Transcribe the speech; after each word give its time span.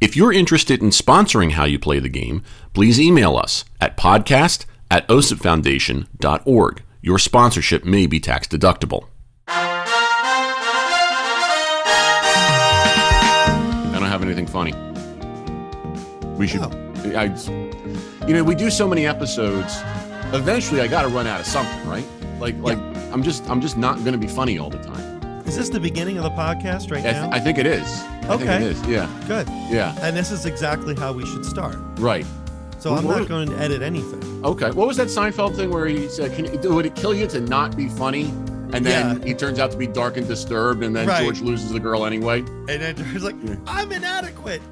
If 0.00 0.14
you're 0.14 0.32
interested 0.32 0.80
in 0.80 0.90
sponsoring 0.90 1.52
how 1.52 1.64
you 1.64 1.76
play 1.76 1.98
the 1.98 2.08
game, 2.08 2.44
please 2.72 3.00
email 3.00 3.36
us 3.36 3.64
at 3.80 3.96
podcast 3.96 4.64
at 4.92 5.08
osipfoundation.org. 5.08 6.82
Your 7.02 7.18
sponsorship 7.18 7.84
may 7.84 8.06
be 8.06 8.20
tax 8.20 8.46
deductible. 8.46 9.08
I 9.48 9.88
don't 13.92 14.04
have 14.04 14.22
anything 14.22 14.46
funny. 14.46 14.72
We 16.36 16.46
should. 16.46 16.60
Oh. 16.62 16.70
I, 17.16 17.24
you 18.28 18.34
know, 18.34 18.44
we 18.44 18.54
do 18.54 18.70
so 18.70 18.86
many 18.86 19.04
episodes. 19.04 19.78
Eventually, 20.32 20.80
I 20.80 20.86
got 20.86 21.02
to 21.02 21.08
run 21.08 21.26
out 21.26 21.40
of 21.40 21.46
something, 21.46 21.88
right? 21.88 22.06
Like, 22.38 22.56
like 22.58 22.78
I'm 23.12 23.24
just, 23.24 23.50
I'm 23.50 23.60
just 23.60 23.76
not 23.76 23.98
going 23.98 24.12
to 24.12 24.18
be 24.18 24.28
funny 24.28 24.58
all 24.58 24.70
the 24.70 24.78
time. 24.78 25.17
Is 25.48 25.56
this 25.56 25.68
the 25.70 25.80
beginning 25.80 26.18
of 26.18 26.24
the 26.24 26.30
podcast 26.30 26.90
right 26.90 27.04
I, 27.04 27.12
now? 27.12 27.30
I 27.32 27.40
think 27.40 27.58
it 27.58 27.66
is. 27.66 27.82
I 27.82 28.36
think 28.36 28.42
Okay. 28.42 28.56
it 28.56 28.62
is. 28.62 28.86
Yeah, 28.86 29.08
Good. 29.26 29.48
yeah, 29.70 29.96
And 30.02 30.16
this 30.16 30.30
is 30.30 30.44
exactly 30.44 30.94
how 30.94 31.12
we 31.12 31.24
should 31.26 31.44
start. 31.44 31.76
right. 31.98 32.26
So 32.78 32.90
Well, 32.92 33.00
I'm 33.00 33.06
not 33.06 33.26
going 33.28 33.48
to 33.48 33.58
edit 33.58 33.82
anything. 33.82 34.22
Okay. 34.44 34.70
What 34.70 34.86
was 34.86 34.96
that 34.98 35.08
Seinfeld 35.08 35.56
thing 35.56 35.70
where 35.70 35.86
he 35.86 36.06
said, 36.08 36.32
"Can 36.36 36.46
would 36.72 36.86
it 36.86 36.94
kill 36.94 37.12
you 37.12 37.26
to 37.26 37.40
not 37.40 37.76
be 37.76 37.88
funny?" 37.88 38.26
And 38.72 38.86
then 38.86 39.18
Yeah. 39.20 39.24
he 39.26 39.34
turns 39.34 39.58
out 39.58 39.72
to 39.72 39.76
be 39.76 39.88
dark 39.88 40.16
and 40.16 40.28
disturbed, 40.28 40.84
and 40.84 40.94
then 40.94 41.08
Right. 41.08 41.24
George 41.24 41.40
loses 41.40 41.72
the 41.72 41.80
girl 41.80 42.06
anyway. 42.06 42.40
And 42.68 42.80
then 42.82 42.94
he's 43.12 43.24
like, 43.24 43.34
Yeah. 43.42 43.56
I'm 43.66 43.90
inadequate. 43.90 44.62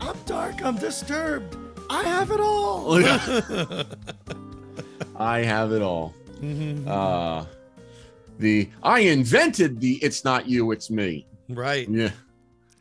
I'm 0.00 0.14
dark. 0.26 0.62
I'm 0.64 0.76
disturbed. 0.76 1.56
I 1.90 2.04
have 2.04 2.30
it 2.30 2.38
all. 2.38 2.94
I 5.16 5.38
have 5.40 5.72
it 5.72 5.82
all. 5.82 6.14
Mhm. 6.40 6.86
Uh 6.86 7.44
the 8.38 8.70
I 8.82 9.00
invented 9.00 9.80
the 9.80 9.96
"It's 10.02 10.24
not 10.24 10.48
you, 10.48 10.70
it's 10.72 10.90
me." 10.90 11.26
right. 11.48 11.88
Yeah. 11.88 12.10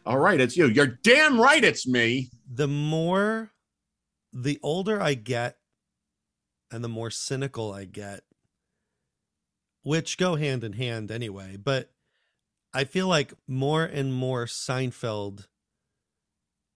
All 0.05 0.19
right, 0.19 0.39
it's 0.39 0.55
you. 0.55 0.67
You're 0.67 1.00
damn 1.03 1.39
right, 1.39 1.63
it's 1.63 1.86
me. 1.86 2.30
The 2.50 2.67
more, 2.67 3.52
the 4.31 4.58
older 4.63 5.02
I 5.02 5.16
get, 5.16 5.58
and 6.72 6.83
the 6.83 6.89
more 6.89 7.09
cynical 7.09 7.73
I 7.73 7.85
get, 7.85 8.22
which 9.83 10.17
go 10.17 10.35
hand 10.35 10.63
in 10.63 10.73
hand 10.73 11.11
anyway, 11.11 11.58
but 11.61 11.91
I 12.73 12.83
feel 12.83 13.08
like 13.08 13.33
more 13.47 13.83
and 13.83 14.13
more 14.13 14.45
Seinfeld 14.45 15.47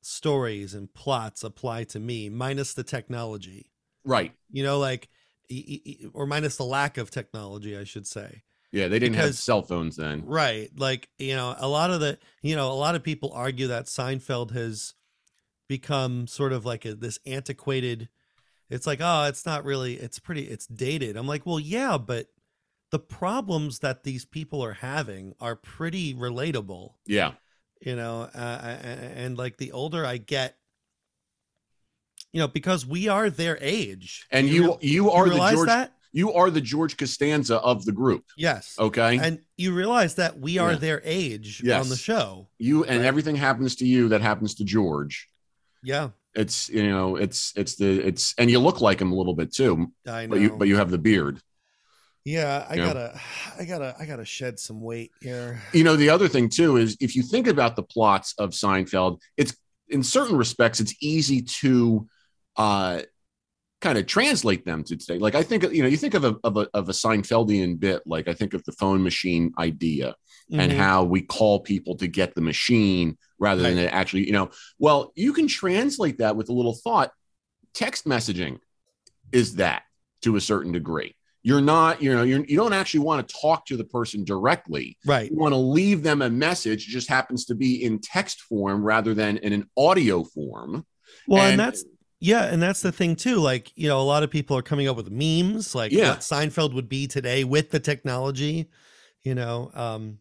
stories 0.01 0.73
and 0.73 0.93
plots 0.93 1.43
apply 1.43 1.83
to 1.85 1.99
me, 1.99 2.29
minus 2.29 2.73
the 2.73 2.83
technology. 2.83 3.71
Right. 4.03 4.33
You 4.49 4.63
know, 4.63 4.79
like, 4.79 5.09
or 6.13 6.25
minus 6.25 6.55
the 6.55 6.63
lack 6.63 6.97
of 6.97 7.11
technology, 7.11 7.77
I 7.77 7.83
should 7.83 8.07
say. 8.07 8.43
Yeah, 8.71 8.87
they 8.87 8.99
didn't 8.99 9.17
have 9.17 9.35
cell 9.35 9.61
phones 9.63 9.97
then. 9.97 10.23
Right. 10.25 10.69
Like, 10.77 11.09
you 11.17 11.35
know, 11.35 11.55
a 11.57 11.67
lot 11.67 11.91
of 11.91 11.99
the, 11.99 12.17
you 12.41 12.55
know, 12.55 12.71
a 12.71 12.73
lot 12.73 12.95
of 12.95 13.03
people 13.03 13.31
argue 13.33 13.67
that 13.67 13.85
Seinfeld 13.87 14.51
has 14.51 14.93
become 15.67 16.25
sort 16.27 16.53
of 16.53 16.65
like 16.65 16.85
a, 16.85 16.95
this 16.95 17.19
antiquated, 17.25 18.07
it's 18.69 18.87
like, 18.87 18.99
oh, 19.01 19.25
it's 19.25 19.45
not 19.45 19.65
really, 19.65 19.95
it's 19.95 20.19
pretty, 20.19 20.43
it's 20.43 20.67
dated. 20.67 21.17
I'm 21.17 21.27
like, 21.27 21.45
well, 21.45 21.59
yeah, 21.59 21.97
but 21.97 22.27
the 22.91 22.99
problems 22.99 23.79
that 23.79 24.03
these 24.03 24.23
people 24.25 24.63
are 24.63 24.73
having 24.73 25.33
are 25.41 25.55
pretty 25.57 26.13
relatable, 26.13 26.93
Yeah. 27.05 27.33
you 27.81 27.95
know, 27.97 28.29
uh, 28.33 28.77
and, 28.83 28.99
and 29.17 29.37
like 29.37 29.57
the 29.57 29.73
older 29.73 30.05
I 30.05 30.15
get, 30.17 30.55
you 32.31 32.39
know, 32.39 32.47
because 32.47 32.85
we 32.85 33.09
are 33.09 33.29
their 33.29 33.57
age. 33.61 34.25
And 34.31 34.47
Do 34.47 34.53
you 34.53 34.61
real- 34.63 34.79
you 34.81 35.11
are 35.11 35.25
the 35.25 35.31
realize 35.31 35.53
George 35.55 35.67
that? 35.67 35.93
You 36.13 36.33
are 36.33 36.49
the 36.49 36.61
George 36.61 36.97
Costanza 36.97 37.57
of 37.57 37.85
the 37.85 37.91
group. 37.91 38.25
Yes. 38.37 38.75
Okay. 38.77 39.17
And 39.17 39.39
you 39.57 39.73
realize 39.73 40.15
that 40.15 40.39
we 40.39 40.57
are 40.57 40.71
Yeah. 40.73 40.77
their 40.77 41.01
age 41.05 41.61
Yes. 41.63 41.83
on 41.83 41.89
the 41.89 41.95
show. 41.95 42.49
you 42.59 42.83
and 42.83 42.99
Right. 42.99 43.05
everything 43.07 43.35
happens 43.35 43.75
to 43.77 43.85
you 43.85 44.09
that 44.09 44.21
happens 44.21 44.55
to 44.55 44.63
George. 44.63 45.27
Yeah. 45.83 46.09
It's 46.35 46.69
you 46.69 46.87
know, 46.89 47.15
it's 47.15 47.53
it's 47.55 47.75
the 47.75 48.05
it's 48.07 48.33
and 48.37 48.49
you 48.51 48.59
look 48.59 48.81
like 48.81 48.99
him 49.01 49.11
a 49.11 49.15
little 49.15 49.35
bit 49.35 49.53
too, 49.53 49.91
I 50.07 50.25
know. 50.25 50.29
but 50.31 50.39
you 50.41 50.49
but 50.57 50.67
you 50.67 50.77
have 50.77 50.91
the 50.91 50.97
beard. 50.97 51.41
yeah, 52.23 52.65
I 52.69 52.75
Yeah. 52.75 52.85
gotta, 52.85 53.21
I 53.59 53.65
gotta, 53.65 53.95
I 53.99 54.05
gotta 54.05 54.25
shed 54.25 54.59
some 54.59 54.79
weight 54.79 55.11
here. 55.21 55.59
You 55.73 55.83
know, 55.83 55.95
the 55.95 56.09
other 56.09 56.27
thing 56.27 56.49
too 56.49 56.77
is 56.77 56.95
if 56.99 57.15
you 57.15 57.23
think 57.23 57.47
about 57.47 57.75
the 57.75 57.83
plots 57.83 58.33
of 58.37 58.51
Seinfeld, 58.51 59.19
it's 59.37 59.55
in 59.89 60.03
certain 60.03 60.37
respects 60.37 60.79
it's 60.79 60.93
easy 61.01 61.41
to 61.61 62.07
uh 62.57 63.01
kind 63.81 63.97
of 63.97 64.05
translate 64.05 64.63
them 64.65 64.83
to 64.85 64.95
today. 64.95 65.17
Like 65.17 65.35
I 65.35 65.43
think 65.43 65.63
you 65.73 65.81
know, 65.81 65.89
you 65.89 65.97
think 65.97 66.13
of 66.13 66.23
a 66.23 66.37
of 66.43 66.55
a 66.57 66.67
of 66.73 66.87
a 66.87 66.93
Seinfeldian 66.93 67.79
bit, 67.79 68.03
like 68.05 68.27
I 68.27 68.33
think 68.33 68.53
of 68.53 68.63
the 68.63 68.71
phone 68.73 69.03
machine 69.03 69.53
idea. 69.57 70.15
and 70.53 70.69
Mhm. 70.73 70.75
how 70.75 71.01
we 71.05 71.21
call 71.21 71.61
people 71.61 71.95
to 71.95 72.07
get 72.07 72.35
the 72.35 72.41
machine 72.41 73.17
rather 73.39 73.61
than 73.61 73.77
Right. 73.77 73.85
it 73.85 73.93
actually, 73.93 74.25
you 74.25 74.33
know, 74.33 74.49
well, 74.79 75.13
you 75.15 75.31
can 75.31 75.47
translate 75.47 76.17
that 76.17 76.35
with 76.35 76.49
a 76.49 76.51
little 76.51 76.73
thought. 76.75 77.13
Text 77.73 78.03
messaging 78.05 78.59
is 79.31 79.55
that 79.55 79.83
to 80.23 80.35
a 80.35 80.41
certain 80.41 80.73
degree. 80.73 81.15
You're 81.41 81.61
not, 81.61 82.01
you 82.01 82.13
know, 82.13 82.23
you're, 82.23 82.43
you 82.43 82.57
don't 82.57 82.73
actually 82.73 82.99
want 82.99 83.25
to 83.25 83.33
talk 83.33 83.65
to 83.67 83.77
the 83.77 83.85
person 83.85 84.25
directly. 84.25 84.97
right, 85.05 85.31
You 85.31 85.37
want 85.37 85.53
to 85.53 85.57
leave 85.57 86.03
them 86.03 86.21
a 86.21 86.29
message, 86.29 86.85
it 86.85 86.91
just 86.91 87.07
happens 87.07 87.45
to 87.45 87.55
be 87.55 87.81
in 87.81 87.99
text 87.99 88.41
form 88.41 88.83
rather 88.83 89.13
than 89.13 89.37
in 89.37 89.53
an 89.53 89.69
audio 89.77 90.25
form. 90.25 90.85
well, 91.27 91.41
and, 91.43 91.51
And- 91.51 91.59
that's 91.61 91.85
yeah, 92.21 92.45
and 92.45 92.61
that's 92.61 92.81
the 92.81 92.91
thing 92.93 93.17
too. 93.17 93.35
Like 93.37 93.75
you 93.75 93.89
know, 93.89 93.99
a 93.99 94.03
lot 94.03 94.23
of 94.23 94.29
people 94.29 94.55
are 94.57 94.61
coming 94.61 94.87
up 94.87 94.95
with 94.95 95.11
memes, 95.11 95.75
like 95.75 95.91
Yeah. 95.91 96.11
what 96.11 96.19
Seinfeld 96.19 96.73
would 96.73 96.87
be 96.87 97.07
today 97.07 97.43
with 97.43 97.71
the 97.71 97.79
technology. 97.81 98.69
You 99.23 99.35
know, 99.35 99.69
um, 99.73 100.19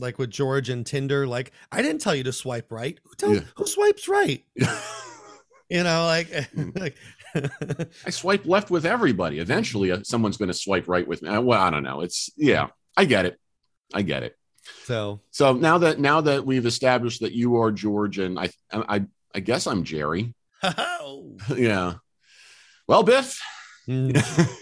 like 0.00 0.18
with 0.18 0.30
George 0.30 0.68
and 0.68 0.86
Tinder. 0.86 1.26
Like 1.26 1.52
I 1.70 1.82
didn't 1.82 2.00
tell 2.00 2.14
you 2.14 2.22
to 2.24 2.32
swipe 2.32 2.72
right. 2.72 2.98
Who 3.04 3.14
tells? 3.16 3.34
Yeah. 3.36 3.44
Who 3.56 3.66
swipes 3.66 4.08
right? 4.08 4.42
You 5.70 5.82
know, 5.82 6.06
like, 6.06 6.30
like 6.76 6.96
I 8.06 8.08
swipe 8.08 8.46
left 8.46 8.70
with 8.70 8.86
everybody. 8.86 9.38
Eventually, 9.38 9.92
uh, 9.92 9.98
someone's 10.02 10.38
going 10.38 10.48
to 10.48 10.54
swipe 10.54 10.88
right 10.88 11.06
with 11.06 11.20
me. 11.20 11.28
Uh, 11.28 11.42
Well, 11.42 11.60
I 11.60 11.68
don't 11.68 11.82
know. 11.82 12.00
It's, 12.00 12.30
yeah, 12.38 12.68
I 12.96 13.04
get 13.04 13.26
it. 13.26 13.38
I 13.92 14.00
get 14.00 14.22
it. 14.22 14.34
so. 14.84 15.20
So 15.30 15.52
now 15.52 15.76
that 15.76 16.00
now 16.00 16.22
that 16.22 16.46
we've 16.46 16.64
established 16.64 17.20
that 17.20 17.32
you 17.32 17.56
are 17.56 17.70
George 17.70 18.18
and 18.18 18.38
I 18.40 18.48
I 18.72 19.04
I 19.34 19.40
guess 19.40 19.66
I'm 19.66 19.84
Jerry. 19.84 20.34
yeah. 21.56 21.94
Well, 22.86 23.02
Biff. 23.02 23.40
Mm, 23.88 24.14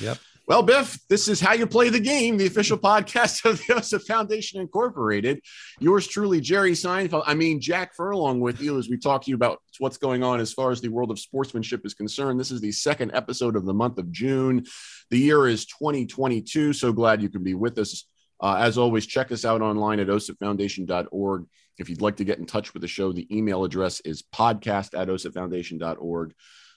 Yep. 0.00 0.18
Well, 0.48 0.62
Biff, 0.64 0.98
this 1.08 1.28
is 1.28 1.40
how 1.40 1.52
you 1.52 1.66
play 1.66 1.88
the 1.88 2.00
game, 2.00 2.36
the 2.36 2.46
official 2.46 2.76
podcast 2.76 3.44
of 3.44 3.58
the 3.58 3.74
OSIP 3.74 4.02
Foundation 4.06 4.60
Incorporated. 4.60 5.40
Yours 5.78 6.06
truly, 6.08 6.40
Jerry 6.40 6.72
Seinfeld. 6.72 7.22
I 7.26 7.34
mean, 7.34 7.60
Jack 7.60 7.94
Furlong 7.94 8.40
with 8.40 8.60
you 8.60 8.78
as 8.78 8.88
we 8.88 8.98
talk 8.98 9.22
to 9.24 9.30
you 9.30 9.36
about 9.36 9.60
what's 9.78 9.98
going 9.98 10.24
on 10.24 10.40
as 10.40 10.52
far 10.52 10.72
as 10.72 10.80
the 10.80 10.88
world 10.88 11.12
of 11.12 11.20
sportsmanship 11.20 11.86
is 11.86 11.94
concerned. 11.94 12.40
This 12.40 12.50
is 12.50 12.60
the 12.60 12.72
second 12.72 13.12
episode 13.14 13.54
of 13.54 13.64
the 13.64 13.74
month 13.74 13.98
of 13.98 14.10
June. 14.10 14.64
The 15.10 15.18
year 15.18 15.46
is 15.46 15.64
2022. 15.66 16.72
So 16.72 16.92
glad 16.92 17.22
you 17.22 17.28
can 17.28 17.44
be 17.44 17.54
with 17.54 17.78
us. 17.78 18.04
Uh, 18.40 18.56
as 18.58 18.76
always, 18.76 19.06
check 19.06 19.30
us 19.30 19.44
out 19.44 19.62
online 19.62 20.00
at 20.00 20.08
osipfoundation.org. 20.08 21.46
If 21.78 21.88
you'd 21.88 22.00
like 22.00 22.16
to 22.16 22.24
get 22.24 22.38
in 22.38 22.46
touch 22.46 22.74
with 22.74 22.82
the 22.82 22.88
show, 22.88 23.12
the 23.12 23.26
email 23.34 23.64
address 23.64 24.00
is 24.00 24.22
podcast 24.22 24.98
at 24.98 25.08
osipfoundation.org. 25.08 26.34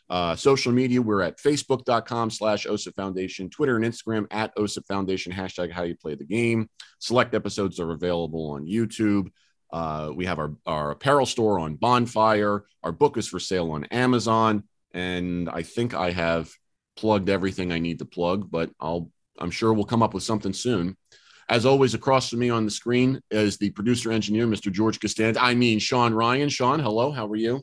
Uh, 0.07 0.35
social 0.35 0.71
media, 0.71 1.01
we're 1.01 1.21
at 1.21 1.39
facebook.com 1.39 2.29
slash 2.29 2.67
OSIP 2.67 2.95
Foundation, 2.95 3.49
Twitter 3.49 3.75
and 3.75 3.85
Instagram 3.85 4.27
at 4.29 4.55
OSIP 4.55 4.85
Foundation, 4.87 5.31
hashtag 5.31 5.71
how 5.71 5.83
you 5.83 5.95
play 5.95 6.13
the 6.15 6.23
game. 6.23 6.69
Select 6.99 7.33
episodes 7.33 7.79
are 7.79 7.91
available 7.91 8.51
on 8.51 8.67
YouTube. 8.67 9.29
Uh, 9.73 10.11
we 10.15 10.25
have 10.25 10.37
our, 10.37 10.53
our 10.65 10.91
apparel 10.91 11.25
store 11.25 11.59
on 11.59 11.75
Bonfire. 11.75 12.65
Our 12.83 12.91
book 12.91 13.17
is 13.17 13.27
for 13.27 13.39
sale 13.39 13.71
on 13.71 13.85
Amazon. 13.85 14.63
And 14.93 15.49
I 15.49 15.63
think 15.63 15.93
I 15.93 16.11
have 16.11 16.51
plugged 16.95 17.29
everything 17.29 17.71
I 17.71 17.79
need 17.79 17.99
to 17.99 18.05
plug, 18.05 18.49
but 18.49 18.69
I'll 18.79 19.11
I'm 19.37 19.51
sure 19.51 19.73
we'll 19.73 19.83
come 19.85 20.03
up 20.03 20.13
with 20.13 20.23
something 20.23 20.53
soon. 20.53 20.97
As 21.47 21.65
always, 21.65 21.93
across 21.93 22.29
from 22.29 22.39
me 22.39 22.49
on 22.49 22.65
the 22.65 22.71
screen 22.71 23.21
is 23.29 23.57
the 23.57 23.69
producer 23.71 24.11
engineer, 24.11 24.47
Mr. 24.47 24.71
George 24.71 24.99
Costanza. 24.99 25.41
I 25.41 25.53
mean, 25.53 25.77
Sean 25.79 26.13
Ryan. 26.13 26.49
Sean, 26.49 26.79
hello. 26.79 27.11
How 27.11 27.27
are 27.27 27.35
you? 27.35 27.61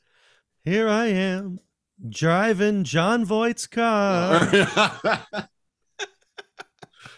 Here 0.64 0.88
I 0.88 1.06
am 1.06 1.58
driving 2.08 2.84
Jon 2.84 3.24
Voight's 3.24 3.66
car. 3.66 4.38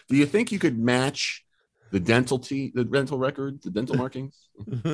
Do 0.07 0.15
you 0.15 0.25
think 0.25 0.51
you 0.51 0.59
could 0.59 0.77
match 0.77 1.43
the 1.91 1.99
dental 1.99 2.39
t 2.39 2.71
the 2.73 2.83
dental 2.83 3.17
record, 3.17 3.61
the 3.61 3.71
dental 3.71 3.95
markings? 3.95 4.49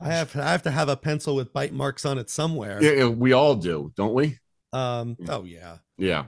I 0.00 0.08
have 0.08 0.34
I 0.36 0.50
have 0.50 0.62
to 0.62 0.70
have 0.70 0.88
a 0.88 0.96
pencil 0.96 1.36
with 1.36 1.52
bite 1.52 1.72
marks 1.72 2.04
on 2.04 2.18
it 2.18 2.30
somewhere. 2.30 2.82
Yeah, 2.82 2.92
yeah, 2.92 3.08
we 3.08 3.32
all 3.32 3.54
do, 3.54 3.92
don't 3.96 4.14
we? 4.14 4.38
Um. 4.72 5.16
Oh 5.28 5.44
yeah. 5.44 5.78
Yeah. 5.98 6.26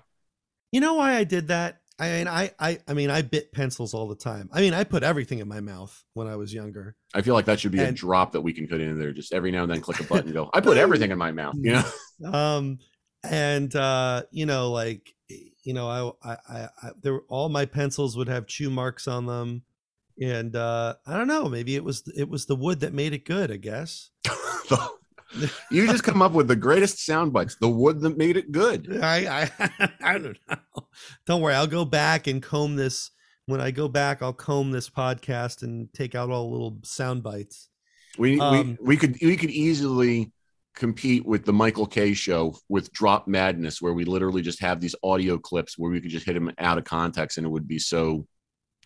You 0.71 0.81
know 0.81 0.95
why 0.95 1.17
I 1.17 1.25
did 1.25 1.49
that? 1.49 1.82
I 2.03 2.19
mean, 2.19 2.27
I, 2.27 2.51
I, 2.59 2.79
I 2.89 2.95
mean, 2.95 3.11
I 3.11 3.23
bit 3.23 3.53
pencils 3.53 3.95
all 3.95 4.09
the 4.09 4.17
time. 4.17 4.51
I 4.53 4.61
mean, 4.61 4.75
I 4.75 4.83
put 4.83 5.05
everything 5.05 5.39
in 5.39 5.47
my 5.47 5.61
mouth 5.61 6.03
when 6.15 6.27
I 6.27 6.35
was 6.35 6.53
younger. 6.53 6.97
I 7.15 7.23
feel 7.23 7.35
like 7.35 7.45
that 7.45 7.61
should 7.61 7.71
be 7.71 7.81
a 7.81 7.93
drop 7.93 8.33
that 8.33 8.41
we 8.41 8.53
can 8.53 8.67
put 8.67 8.81
in 8.81 8.99
there. 8.99 9.13
Just 9.13 9.33
every 9.33 9.53
now 9.53 9.63
and 9.63 9.71
then, 9.71 9.81
click 9.81 10.01
a 10.01 10.05
button, 10.05 10.25
and 10.25 10.35
go. 10.35 10.51
I 10.53 10.61
put 10.61 10.79
everything 10.79 11.13
in 11.13 11.19
my 11.19 11.31
mouth. 11.31 11.55
You 11.57 11.75
know. 11.75 11.85
Um, 12.25 12.79
and 13.25 13.75
uh, 13.75 14.23
you 14.31 14.47
know, 14.47 14.71
like, 14.71 15.13
you 15.29 15.75
know, 15.75 16.17
I, 16.23 16.33
I, 16.33 16.37
I, 16.49 16.69
I 16.83 16.91
there 17.03 17.15
were 17.15 17.25
all 17.29 17.49
my 17.49 17.67
pencils 17.67 18.17
would 18.17 18.29
have 18.29 18.47
chew 18.47 18.71
marks 18.71 19.09
on 19.09 19.27
them, 19.27 19.63
and 20.21 20.55
uh, 20.55 20.95
I 21.05 21.17
don't 21.17 21.27
know, 21.27 21.49
maybe 21.49 21.75
it 21.75 21.83
was 21.83 22.05
it 22.17 22.29
was 22.29 22.47
the 22.47 22.55
wood 22.55 22.81
that 22.81 22.93
made 22.93 23.13
it 23.13 23.25
good. 23.25 23.51
I 23.51 23.57
guess. 23.57 24.11
you 25.71 25.87
just 25.87 26.05
come 26.05 26.23
up 26.23 26.33
with 26.33 26.49
the 26.49 26.57
greatest 26.57 27.05
sound 27.05 27.33
bites. 27.33 27.57
The 27.61 27.69
wood 27.69 28.01
that 28.01 28.17
made 28.17 28.37
it 28.37 28.53
good. 28.53 28.99
I, 29.03 29.51
I, 29.59 29.91
I 30.03 30.19
don't 30.19 30.39
know. 30.49 30.87
Don't 31.27 31.41
worry, 31.41 31.55
I'll 31.55 31.67
go 31.67 31.85
back 31.85 32.27
and 32.27 32.43
comb 32.43 32.77
this. 32.77 33.11
When 33.47 33.61
I 33.61 33.71
go 33.71 33.89
back, 33.89 34.23
I'll 34.23 34.33
comb 34.33 34.71
this 34.71 34.89
podcast 34.89 35.63
and 35.63 35.93
take 35.93 36.15
out 36.15 36.31
all 36.31 36.51
little 36.51 36.79
sound 36.85 37.23
bites. 37.23 37.69
We 38.19 38.39
Um, 38.41 38.79
we 38.81 38.95
we 38.95 38.97
could 38.97 39.17
we 39.23 39.37
could 39.37 39.51
easily 39.51 40.33
compete 40.75 41.27
with 41.27 41.45
the 41.45 41.53
Michael 41.53 41.87
Kay 41.87 42.15
show 42.15 42.57
with 42.69 42.93
Drop 42.93 43.27
Madness, 43.27 43.83
where 43.83 43.93
we 43.93 44.05
literally 44.05 44.43
just 44.43 44.61
have 44.61 44.81
these 44.81 44.95
audio 45.03 45.39
clips 45.39 45.77
where 45.77 45.91
we 45.91 46.01
could 46.01 46.11
just 46.11 46.25
hit 46.27 46.35
them 46.35 46.53
out 46.59 46.79
of 46.79 46.85
context, 46.85 47.37
and 47.39 47.47
it 47.47 47.51
would 47.51 47.67
be 47.67 47.79
so 47.79 48.27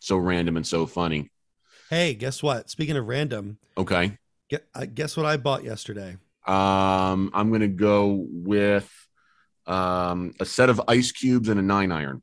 so 0.00 0.16
random 0.16 0.56
and 0.56 0.66
so 0.66 0.86
funny. 0.86 1.30
Hey, 1.90 2.14
guess 2.14 2.42
what? 2.42 2.70
Speaking 2.70 2.96
of 2.96 3.06
random, 3.06 3.58
Okay. 3.78 4.16
get, 4.48 4.66
uh, 4.74 4.86
guess 4.86 5.16
what 5.16 5.26
I 5.26 5.36
bought 5.36 5.64
yesterday? 5.64 6.16
Um, 6.46 7.30
I'm 7.34 7.50
gonna 7.50 7.68
go 7.68 8.24
with 8.28 8.90
um, 9.66 10.32
a 10.38 10.44
set 10.44 10.70
of 10.70 10.80
ice 10.86 11.12
cubes 11.12 11.48
and 11.48 11.58
a 11.58 11.62
nine 11.62 11.90
iron. 11.90 12.22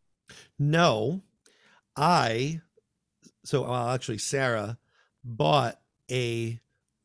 No, 0.57 1.23
I. 1.95 2.61
So 3.43 3.63
well, 3.63 3.89
actually, 3.89 4.19
Sarah 4.19 4.77
bought 5.23 5.79
a 6.09 6.59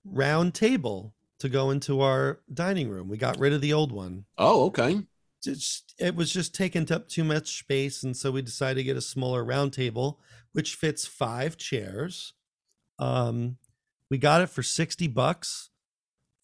round 0.04 0.54
table 0.54 1.14
to 1.40 1.48
go 1.48 1.70
into 1.70 2.00
our 2.00 2.40
dining 2.52 2.88
room. 2.88 3.08
We 3.08 3.16
got 3.16 3.38
rid 3.38 3.52
of 3.52 3.60
the 3.60 3.72
old 3.72 3.92
one. 3.92 4.24
Oh, 4.36 4.66
okay. 4.66 5.02
Just, 5.42 5.94
it 5.98 6.16
was 6.16 6.32
just 6.32 6.52
taking 6.52 6.90
up 6.90 7.08
too 7.08 7.22
much 7.22 7.58
space, 7.58 8.02
and 8.02 8.16
so 8.16 8.32
we 8.32 8.42
decided 8.42 8.76
to 8.76 8.84
get 8.84 8.96
a 8.96 9.00
smaller 9.00 9.44
round 9.44 9.72
table, 9.72 10.20
which 10.52 10.74
fits 10.74 11.06
five 11.06 11.56
chairs. 11.56 12.32
Um, 12.98 13.58
we 14.10 14.18
got 14.18 14.40
it 14.40 14.50
for 14.50 14.62
sixty 14.62 15.06
bucks 15.06 15.70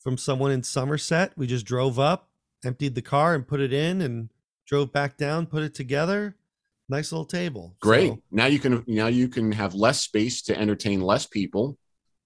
from 0.05 0.19
someone 0.19 0.53
in 0.53 0.63
Somerset. 0.63 1.33
We 1.37 1.47
just 1.49 1.65
drove 1.67 1.99
up, 1.99 2.29
emptied 2.65 2.95
the 2.95 3.03
car, 3.03 3.35
and 3.35 3.49
put 3.49 3.61
it 3.61 3.73
in, 3.73 4.03
and 4.03 4.29
drove 4.67 4.93
back 4.93 5.17
down, 5.17 5.47
put 5.47 5.63
it 5.65 5.75
together. 5.75 6.37
Nice 6.89 7.11
little 7.11 7.25
table. 7.25 7.75
Great. 7.81 8.11
So 8.11 8.23
now 8.31 8.45
you 8.47 8.59
can 8.59 8.85
now 8.87 9.07
you 9.07 9.27
can 9.27 9.51
have 9.53 9.75
less 9.75 10.03
space 10.03 10.43
to 10.43 10.57
entertain 10.59 11.01
less 11.01 11.27
people, 11.27 11.79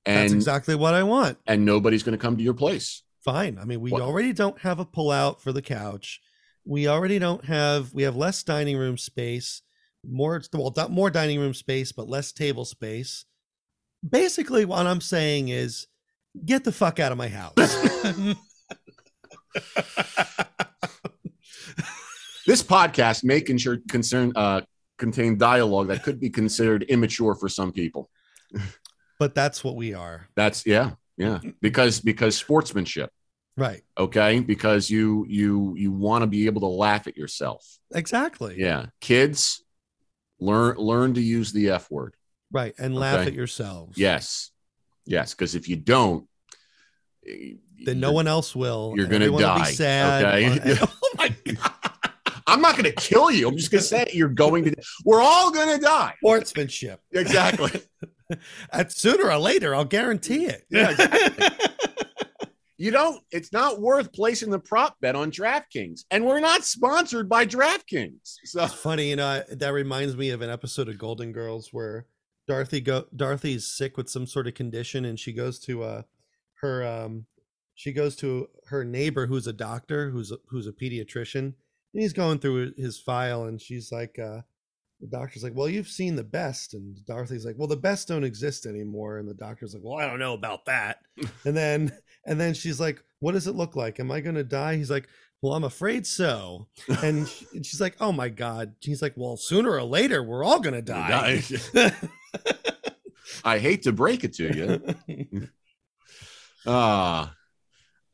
that's 0.05 0.33
exactly 0.33 0.75
what 0.75 0.95
I 0.95 1.05
want. 1.05 1.39
and 1.47 1.65
nobody's 1.65 2.03
gonna 2.03 2.19
come 2.19 2.37
to 2.37 2.43
your 2.43 2.55
place. 2.55 3.05
Fine. 3.25 3.59
I 3.59 3.65
mean, 3.65 3.81
we 3.81 3.93
What- 3.93 4.03
already 4.03 4.33
don't 4.33 4.59
have 4.61 4.81
a 4.81 4.85
pull-out 4.85 5.41
for 5.41 5.53
the 5.53 5.63
couch. 5.63 6.21
We 6.65 6.89
already 6.89 7.19
don't 7.21 7.45
have. 7.45 7.95
We 7.95 8.03
have 8.03 8.17
less 8.17 8.43
dining 8.43 8.77
room 8.77 8.99
space. 8.99 9.63
More 10.05 10.43
well, 10.53 10.73
more 10.89 11.11
dining 11.11 11.39
room 11.39 11.55
space, 11.55 11.93
but 11.93 12.09
less 12.09 12.33
table 12.33 12.65
space. 12.65 13.27
Basically, 14.09 14.65
what 14.65 14.87
I'm 14.87 15.01
saying 15.01 15.49
is, 15.49 15.87
get 16.45 16.65
the 16.65 16.73
fuck 16.73 16.99
out 17.01 17.13
of 17.13 17.19
my 17.19 17.29
house. 17.29 17.55
This 22.47 22.63
podcast 22.63 23.25
may 23.25 23.43
con- 23.43 23.83
concern 23.91 24.33
uh, 24.35 24.63
contain 24.97 25.37
dialogue 25.37 25.89
that 25.89 26.03
could 26.03 26.19
be 26.19 26.31
considered 26.31 26.83
immature 26.85 27.35
for 27.35 27.49
some 27.49 27.73
people. 27.73 28.09
but 29.19 29.35
that's 29.35 29.63
what 29.63 29.77
we 29.77 29.93
are, 29.93 30.29
That's 30.35 30.65
yeah, 30.65 30.93
yeah. 31.19 31.41
Because 31.61 32.01
because 32.01 32.37
sportsmanship, 32.37 33.11
right? 33.59 33.83
okay? 33.99 34.41
Because 34.41 34.89
you 34.89 35.27
you 35.29 35.75
you 35.77 35.93
want 35.93 36.23
to 36.23 36.27
be 36.27 36.47
able 36.47 36.63
to 36.63 36.69
laugh 36.69 37.07
at 37.07 37.19
yourself. 37.19 37.67
Exactly. 37.95 38.55
Yeah, 38.59 38.87
kids, 39.03 39.63
learn 40.41 40.79
learn 40.79 41.13
to 41.15 41.21
use 41.21 41.53
the 41.53 41.69
f 41.71 41.91
word. 41.91 42.15
Right. 42.51 42.73
And 42.79 42.95
laugh 42.97 43.19
Okay. 43.21 43.27
at 43.29 43.35
yourselves. 43.35 43.99
Yes, 43.99 44.53
yes. 45.09 45.35
Because 45.35 45.55
if 45.55 45.69
you 45.69 45.77
don't, 45.77 46.27
Then 47.85 48.01
no 48.01 48.13
one 48.13 48.27
else 48.27 48.55
will. 48.57 48.93
you're 48.97 49.07
gonna 49.07 49.27
everyone 49.27 49.41
be 49.57 49.61
die, 49.63 49.71
sad. 49.73 50.25
okay? 50.25 50.79
oh 51.03 51.11
my 51.17 51.35
god. 51.45 51.73
I'm 52.47 52.63
not 52.63 52.79
going 52.79 52.85
to 52.91 52.93
kill 52.93 53.31
you. 53.31 53.47
I'm 53.47 53.59
just 53.59 53.71
going 53.71 53.83
to 53.83 53.87
say 53.87 54.07
you're 54.15 54.29
going 54.31 54.65
to. 54.65 54.75
We're 55.05 55.21
all 55.21 55.51
going 55.53 55.77
to 55.79 55.85
die. 55.85 56.15
Sportsmanship. 56.17 56.99
Exactly. 57.13 57.83
At 58.73 58.91
sooner 58.91 59.31
or 59.31 59.37
later, 59.37 59.75
I'll 59.75 59.85
guarantee 59.85 60.47
it. 60.47 60.65
Yeah, 60.71 60.95
you 62.79 62.91
don't. 62.91 63.23
It's 63.31 63.53
not 63.53 63.81
worth 63.81 64.13
placing 64.15 64.51
the 64.51 64.59
prop 64.59 64.97
bet 65.01 65.15
on 65.17 65.31
DraftKings, 65.31 66.05
and 66.11 66.25
we're 66.25 66.41
not 66.41 66.65
sponsored 66.65 67.29
by 67.29 67.45
DraftKings. 67.45 68.37
So 68.45 68.65
It's 68.65 68.75
funny, 68.75 69.11
you 69.11 69.17
know, 69.17 69.43
that 69.51 69.73
reminds 69.73 70.17
me 70.17 70.31
of 70.31 70.41
an 70.43 70.49
episode 70.51 70.89
of 70.89 70.97
Golden 70.97 71.33
Girls 71.33 71.69
where 71.73 72.07
Dorothy 72.49 72.81
go 72.81 73.05
Dorothy's 73.15 73.67
sick 73.67 73.97
with 73.97 74.09
some 74.09 74.27
sort 74.27 74.49
of 74.49 74.55
condition 74.55 75.05
and 75.05 75.21
she 75.21 75.33
goes 75.33 75.59
to 75.61 75.83
uh 75.83 76.03
her 76.61 76.85
um 76.85 77.27
she 77.75 77.93
goes 77.93 78.17
to 78.17 78.49
her 78.67 78.85
neighbor 78.85 79.27
who's 79.27 79.47
a 79.47 79.53
doctor, 79.53 80.11
who's 80.11 80.33
a, 80.33 80.39
who's 80.49 80.67
a 80.67 80.73
pediatrician. 80.73 81.55
And 81.95 82.03
he's 82.03 82.13
going 82.13 82.41
through 82.41 82.73
his 82.77 82.99
file 82.99 83.45
and 83.45 83.61
she's 83.61 83.93
like 83.93 84.19
uh 84.19 84.41
the 85.01 85.07
doctor's 85.07 85.45
like, 85.45 85.55
"Well, 85.55 85.69
you've 85.69 85.87
seen 85.87 86.17
the 86.17 86.25
best." 86.25 86.75
And 86.75 86.97
Dorothy's 87.07 87.47
like, 87.47 87.55
"Well, 87.57 87.69
the 87.69 87.77
best 87.77 88.09
don't 88.09 88.25
exist 88.25 88.67
anymore." 88.67 89.19
And 89.19 89.29
the 89.29 89.35
doctor's 89.35 89.73
like, 89.73 89.85
"Well, 89.85 89.99
I 89.99 90.09
don't 90.09 90.19
know 90.19 90.35
about 90.35 90.65
that." 90.65 90.99
and 91.45 91.57
then 91.57 91.97
and 92.27 92.41
then 92.41 92.53
she's 92.53 92.81
like, 92.81 93.03
"What 93.21 93.33
does 93.33 93.47
it 93.47 93.55
look 93.55 93.77
like? 93.77 94.01
Am 94.01 94.11
I 94.11 94.21
going 94.21 94.35
to 94.35 94.43
die?" 94.43 94.75
He's 94.75 94.91
like, 94.91 95.09
"Well, 95.41 95.55
I'm 95.55 95.63
afraid 95.63 96.05
so." 96.05 96.67
and, 97.03 97.29
sh- 97.29 97.45
and 97.55 97.65
she's 97.65 97.81
like, 97.81 97.95
"Oh 98.01 98.11
my 98.11 98.29
god!" 98.29 98.75
She's 98.81 99.01
like, 99.01 99.15
"Well, 99.17 99.37
sooner 99.37 99.71
or 99.71 99.85
later, 99.85 100.21
we're 100.21 100.43
all 100.43 100.59
gonna 100.59 100.83
die." 100.83 101.43
I 103.45 103.59
hate 103.59 103.83
to 103.83 103.93
break 103.93 104.25
it 104.25 104.35
to 104.35 104.57
you. 105.09 105.49
Ah, 106.67 107.33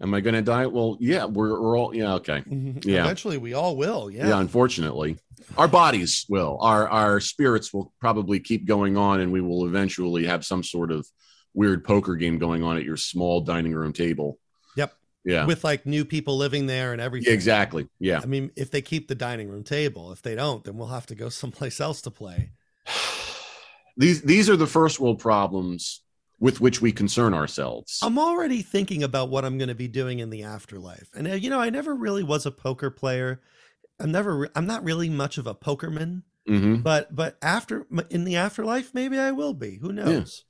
am 0.01 0.15
I 0.15 0.21
going 0.21 0.35
to 0.35 0.43
die? 0.43 0.67
Well, 0.67 0.97
yeah, 1.01 1.25
we're, 1.25 1.61
we're 1.61 1.77
all. 1.79 1.95
Yeah, 1.95 2.15
okay. 2.15 2.43
Yeah. 2.47 3.03
Eventually, 3.03 3.39
we 3.39 3.55
all 3.55 3.77
will. 3.77 4.11
Yeah. 4.11 4.29
Yeah. 4.29 4.41
unfortunately, 4.41 5.17
our 5.57 5.67
bodies 5.67 6.25
will. 6.29 6.59
Our 6.61 6.89
our 6.89 7.21
spirits 7.21 7.73
will 7.73 7.93
probably 8.01 8.39
keep 8.41 8.67
going 8.67 8.97
on, 8.97 9.21
and 9.21 9.33
we 9.33 9.41
will 9.41 9.67
eventually 9.67 10.27
have 10.27 10.45
some 10.45 10.63
sort 10.63 10.93
of 10.93 11.07
weird 11.55 11.85
poker 11.85 12.15
game 12.17 12.39
going 12.39 12.63
on 12.63 12.77
at 12.77 12.85
your 12.85 12.97
small 12.97 13.41
dining 13.41 13.75
room 13.75 13.93
table. 13.93 14.39
Yep. 14.77 14.93
Yeah. 15.25 15.47
With 15.47 15.65
like 15.65 15.87
new 15.87 16.05
people 16.05 16.37
living 16.37 16.67
there 16.67 16.93
and 16.93 17.01
everything. 17.01 17.33
exactly. 17.33 17.89
Yeah. 17.99 18.21
I 18.23 18.27
mean, 18.27 18.51
if 18.57 18.71
they 18.71 18.83
keep 18.83 19.09
the 19.09 19.15
dining 19.15 19.49
room 19.49 19.65
table, 19.65 20.13
if 20.13 20.21
they 20.23 20.35
don't, 20.35 20.63
then 20.65 20.77
we'll 20.77 20.89
have 20.89 21.07
to 21.07 21.15
go 21.15 21.29
someplace 21.29 21.81
else 21.81 22.03
to 22.03 22.11
play. 22.11 22.51
These 23.97 24.23
these 24.23 24.49
are 24.51 24.57
the 24.57 24.67
first 24.67 25.01
world 25.01 25.19
problems 25.19 26.03
with 26.41 26.61
which 26.61 26.81
we 26.83 26.93
concern 26.93 27.33
ourselves. 27.33 28.01
I'm 28.03 28.19
already 28.19 28.61
thinking 28.63 29.03
about 29.03 29.31
what 29.31 29.45
I'm 29.45 29.57
going 29.57 29.69
to 29.69 29.75
be 29.75 29.89
doing 29.89 30.19
in 30.19 30.31
the 30.31 30.43
afterlife. 30.43 31.09
And 31.15 31.29
uh, 31.29 31.35
you 31.35 31.49
know, 31.51 31.61
I 31.61 31.71
never 31.71 31.95
really 31.95 32.23
was 32.23 32.45
a 32.47 32.51
poker 32.51 32.91
player. 32.91 33.41
I'm 34.01 34.11
never 34.13 34.49
I'm 34.57 34.67
not 34.67 34.83
really 34.85 35.09
much 35.09 35.39
of 35.39 35.47
a 35.47 35.55
pokerman, 35.55 36.23
Mhm. 36.49 36.83
but 36.83 37.15
but 37.15 37.39
after 37.41 37.87
in 38.11 38.25
the 38.25 38.37
afterlife 38.37 38.93
maybe 38.93 39.19
I 39.19 39.31
will 39.31 39.55
be. 39.55 39.79
Who 39.81 39.93
knows? 39.93 40.45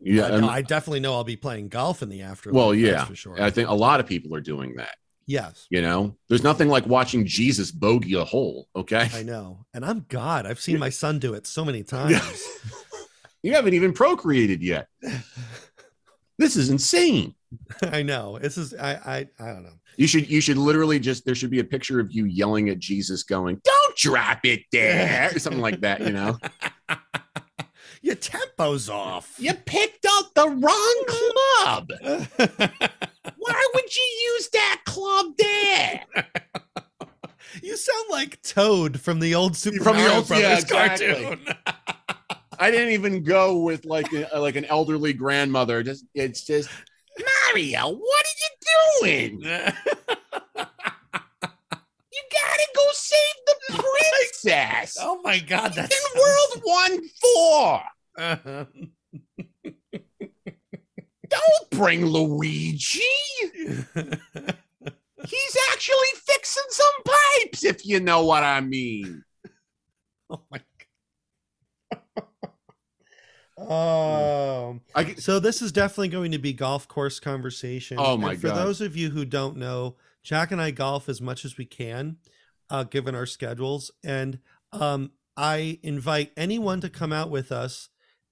Yeah. 0.00 0.38
Know, 0.38 0.48
I 0.48 0.62
definitely 0.62 1.00
know 1.00 1.12
I'll 1.12 1.24
be 1.24 1.36
playing 1.36 1.68
golf 1.68 2.02
in 2.02 2.08
the 2.08 2.22
afterlife. 2.22 2.56
well, 2.56 2.74
yeah. 2.74 3.04
for 3.04 3.14
sure. 3.14 3.40
I 3.40 3.50
think 3.50 3.68
a 3.68 3.74
lot 3.74 4.00
of 4.00 4.06
people 4.06 4.34
are 4.34 4.40
doing 4.40 4.76
that. 4.76 4.96
Yes, 5.26 5.66
You 5.70 5.82
know, 5.82 6.16
there's 6.28 6.42
nothing 6.42 6.68
like 6.68 6.86
watching 6.86 7.26
Jesus 7.26 7.70
bogey 7.70 8.14
a 8.14 8.24
hole. 8.24 8.68
Okay. 8.76 9.08
I 9.12 9.22
know. 9.22 9.64
And 9.74 9.84
I'm 9.84 10.06
God. 10.08 10.46
I've 10.46 10.60
seen 10.60 10.78
my 10.78 10.90
son 10.90 11.18
do 11.18 11.34
it 11.34 11.46
so 11.46 11.64
many 11.64 11.82
times. 11.84 12.20
You 13.42 13.52
haven't 13.52 13.74
even 13.74 13.92
procreated 13.92 14.62
yet. 14.62 14.88
This 16.36 16.56
is 16.56 16.68
insane. 16.68 17.34
I 17.82 18.02
know. 18.02 18.38
This 18.40 18.58
is 18.58 18.74
I 18.74 18.94
I 18.94 19.28
I 19.38 19.52
don't 19.52 19.62
know. 19.62 19.78
You 19.96 20.08
should 20.08 20.28
you 20.28 20.40
should 20.40 20.58
literally 20.58 20.98
just 20.98 21.24
there 21.24 21.36
should 21.36 21.50
be 21.50 21.60
a 21.60 21.64
picture 21.64 22.00
of 22.00 22.10
you 22.10 22.24
yelling 22.24 22.70
at 22.70 22.80
Jesus 22.80 23.22
going, 23.22 23.60
Don't 23.62 23.96
drop 23.96 24.40
it 24.44 24.62
there, 24.72 25.30
or 25.32 25.38
something 25.38 25.62
like 25.62 25.80
that, 25.82 26.00
you 26.00 26.10
know. 26.10 26.38
Your 28.02 28.16
tempo's 28.16 28.90
off. 28.90 29.34
You 29.38 29.54
picked 29.54 30.04
out 30.04 30.34
the 30.34 30.48
wrong 30.48 31.04
club. 31.06 31.88
Why 33.38 33.66
would 33.74 33.96
you 33.96 34.32
use 34.34 34.48
that 34.52 34.80
club 34.84 35.26
there? 35.38 36.04
you 37.62 37.76
sound 37.76 38.03
like 38.14 38.40
Toad 38.42 39.00
from 39.00 39.20
the 39.20 39.34
old 39.34 39.56
Super 39.56 39.82
From 39.84 39.96
the 39.96 40.02
Mario 40.02 40.16
old- 40.18 40.30
yeah, 40.30 40.38
Brothers 40.40 40.62
exactly. 40.64 41.06
cartoon. 41.24 41.46
I 42.58 42.70
didn't 42.70 42.90
even 42.90 43.22
go 43.24 43.58
with 43.58 43.84
like 43.84 44.12
a, 44.12 44.28
like 44.38 44.56
an 44.56 44.64
elderly 44.66 45.12
grandmother. 45.12 45.82
Just 45.82 46.04
it's 46.14 46.44
just 46.44 46.68
Mario, 47.52 47.88
what 47.90 48.26
are 48.26 48.38
you 48.42 48.50
doing? 49.02 49.42
You 52.16 52.22
gotta 52.30 52.68
go 52.76 52.82
save 52.92 53.18
the 53.46 53.82
princess. 53.82 54.96
oh 55.00 55.20
my 55.24 55.40
god, 55.40 55.72
that's 55.74 55.92
in 56.14 56.20
World 56.20 56.62
One 56.62 57.00
Four. 57.20 57.82
Uh-huh. 58.16 58.64
Don't 61.28 61.70
bring 61.70 62.06
Luigi. 62.06 63.00
He's 65.26 65.56
actually 65.72 65.96
fixing 66.26 66.62
some 66.68 67.02
pipes, 67.42 67.64
if 67.64 67.86
you 67.86 68.00
know 68.00 68.24
what 68.24 68.42
I 68.44 68.60
mean. 68.60 69.22
oh 70.30 70.42
my 70.50 70.58
god. 70.58 70.64
Um 73.56 74.80
I, 74.96 75.14
So 75.14 75.38
this 75.38 75.62
is 75.62 75.70
definitely 75.70 76.08
going 76.08 76.32
to 76.32 76.38
be 76.38 76.52
golf 76.52 76.88
course 76.88 77.20
conversation. 77.20 77.98
Oh, 78.00 78.16
my 78.16 78.32
And 78.32 78.40
for 78.40 78.48
God. 78.48 78.56
those 78.56 78.80
of 78.80 78.96
you 78.96 79.10
who 79.10 79.24
don't 79.24 79.56
know, 79.56 79.96
Jack 80.24 80.50
and 80.50 80.60
I 80.60 80.72
golf 80.72 81.08
as 81.08 81.20
much 81.20 81.44
as 81.44 81.56
we 81.56 81.64
can, 81.64 82.16
uh, 82.68 82.82
given 82.84 83.14
our 83.14 83.26
schedules, 83.26 83.92
and 84.02 84.40
um, 84.72 85.12
I 85.36 85.78
invite 85.82 86.32
anyone 86.36 86.80
to 86.80 86.90
come 86.90 87.12
out 87.12 87.30
with 87.30 87.52
us 87.52 87.90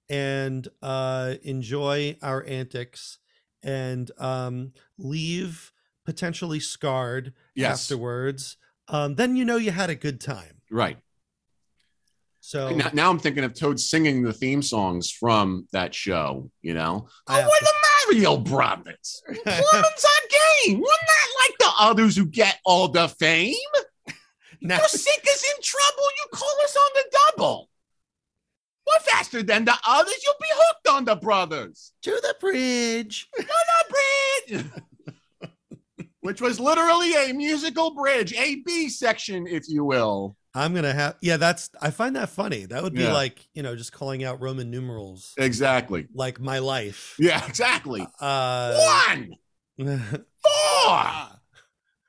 and 0.09 0.67
uh, 0.81 1.35
enjoy 1.43 2.17
our 2.21 2.43
antics 2.45 3.19
and 3.63 4.11
um, 4.17 4.73
leave 4.97 5.72
potentially 6.05 6.59
scarred 6.59 7.33
yes, 7.55 7.83
afterwards. 7.83 8.57
Um, 8.87 9.15
then 9.15 9.35
you 9.35 9.45
know 9.45 9.57
you 9.57 9.71
had 9.71 9.89
a 9.89 9.95
good 9.95 10.19
time. 10.21 10.61
right. 10.71 10.97
So 12.45 12.75
Now, 12.75 12.89
now 12.93 13.09
I'm 13.09 13.19
thinking 13.19 13.45
of 13.45 13.53
Toad 13.53 13.79
singing 13.79 14.21
the 14.21 14.33
theme 14.33 14.61
songs 14.61 15.09
from 15.09 15.65
that 15.71 15.95
show. 15.95 16.51
You 16.61 16.73
know, 16.73 17.07
I 17.25 17.41
oh, 17.41 17.45
we're 17.45 17.59
to- 17.59 17.65
the 18.09 18.19
Mario 18.21 18.37
Brothers. 18.37 19.23
Clemens 19.27 20.05
our 20.05 20.27
game. 20.67 20.77
We're 20.79 20.81
not 20.81 21.29
like 21.39 21.57
the 21.57 21.71
others 21.79 22.17
who 22.17 22.25
get 22.25 22.59
all 22.65 22.89
the 22.89 23.07
fame. 23.07 23.55
now, 24.61 24.75
Your 24.77 24.87
sink 24.89 25.23
is 25.25 25.45
in 25.55 25.61
trouble. 25.63 26.03
You 26.17 26.25
call 26.33 26.53
us 26.65 26.75
on 26.75 26.89
the 26.95 27.17
double. 27.37 27.69
We're 28.85 29.11
faster 29.13 29.41
than 29.41 29.63
the 29.63 29.75
others. 29.87 30.15
You'll 30.25 30.35
be 30.41 30.47
hooked 30.51 30.87
on 30.89 31.05
the 31.05 31.15
brothers. 31.15 31.93
to 32.01 32.11
the 32.11 32.35
bridge. 32.41 33.29
On 33.39 33.45
the 33.45 33.95
bridge. 34.59 34.65
Which 36.23 36.41
was 36.41 36.59
literally 36.59 37.13
a 37.29 37.33
musical 37.33 37.93
bridge, 37.93 38.33
a 38.33 38.55
B 38.65 38.89
section, 38.89 39.45
if 39.47 39.65
you 39.69 39.83
will. 39.85 40.35
I'm 40.55 40.73
gonna 40.75 40.93
have 40.93 41.15
yeah. 41.21 41.37
That's 41.37 41.69
I 41.81 41.89
find 41.91 42.15
that 42.15 42.29
funny. 42.29 42.65
That 42.65 42.83
would 42.83 42.93
be 42.93 43.01
Yeah. 43.03 43.13
like 43.13 43.45
you 43.53 43.63
know 43.63 43.75
just 43.75 43.91
calling 43.91 44.23
out 44.23 44.39
Roman 44.41 44.69
numerals 44.71 45.33
Exactly. 45.37 46.07
like 46.13 46.39
my 46.39 46.59
life. 46.59 47.15
Yeah, 47.19 47.45
exactly. 47.47 48.07
Uh, 48.19 49.03
One, 49.07 49.35
four, 50.43 51.01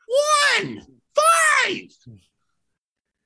one, 0.06 0.82
five, 1.14 1.88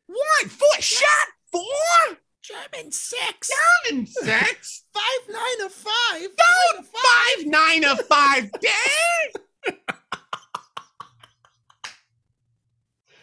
one, 0.07 0.49
four, 0.49 0.81
shot 0.81 1.29
four, 1.53 2.17
German 2.43 2.93
six. 2.93 3.51
German 3.91 4.07
six, 4.07 4.85
Five 4.95 5.35
nine 5.35 5.67
of 5.67 5.73
five. 5.73 6.29
don't 6.37 6.87
five, 6.87 7.47
nine, 7.47 7.85
a 7.85 7.97
five, 7.97 8.51
Dave. 8.61 9.75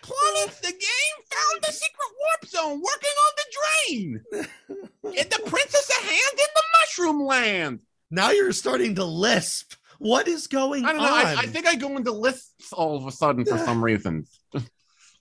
Clemens 0.05 0.59
the 0.59 0.71
game 0.71 1.17
found 1.31 1.63
the 1.63 1.71
secret 1.71 2.11
warp 2.19 2.45
zone 2.45 2.81
working 2.81 3.15
on 3.25 3.33
the 3.37 3.45
drain. 3.57 4.21
Get 5.15 5.29
the 5.31 5.39
princess 5.49 5.89
a 5.89 6.01
hand 6.05 6.33
in 6.33 6.47
the 6.55 6.63
mushroom 6.81 7.23
land. 7.25 7.79
Now 8.11 8.31
you're 8.31 8.51
starting 8.51 8.95
to 8.95 9.05
lisp. 9.05 9.73
What 9.97 10.27
is 10.27 10.47
going 10.47 10.85
I 10.85 10.93
don't 10.93 11.01
know. 11.01 11.13
on? 11.13 11.25
I, 11.25 11.35
I 11.39 11.45
think 11.47 11.67
I 11.67 11.75
go 11.75 11.95
into 11.95 12.11
lists 12.11 12.71
all 12.73 12.97
of 12.97 13.07
a 13.07 13.11
sudden 13.11 13.45
for 13.45 13.57
some 13.57 13.83
reason. 13.83 14.25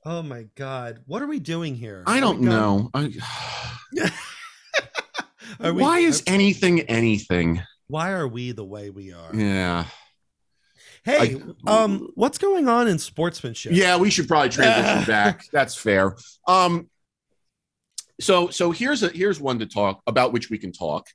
oh 0.04 0.22
my 0.22 0.46
god, 0.54 1.00
what 1.06 1.22
are 1.22 1.26
we 1.28 1.38
doing 1.38 1.74
here? 1.74 2.02
I 2.06 2.20
don't 2.20 2.40
know. 2.40 2.90
I, 2.92 3.12
we, 5.60 5.72
why 5.72 6.00
is 6.00 6.22
anything 6.26 6.80
anything? 6.80 7.62
why 7.86 8.10
are 8.10 8.26
we 8.26 8.52
the 8.52 8.64
way 8.64 8.90
we 8.90 9.12
are? 9.12 9.34
Yeah. 9.34 9.84
Hey, 11.04 11.40
I- 11.66 11.82
um, 11.84 12.08
what's 12.14 12.38
going 12.38 12.68
on 12.68 12.88
in 12.88 12.98
sportsmanship? 12.98 13.72
Yeah, 13.72 13.96
we 13.98 14.10
should 14.10 14.26
probably 14.28 14.48
transition 14.48 15.04
back. 15.06 15.44
That's 15.52 15.74
fair. 15.74 16.16
Um, 16.48 16.88
so 18.20 18.48
so 18.50 18.70
here's 18.70 19.02
a 19.02 19.08
here's 19.08 19.40
one 19.40 19.58
to 19.58 19.66
talk 19.66 20.00
about 20.06 20.32
which 20.32 20.50
we 20.50 20.58
can 20.58 20.72
talk. 20.72 21.06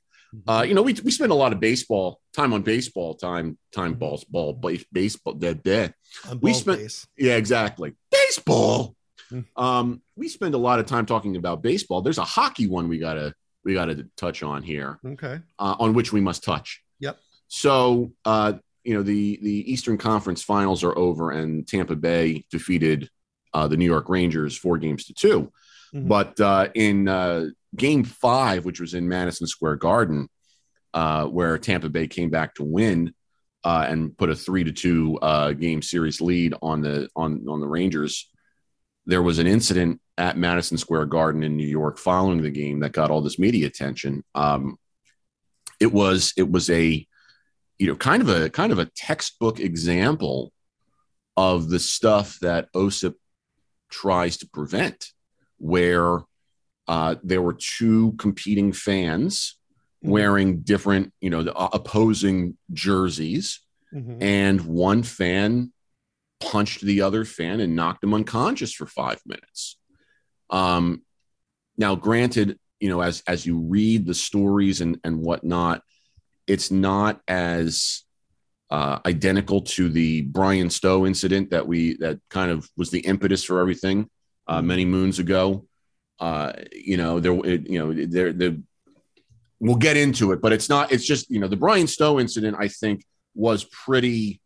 Uh, 0.46 0.64
you 0.66 0.74
know, 0.74 0.82
we 0.82 0.92
we 1.04 1.10
spend 1.10 1.32
a 1.32 1.34
lot 1.34 1.52
of 1.52 1.58
baseball 1.58 2.20
time 2.32 2.52
on 2.52 2.62
baseball 2.62 3.14
time 3.14 3.58
time 3.74 3.94
balls 3.94 4.22
ball 4.24 4.52
base, 4.52 4.84
baseball 4.92 5.32
dead 5.34 5.62
dead. 5.62 5.92
We 6.40 6.54
spent- 6.54 6.78
base. 6.78 7.06
Yeah, 7.16 7.34
exactly. 7.36 7.94
Baseball. 8.12 8.94
Hmm. 9.28 9.40
Um, 9.56 10.02
we 10.16 10.28
spend 10.28 10.54
a 10.54 10.58
lot 10.58 10.78
of 10.78 10.86
time 10.86 11.06
talking 11.06 11.36
about 11.36 11.62
baseball. 11.62 12.00
There's 12.02 12.18
a 12.18 12.24
hockey 12.24 12.68
one 12.68 12.88
we 12.88 12.98
gotta 12.98 13.34
we 13.64 13.74
gotta 13.74 14.06
touch 14.16 14.42
on 14.44 14.62
here. 14.62 14.98
Okay. 15.04 15.40
uh, 15.58 15.76
on 15.80 15.94
which 15.94 16.12
we 16.12 16.20
must 16.20 16.44
touch. 16.44 16.80
Yep. 17.00 17.18
So, 17.48 18.12
uh, 18.24 18.54
you 18.84 18.94
know, 18.94 19.02
the 19.02 19.38
the 19.42 19.72
Eastern 19.72 19.98
Conference 19.98 20.42
Finals 20.42 20.82
are 20.84 20.96
over, 20.96 21.30
and 21.30 21.66
Tampa 21.66 21.96
Bay 21.96 22.44
defeated 22.50 23.08
uh, 23.52 23.68
the 23.68 23.76
New 23.76 23.84
York 23.84 24.08
Rangers 24.08 24.56
four 24.56 24.78
games 24.78 25.06
to 25.06 25.14
2 25.14 25.52
Mhm. 25.94 26.08
But 26.08 26.40
uh, 26.40 26.68
in 26.74 27.08
uh, 27.08 27.46
Game 27.76 28.04
Five, 28.04 28.64
which 28.64 28.80
was 28.80 28.94
in 28.94 29.08
Madison 29.08 29.46
Square 29.46 29.76
Garden, 29.76 30.28
uh, 30.94 31.26
where 31.26 31.58
Tampa 31.58 31.88
Bay 31.88 32.06
came 32.06 32.30
back 32.30 32.54
to 32.54 32.64
win 32.64 33.14
uh, 33.64 33.86
and 33.88 34.16
put 34.16 34.30
a 34.30 34.36
three 34.36 34.64
to 34.64 34.72
two 34.72 35.18
uh, 35.20 35.52
game 35.52 35.82
series 35.82 36.20
lead 36.20 36.54
on 36.62 36.82
the 36.82 37.08
on 37.16 37.46
on 37.48 37.60
the 37.60 37.68
Rangers, 37.68 38.30
there 39.06 39.22
was 39.22 39.38
an 39.38 39.46
incident 39.46 40.00
at 40.16 40.36
Madison 40.36 40.78
Square 40.78 41.06
Garden 41.06 41.42
in 41.42 41.56
New 41.56 41.66
York 41.66 41.98
following 41.98 42.42
the 42.42 42.50
game 42.50 42.80
that 42.80 42.92
got 42.92 43.10
all 43.10 43.22
this 43.22 43.38
media 43.38 43.66
attention. 43.66 44.24
Um, 44.34 44.78
it 45.80 45.92
was 45.92 46.32
it 46.36 46.50
was 46.50 46.70
a 46.70 47.06
you 47.80 47.86
know 47.86 47.96
kind 47.96 48.20
of 48.22 48.28
a 48.28 48.50
kind 48.50 48.72
of 48.72 48.78
a 48.78 48.90
textbook 48.94 49.58
example 49.58 50.52
of 51.36 51.70
the 51.70 51.78
stuff 51.78 52.38
that 52.40 52.68
OSIP 52.74 53.14
tries 53.90 54.36
to 54.36 54.46
prevent, 54.48 55.12
where 55.56 56.20
uh, 56.86 57.14
there 57.24 57.40
were 57.40 57.54
two 57.54 58.12
competing 58.18 58.72
fans 58.72 59.56
wearing 60.02 60.60
different 60.60 61.12
you 61.20 61.30
know 61.30 61.42
the 61.42 61.54
uh, 61.54 61.70
opposing 61.72 62.56
jerseys 62.72 63.60
Mhm. 63.92 64.22
and 64.22 64.60
one 64.60 65.02
fan 65.02 65.72
punched 66.38 66.80
the 66.82 67.00
other 67.02 67.24
fan 67.24 67.58
and 67.58 67.74
knocked 67.74 68.04
him 68.04 68.14
unconscious 68.14 68.72
for 68.72 68.86
five 68.86 69.20
minutes. 69.26 69.76
Um, 70.48 71.02
now, 71.76 71.96
granted, 71.96 72.56
you 72.78 72.88
know, 72.88 73.00
as 73.00 73.22
as 73.26 73.44
you 73.44 73.58
read 73.58 74.06
the 74.06 74.14
stories 74.14 74.80
and 74.80 75.00
and 75.02 75.18
whatnot, 75.18 75.82
it's 76.46 76.70
not 76.70 77.20
as 77.28 78.02
uh, 78.70 78.98
identical 79.04 79.62
to 79.62 79.88
the 79.88 80.22
Bryan 80.22 80.70
Stow 80.70 81.06
incident 81.06 81.50
that 81.50 81.66
we 81.66 81.96
that 81.98 82.20
kind 82.28 82.50
of 82.50 82.68
was 82.76 82.90
the 82.90 83.00
impetus 83.00 83.42
for 83.44 83.60
everything 83.60 84.08
uh, 84.46 84.62
many 84.62 84.84
moons 84.84 85.18
ago. 85.18 85.66
Uh, 86.18 86.52
you 86.72 86.96
know, 86.96 87.18
there, 87.18 87.32
it, 87.46 87.68
you 87.68 87.78
know, 87.78 87.92
there, 88.06 88.32
the 88.32 88.62
we'll 89.58 89.76
get 89.76 89.96
into 89.96 90.32
it, 90.32 90.40
but 90.40 90.52
it's 90.52 90.68
not. 90.68 90.92
It's 90.92 91.06
just 91.06 91.30
you 91.30 91.40
know, 91.40 91.48
the 91.48 91.56
Bryan 91.56 91.86
Stow 91.86 92.20
incident. 92.20 92.56
I 92.58 92.68
think 92.68 93.04
was 93.34 93.64
pretty 93.64 94.40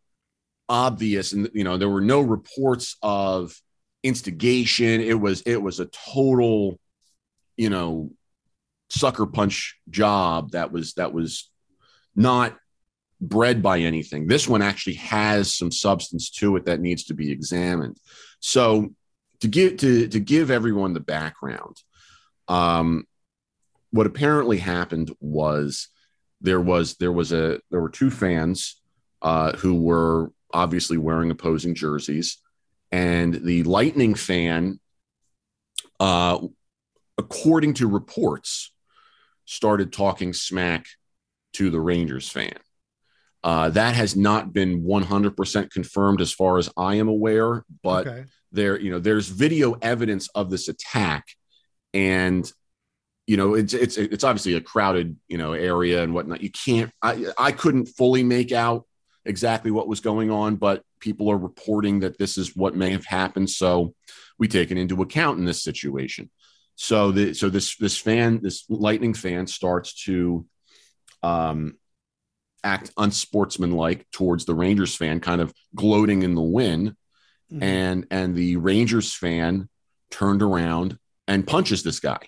obvious 0.68 1.32
and 1.32 1.50
you 1.52 1.64
know 1.64 1.76
there 1.76 1.88
were 1.88 2.00
no 2.00 2.20
reports 2.20 2.96
of 3.02 3.54
instigation 4.02 5.00
it 5.00 5.18
was 5.18 5.42
it 5.42 5.60
was 5.60 5.80
a 5.80 5.86
total 6.14 6.78
you 7.56 7.68
know 7.68 8.10
sucker 8.90 9.26
punch 9.26 9.78
job 9.90 10.52
that 10.52 10.72
was 10.72 10.94
that 10.94 11.12
was 11.12 11.50
not 12.14 12.56
bred 13.20 13.62
by 13.62 13.80
anything. 13.80 14.26
This 14.26 14.48
one 14.48 14.62
actually 14.62 14.94
has 14.94 15.54
some 15.54 15.70
substance 15.70 16.30
to 16.30 16.56
it 16.56 16.66
that 16.66 16.80
needs 16.80 17.04
to 17.04 17.14
be 17.14 17.30
examined. 17.30 17.98
So 18.40 18.90
to 19.40 19.48
give 19.48 19.78
to 19.78 20.08
to 20.08 20.20
give 20.20 20.50
everyone 20.50 20.94
the 20.94 21.00
background 21.00 21.76
um 22.48 23.04
what 23.94 24.06
apparently 24.06 24.58
happened 24.58 25.14
was 25.20 25.88
there 26.40 26.60
was 26.60 26.96
there 26.96 27.12
was 27.12 27.32
a 27.32 27.60
there 27.70 27.80
were 27.80 27.88
two 27.88 28.10
fans 28.10 28.82
uh, 29.22 29.52
who 29.52 29.80
were 29.80 30.32
obviously 30.52 30.98
wearing 30.98 31.30
opposing 31.30 31.76
jerseys, 31.76 32.38
and 32.90 33.34
the 33.34 33.62
Lightning 33.62 34.14
fan, 34.14 34.80
uh, 36.00 36.38
according 37.16 37.74
to 37.74 37.86
reports, 37.86 38.72
started 39.44 39.92
talking 39.92 40.32
smack 40.32 40.86
to 41.54 41.70
the 41.70 41.80
Rangers 41.80 42.28
fan. 42.28 42.56
Uh, 43.42 43.68
that 43.70 43.94
has 43.94 44.16
not 44.16 44.52
been 44.52 44.82
100% 44.82 45.70
confirmed 45.70 46.20
as 46.20 46.32
far 46.32 46.56
as 46.58 46.70
I 46.76 46.94
am 46.94 47.08
aware, 47.08 47.64
but 47.82 48.06
okay. 48.06 48.24
there 48.52 48.80
you 48.80 48.90
know 48.90 48.98
there's 48.98 49.28
video 49.28 49.74
evidence 49.82 50.28
of 50.34 50.48
this 50.50 50.68
attack 50.68 51.26
and 51.92 52.50
you 53.26 53.36
know 53.36 53.54
it's 53.54 53.74
it's 53.74 53.96
it's 53.96 54.24
obviously 54.24 54.54
a 54.54 54.60
crowded 54.60 55.16
you 55.28 55.38
know 55.38 55.52
area 55.52 56.02
and 56.02 56.14
whatnot 56.14 56.42
you 56.42 56.50
can't 56.50 56.92
i 57.02 57.26
i 57.38 57.50
couldn't 57.50 57.86
fully 57.86 58.22
make 58.22 58.52
out 58.52 58.84
exactly 59.24 59.70
what 59.70 59.88
was 59.88 60.00
going 60.00 60.30
on, 60.30 60.56
but 60.56 60.82
people 61.00 61.30
are 61.30 61.38
reporting 61.38 62.00
that 62.00 62.18
this 62.18 62.36
is 62.36 62.54
what 62.54 62.76
may 62.76 62.90
have 62.90 63.04
happened. 63.04 63.50
So 63.50 63.94
we 64.38 64.48
take 64.48 64.70
it 64.70 64.78
into 64.78 65.02
account 65.02 65.38
in 65.38 65.44
this 65.44 65.62
situation. 65.62 66.30
So 66.76 67.12
the 67.12 67.34
so 67.34 67.48
this 67.48 67.76
this 67.76 67.96
fan, 67.96 68.40
this 68.42 68.64
lightning 68.68 69.14
fan 69.14 69.46
starts 69.46 70.04
to 70.04 70.44
um 71.24 71.78
act 72.62 72.90
unsportsmanlike 72.96 74.10
towards 74.10 74.44
the 74.44 74.54
Rangers 74.54 74.94
fan, 74.96 75.20
kind 75.20 75.40
of 75.40 75.52
gloating 75.74 76.22
in 76.22 76.34
the 76.34 76.42
win. 76.42 76.96
Mm-hmm. 77.52 77.62
And 77.62 78.06
and 78.10 78.34
the 78.34 78.56
Rangers 78.56 79.14
fan 79.14 79.68
turned 80.10 80.42
around 80.42 80.98
and 81.28 81.46
punches 81.46 81.82
this 81.82 82.00
guy. 82.00 82.20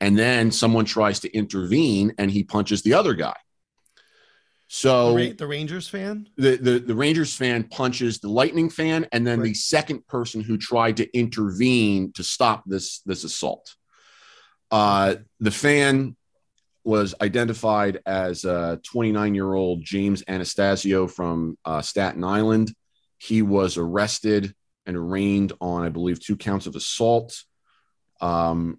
And 0.00 0.18
then 0.18 0.50
someone 0.50 0.84
tries 0.84 1.20
to 1.20 1.34
intervene 1.34 2.12
and 2.18 2.30
he 2.30 2.44
punches 2.44 2.82
the 2.82 2.94
other 2.94 3.14
guy. 3.14 3.36
So 4.68 5.14
the, 5.14 5.28
Ra- 5.28 5.34
the, 5.38 5.46
Rangers 5.46 5.88
fan, 5.88 6.28
the, 6.36 6.56
the 6.56 6.78
the 6.80 6.94
Rangers 6.94 7.34
fan 7.34 7.64
punches 7.64 8.18
the 8.18 8.28
Lightning 8.28 8.68
fan, 8.68 9.06
and 9.12 9.26
then 9.26 9.38
right. 9.38 9.46
the 9.46 9.54
second 9.54 10.06
person 10.08 10.40
who 10.40 10.58
tried 10.58 10.96
to 10.98 11.16
intervene 11.16 12.12
to 12.12 12.24
stop 12.24 12.64
this 12.66 13.00
this 13.06 13.22
assault. 13.24 13.74
Uh, 14.70 15.14
the 15.38 15.52
fan 15.52 16.16
was 16.86 17.16
identified 17.20 17.98
as 18.06 18.44
a 18.44 18.80
29 18.84 19.34
year 19.34 19.52
old 19.52 19.84
James 19.84 20.22
Anastasio 20.28 21.08
from 21.08 21.58
uh, 21.64 21.82
Staten 21.82 22.22
Island. 22.22 22.72
He 23.18 23.42
was 23.42 23.76
arrested 23.76 24.54
and 24.86 24.96
arraigned 24.96 25.52
on, 25.60 25.82
I 25.82 25.88
believe, 25.88 26.20
two 26.20 26.36
counts 26.36 26.68
of 26.68 26.76
assault. 26.76 27.42
Um, 28.20 28.78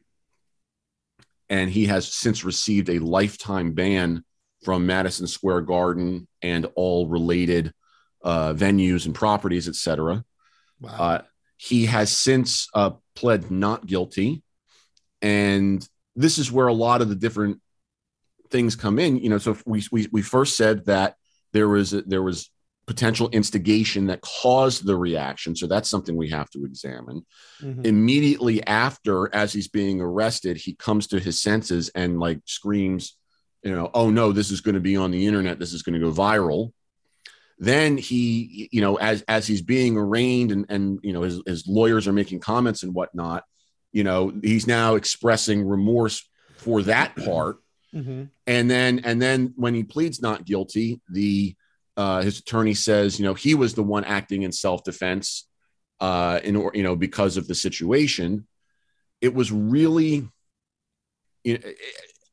and 1.50 1.70
he 1.70 1.88
has 1.88 2.08
since 2.08 2.46
received 2.46 2.90
a 2.90 3.00
lifetime 3.00 3.74
ban 3.74 4.24
from 4.64 4.86
Madison 4.86 5.28
Square 5.28 5.62
Garden 5.62 6.30
and 6.42 6.66
all 6.76 7.08
related 7.08 7.74
uh, 8.24 8.54
venues 8.54 9.06
and 9.06 9.14
properties, 9.14 9.68
etc. 9.68 10.24
Wow. 10.80 10.90
Uh, 10.92 11.22
he 11.58 11.88
has 11.88 12.16
since 12.16 12.70
uh, 12.74 12.92
pled 13.16 13.52
not 13.52 13.86
guilty, 13.86 14.44
and 15.22 15.88
this 16.16 16.38
is 16.38 16.52
where 16.52 16.68
a 16.68 16.74
lot 16.74 17.02
of 17.02 17.10
the 17.10 17.16
different 17.16 17.60
things 18.50 18.76
come 18.76 19.00
in. 19.00 19.18
You 19.18 19.30
know, 19.30 19.38
so 19.38 19.58
we 19.66 19.84
we 19.92 20.08
we 20.12 20.22
first 20.22 20.58
said 20.58 20.86
that 20.86 21.16
there 21.54 21.68
was 21.68 21.94
a, 21.94 22.02
there 22.02 22.24
was 22.24 22.50
potential 22.88 23.30
instigation 23.34 24.08
that 24.08 24.22
caused 24.22 24.86
the 24.86 24.96
reaction. 24.96 25.56
So 25.56 25.68
that's 25.68 25.90
something 25.90 26.16
we 26.16 26.30
have 26.30 26.50
to 26.52 26.64
examine. 26.64 27.26
Mm-hmm. 27.62 27.86
Immediately 27.86 28.66
after, 28.66 29.34
as 29.36 29.52
he's 29.52 29.68
being 29.68 30.00
arrested, 30.00 30.56
he 30.56 30.74
comes 30.74 31.08
to 31.08 31.20
his 31.20 31.42
senses 31.42 31.90
and 31.90 32.20
like 32.20 32.40
screams, 32.46 33.18
you 33.62 33.76
know, 33.76 33.92
oh 33.94 34.10
no, 34.10 34.32
this 34.32 34.52
is 34.52 34.62
going 34.62 34.76
to 34.76 34.82
be 34.82 34.96
on 34.96 35.12
the 35.12 35.28
internet. 35.28 35.60
This 35.60 35.74
is 35.74 35.84
going 35.84 36.00
to 36.00 36.06
go 36.06 36.12
viral. 36.12 36.72
Then 37.60 37.98
he, 37.98 38.70
you 38.72 38.82
know, 38.82 38.96
as 38.96 39.24
as 39.28 39.46
he's 39.46 39.64
being 39.64 39.98
arraigned 39.98 40.52
and 40.52 40.66
and 40.70 41.00
you 41.02 41.12
know 41.12 41.24
his, 41.24 41.42
his 41.46 41.68
lawyers 41.68 42.08
are 42.08 42.14
making 42.14 42.40
comments 42.40 42.84
and 42.84 42.94
whatnot, 42.94 43.44
you 43.92 44.04
know, 44.04 44.32
he's 44.42 44.68
now 44.68 44.96
expressing 44.96 45.68
remorse 45.68 46.28
for 46.58 46.84
that 46.84 47.16
part. 47.16 47.58
Mm-hmm. 47.94 48.24
And 48.46 48.70
then 48.70 49.02
and 49.04 49.22
then 49.22 49.54
when 49.56 49.74
he 49.74 49.84
pleads 49.84 50.22
not 50.22 50.46
guilty, 50.46 51.02
the 51.10 51.56
uh, 51.96 52.22
his 52.22 52.40
attorney 52.40 52.74
says, 52.74 53.20
you 53.20 53.26
know, 53.26 53.34
he 53.34 53.56
was 53.56 53.74
the 53.74 53.84
one 53.84 54.04
acting 54.04 54.44
in 54.44 54.52
self 54.52 54.84
defense, 54.84 55.48
uh, 56.00 56.40
in 56.44 56.56
or 56.56 56.72
you 56.74 56.84
know 56.84 56.96
because 56.96 57.38
of 57.38 57.48
the 57.48 57.56
situation. 57.56 58.48
It 59.20 59.34
was 59.34 59.52
really, 59.52 60.30
you 61.44 61.58
know, 61.58 61.72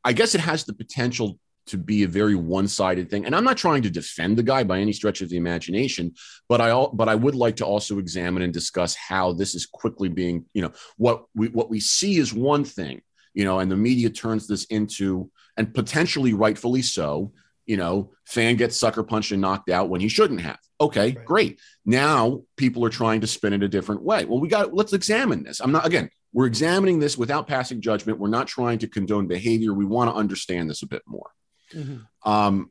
I 0.05 0.13
guess 0.13 0.35
it 0.35 0.43
has 0.43 0.65
the 0.65 0.75
potential 0.75 1.39
to 1.67 1.79
be 1.79 2.03
a 2.03 2.09
very 2.09 2.35
one-sided 2.35 3.09
thing. 3.09 3.25
And 3.25 3.35
I'm 3.35 3.45
not 3.45 3.57
trying 3.57 3.83
to 3.83 3.91
defend 3.91 4.37
the 4.37 4.43
guy 4.43 4.65
by 4.65 4.81
any 4.81 4.93
stretch 4.93 5.23
of 5.23 5.31
the 5.31 5.37
imagination, 5.37 6.15
but 6.49 6.61
I 6.61 6.87
but 6.93 7.09
I 7.09 7.15
would 7.15 7.35
like 7.35 7.57
to 7.57 7.67
also 7.67 7.99
examine 7.99 8.43
and 8.43 8.53
discuss 8.53 8.95
how 8.95 9.33
this 9.33 9.55
is 9.55 9.67
quickly 9.67 10.09
being, 10.09 10.45
you 10.53 10.63
know, 10.63 10.73
what 10.97 11.25
we 11.35 11.49
what 11.49 11.71
we 11.71 11.81
see 11.81 12.19
is 12.19 12.35
one 12.35 12.65
thing, 12.65 13.01
you 13.35 13.45
know, 13.45 13.59
and 13.59 13.71
the 13.71 13.77
media 13.77 14.11
turns 14.11 14.47
this 14.47 14.65
into 14.65 15.31
and 15.57 15.75
potentially 15.75 16.33
rightfully 16.33 16.83
so, 16.83 17.33
you 17.67 17.77
know, 17.77 18.13
fan 18.25 18.57
gets 18.57 18.77
sucker 18.77 19.03
punched 19.03 19.33
and 19.33 19.41
knocked 19.41 19.71
out 19.71 19.89
when 19.89 20.01
he 20.01 20.09
shouldn't 20.09 20.41
have. 20.41 20.59
Okay, 20.81 21.15
right. 21.15 21.25
great. 21.25 21.61
Now 21.85 22.43
people 22.57 22.85
are 22.85 22.91
trying 22.91 23.21
to 23.23 23.27
spin 23.27 23.53
it 23.53 23.63
a 23.63 23.69
different 23.69 24.03
way. 24.03 24.25
Well, 24.25 24.41
we 24.41 24.49
got 24.49 24.75
let's 24.75 24.93
examine 24.93 25.43
this. 25.43 25.61
I'm 25.61 25.73
not 25.73 25.87
again, 25.87 26.11
we're 26.33 26.47
examining 26.47 26.99
this 26.99 27.17
without 27.17 27.47
passing 27.47 27.81
judgment. 27.81 28.19
We're 28.19 28.29
not 28.29 28.49
trying 28.49 28.79
to 28.81 28.89
condone 28.89 29.27
behavior. 29.27 29.73
We 29.73 29.85
want 29.85 30.11
to 30.11 30.17
understand 30.17 30.69
this 30.69 30.83
a 30.83 30.87
bit 30.87 31.03
more. 31.07 31.31
Mm-hmm. 31.73 32.31
Um, 32.31 32.71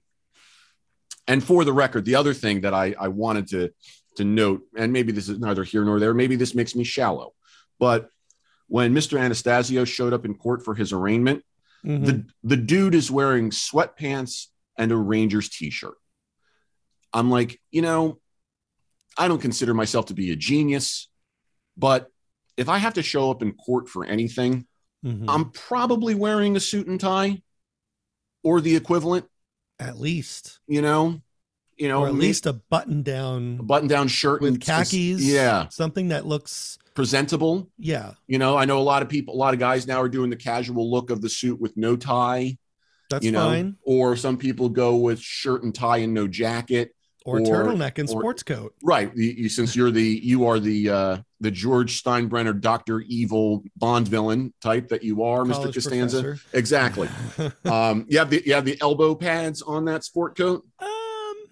and 1.28 1.43
for 1.43 1.63
the 1.63 1.73
record, 1.73 2.06
the 2.06 2.15
other 2.15 2.34
thing 2.34 2.62
that 2.62 2.73
I, 2.73 2.93
I 2.99 3.08
wanted 3.08 3.47
to 3.49 3.71
to 4.17 4.23
note, 4.23 4.62
and 4.78 4.93
maybe 4.93 5.12
this 5.12 5.28
is 5.28 5.39
neither 5.39 5.63
here 5.63 5.84
nor 5.84 5.99
there, 5.99 6.13
maybe 6.13 6.36
this 6.36 6.54
makes 6.54 6.76
me 6.76 6.84
shallow, 6.84 7.34
but 7.80 8.10
when 8.67 8.93
Mr. 8.93 9.19
Anastasio 9.19 9.86
showed 9.86 10.13
up 10.13 10.26
in 10.26 10.36
court 10.36 10.63
for 10.63 10.76
his 10.76 10.93
arraignment, 10.93 11.43
mm-hmm. 11.86 12.04
the 12.04 12.26
the 12.43 12.58
dude 12.58 12.95
is 12.95 13.12
wearing 13.12 13.49
sweatpants 13.49 14.47
and 14.78 14.91
a 14.91 14.97
Rangers 14.97 15.49
t 15.49 15.69
shirt. 15.69 15.95
I'm 17.13 17.30
like, 17.30 17.60
you 17.71 17.82
know, 17.82 18.19
I 19.17 19.28
don't 19.28 19.41
consider 19.41 19.73
myself 19.73 20.08
to 20.08 20.13
be 20.13 20.32
a 20.32 20.36
genius, 20.36 21.10
but 21.78 22.08
if 22.58 22.69
I 22.69 22.78
have 22.78 22.95
to 22.95 23.04
show 23.04 23.32
up 23.32 23.41
in 23.41 23.54
court 23.54 23.89
for 23.89 24.06
anything, 24.06 24.65
mm-hmm. 25.06 25.30
I'm 25.30 25.52
probably 25.52 26.15
wearing 26.15 26.56
a 26.56 26.60
suit 26.60 26.88
and 26.88 26.99
tie 26.99 27.41
or 28.43 28.62
the 28.62 28.76
equivalent. 28.76 29.26
At 29.80 29.99
least. 29.99 30.60
You 30.67 30.82
know, 30.82 31.21
you 31.84 31.89
know, 31.89 32.04
or 32.04 32.08
at 32.08 32.13
least 32.13 32.46
a 32.46 32.54
button 32.54 33.04
down, 33.04 33.58
button 33.58 33.89
down 33.89 34.08
shirt 34.08 34.41
with 34.41 34.62
khakis. 34.62 35.22
Yeah. 35.22 35.67
Something 35.67 36.08
that 36.08 36.26
looks 36.26 36.80
presentable. 36.93 37.69
Yeah. 37.78 38.13
You 38.26 38.38
know, 38.38 38.56
I 38.56 38.63
know 38.63 38.80
a 38.80 38.80
lot 38.80 39.02
of 39.02 39.10
people, 39.10 39.34
a 39.34 39.36
lot 39.36 39.54
of 39.54 39.60
guys 39.60 39.86
now 39.86 40.02
are 40.02 40.08
doing 40.08 40.30
the 40.30 40.38
casual 40.38 40.89
look 40.89 41.10
of 41.10 41.22
the 41.22 41.28
suit 41.28 41.60
with 41.60 41.76
no 41.76 41.98
tie. 41.98 42.58
That's 43.10 43.26
you 43.26 43.34
know, 43.34 43.50
fine. 43.50 43.76
Or 43.84 44.15
some 44.15 44.38
people 44.38 44.69
go 44.69 44.96
with 44.96 45.19
shirt 45.19 45.63
and 45.63 45.76
tie 45.76 45.98
and 45.98 46.13
no 46.13 46.26
jacket. 46.26 46.96
Or, 47.26 47.39
or 47.39 47.41
turtleneck 47.41 48.00
and 48.00 48.10
or, 48.10 48.22
sports 48.22 48.43
coat. 48.43 48.74
Right. 48.82 49.13
You, 49.13 49.50
since 49.50 49.76
you're 49.76 49.91
the 49.91 50.22
you 50.24 50.46
are 50.48 50.60
the 50.60 50.89
uh 50.89 51.17
the 51.41 51.52
George 51.52 52.02
Steinbrenner 52.02 52.60
Doctor 52.60 53.02
Evil 53.02 53.63
Bond 53.76 54.08
villain 54.08 54.54
type 54.62 54.88
that 54.89 55.04
you 55.04 55.24
are, 55.24 55.46
College 55.46 55.69
Mr. 55.69 55.74
Costanza. 55.74 56.22
Professor. 56.22 56.58
Exactly. 56.58 57.10
um, 57.65 58.06
you 58.10 58.19
have 58.19 58.30
the 58.30 58.41
you 58.46 58.54
have 58.54 58.65
the 58.65 58.78
elbow 58.82 59.15
pads 59.15 59.62
on 59.62 59.86
that 59.86 60.06
sport 60.06 60.38
coat. 60.38 60.65
Um, 60.80 60.92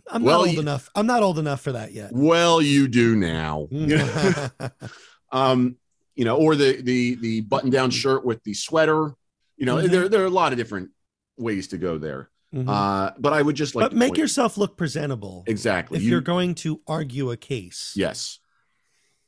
I'm 0.10 0.24
well, 0.24 0.40
not 0.40 0.48
old 0.48 0.56
you, 0.56 0.62
enough. 0.62 0.90
I'm 0.96 1.08
not 1.08 1.24
old 1.24 1.40
enough 1.40 1.62
for 1.62 1.74
that 1.74 1.94
yet. 1.94 2.12
Well, 2.14 2.62
you 2.62 2.88
do 2.88 3.16
now. 3.16 3.68
um, 5.32 5.78
you 6.16 6.26
know, 6.26 6.38
or 6.38 6.56
the 6.56 6.82
the 6.82 7.16
the 7.16 7.42
button 7.42 7.70
down 7.70 7.90
shirt 7.90 8.26
with 8.26 8.44
the 8.44 8.54
sweater. 8.54 9.14
You 9.58 9.66
know, 9.66 9.78
mm-hmm. 9.78 9.92
there 9.92 10.10
there 10.10 10.22
are 10.22 10.26
a 10.26 10.30
lot 10.30 10.52
of 10.52 10.58
different 10.58 10.92
ways 11.38 11.70
to 11.70 11.78
go 11.78 11.98
there. 11.98 12.30
Mm-hmm. 12.54 12.68
Uh, 12.68 13.12
but 13.18 13.34
I 13.34 13.42
would 13.42 13.56
just 13.56 13.76
like 13.76 13.92
but 13.92 13.94
make 13.94 14.18
yourself 14.18 14.58
look 14.58 14.76
presentable. 14.76 15.44
Exactly. 15.48 15.98
If 15.98 16.04
you, 16.04 16.18
are 16.18 16.22
going 16.22 16.56
to 16.56 16.82
argue 16.86 17.32
a 17.32 17.38
case. 17.38 17.94
Yes. 17.96 18.40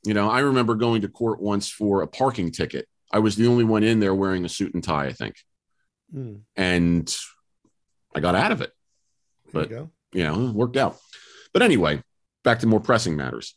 You 0.03 0.13
know, 0.13 0.29
I 0.29 0.39
remember 0.39 0.75
going 0.75 1.03
to 1.03 1.07
court 1.07 1.41
once 1.41 1.69
for 1.69 2.01
a 2.01 2.07
parking 2.07 2.51
ticket. 2.51 2.87
I 3.11 3.19
was 3.19 3.37
the 3.37 3.47
only 3.47 3.63
one 3.63 3.83
in 3.83 4.01
there 4.01 4.13
wearing 4.13 4.43
a 4.43 4.49
suit 4.49 4.73
and 4.73 4.83
tie, 4.83 5.05
I 5.05 5.13
think. 5.13 5.35
Mm. 6.13 6.41
And 6.57 7.15
I 8.13 8.19
got 8.19 8.35
out 8.35 8.51
of 8.51 8.61
it. 8.61 8.71
But 9.53 9.71
you, 10.13 10.23
know, 10.23 10.51
worked 10.51 10.77
out. 10.77 10.97
But 11.53 11.61
anyway, 11.61 12.01
back 12.43 12.59
to 12.59 12.67
more 12.67 12.79
pressing 12.79 13.15
matters. 13.15 13.55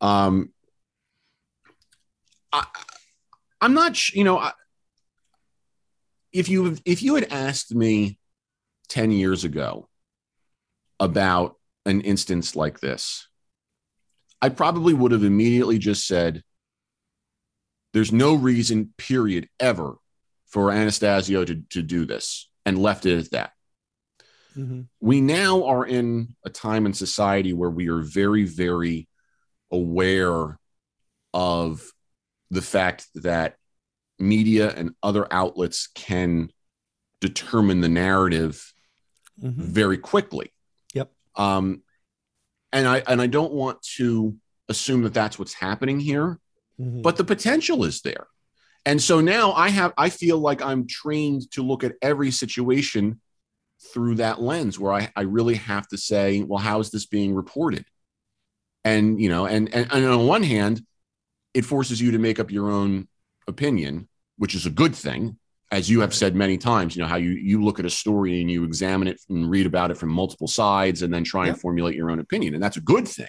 Um 0.00 0.52
I 2.52 2.64
I'm 3.60 3.74
not, 3.74 4.10
you 4.10 4.24
know, 4.24 4.38
I, 4.38 4.52
if 6.32 6.48
you 6.48 6.76
if 6.84 7.02
you 7.02 7.14
had 7.14 7.32
asked 7.32 7.74
me 7.74 8.18
10 8.88 9.10
years 9.10 9.44
ago 9.44 9.88
about 11.00 11.56
an 11.84 12.02
instance 12.02 12.54
like 12.54 12.80
this, 12.80 13.28
I 14.42 14.50
probably 14.50 14.92
would 14.92 15.12
have 15.12 15.24
immediately 15.24 15.78
just 15.78 16.06
said, 16.06 16.42
there's 17.92 18.12
no 18.12 18.34
reason, 18.34 18.92
period, 18.98 19.48
ever 19.58 19.96
for 20.46 20.70
Anastasio 20.70 21.44
to, 21.44 21.62
to 21.70 21.82
do 21.82 22.04
this 22.04 22.48
and 22.66 22.78
left 22.78 23.06
it 23.06 23.18
at 23.18 23.30
that. 23.30 23.52
Mm-hmm. 24.56 24.82
We 25.00 25.20
now 25.20 25.64
are 25.64 25.84
in 25.84 26.34
a 26.44 26.50
time 26.50 26.86
in 26.86 26.94
society 26.94 27.52
where 27.52 27.70
we 27.70 27.88
are 27.88 28.00
very, 28.00 28.44
very 28.44 29.08
aware 29.70 30.58
of 31.34 31.82
the 32.50 32.62
fact 32.62 33.06
that 33.16 33.56
media 34.18 34.70
and 34.70 34.94
other 35.02 35.26
outlets 35.30 35.88
can 35.94 36.50
determine 37.20 37.80
the 37.80 37.88
narrative 37.88 38.72
mm-hmm. 39.42 39.62
very 39.62 39.98
quickly. 39.98 40.52
Yep. 40.94 41.10
Um, 41.34 41.82
and 42.72 42.86
I 42.86 43.02
and 43.06 43.20
I 43.20 43.26
don't 43.26 43.52
want 43.52 43.82
to 43.96 44.36
assume 44.68 45.02
that 45.02 45.14
that's 45.14 45.38
what's 45.38 45.54
happening 45.54 46.00
here, 46.00 46.38
mm-hmm. 46.80 47.02
but 47.02 47.16
the 47.16 47.24
potential 47.24 47.84
is 47.84 48.00
there. 48.02 48.26
And 48.84 49.02
so 49.02 49.20
now 49.20 49.52
I 49.52 49.68
have 49.68 49.92
I 49.96 50.10
feel 50.10 50.38
like 50.38 50.62
I'm 50.62 50.86
trained 50.86 51.50
to 51.52 51.62
look 51.62 51.84
at 51.84 51.94
every 52.00 52.30
situation 52.30 53.20
through 53.92 54.16
that 54.16 54.40
lens 54.40 54.78
where 54.78 54.92
I, 54.92 55.10
I 55.14 55.22
really 55.22 55.56
have 55.56 55.86
to 55.88 55.98
say, 55.98 56.42
well, 56.42 56.58
how 56.58 56.80
is 56.80 56.90
this 56.90 57.06
being 57.06 57.34
reported? 57.34 57.84
And 58.84 59.20
you 59.20 59.28
know, 59.28 59.46
and, 59.46 59.72
and 59.74 59.92
and 59.92 60.06
on 60.06 60.26
one 60.26 60.42
hand, 60.42 60.82
it 61.54 61.64
forces 61.64 62.00
you 62.00 62.12
to 62.12 62.18
make 62.18 62.38
up 62.38 62.50
your 62.50 62.70
own 62.70 63.08
opinion, 63.48 64.08
which 64.38 64.54
is 64.54 64.66
a 64.66 64.70
good 64.70 64.94
thing. 64.94 65.38
As 65.72 65.90
you 65.90 66.00
have 66.00 66.14
said 66.14 66.36
many 66.36 66.58
times, 66.58 66.94
you 66.94 67.02
know 67.02 67.08
how 67.08 67.16
you 67.16 67.30
you 67.30 67.64
look 67.64 67.80
at 67.80 67.84
a 67.84 67.90
story 67.90 68.40
and 68.40 68.50
you 68.50 68.62
examine 68.62 69.08
it 69.08 69.20
and 69.28 69.50
read 69.50 69.66
about 69.66 69.90
it 69.90 69.98
from 69.98 70.10
multiple 70.10 70.46
sides, 70.46 71.02
and 71.02 71.12
then 71.12 71.24
try 71.24 71.48
and 71.48 71.60
formulate 71.60 71.96
your 71.96 72.10
own 72.10 72.20
opinion, 72.20 72.54
and 72.54 72.62
that's 72.62 72.76
a 72.76 72.80
good 72.82 73.08
thing. 73.08 73.26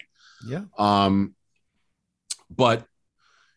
Yeah. 0.47 0.65
Um, 0.77 1.33
but 2.51 2.85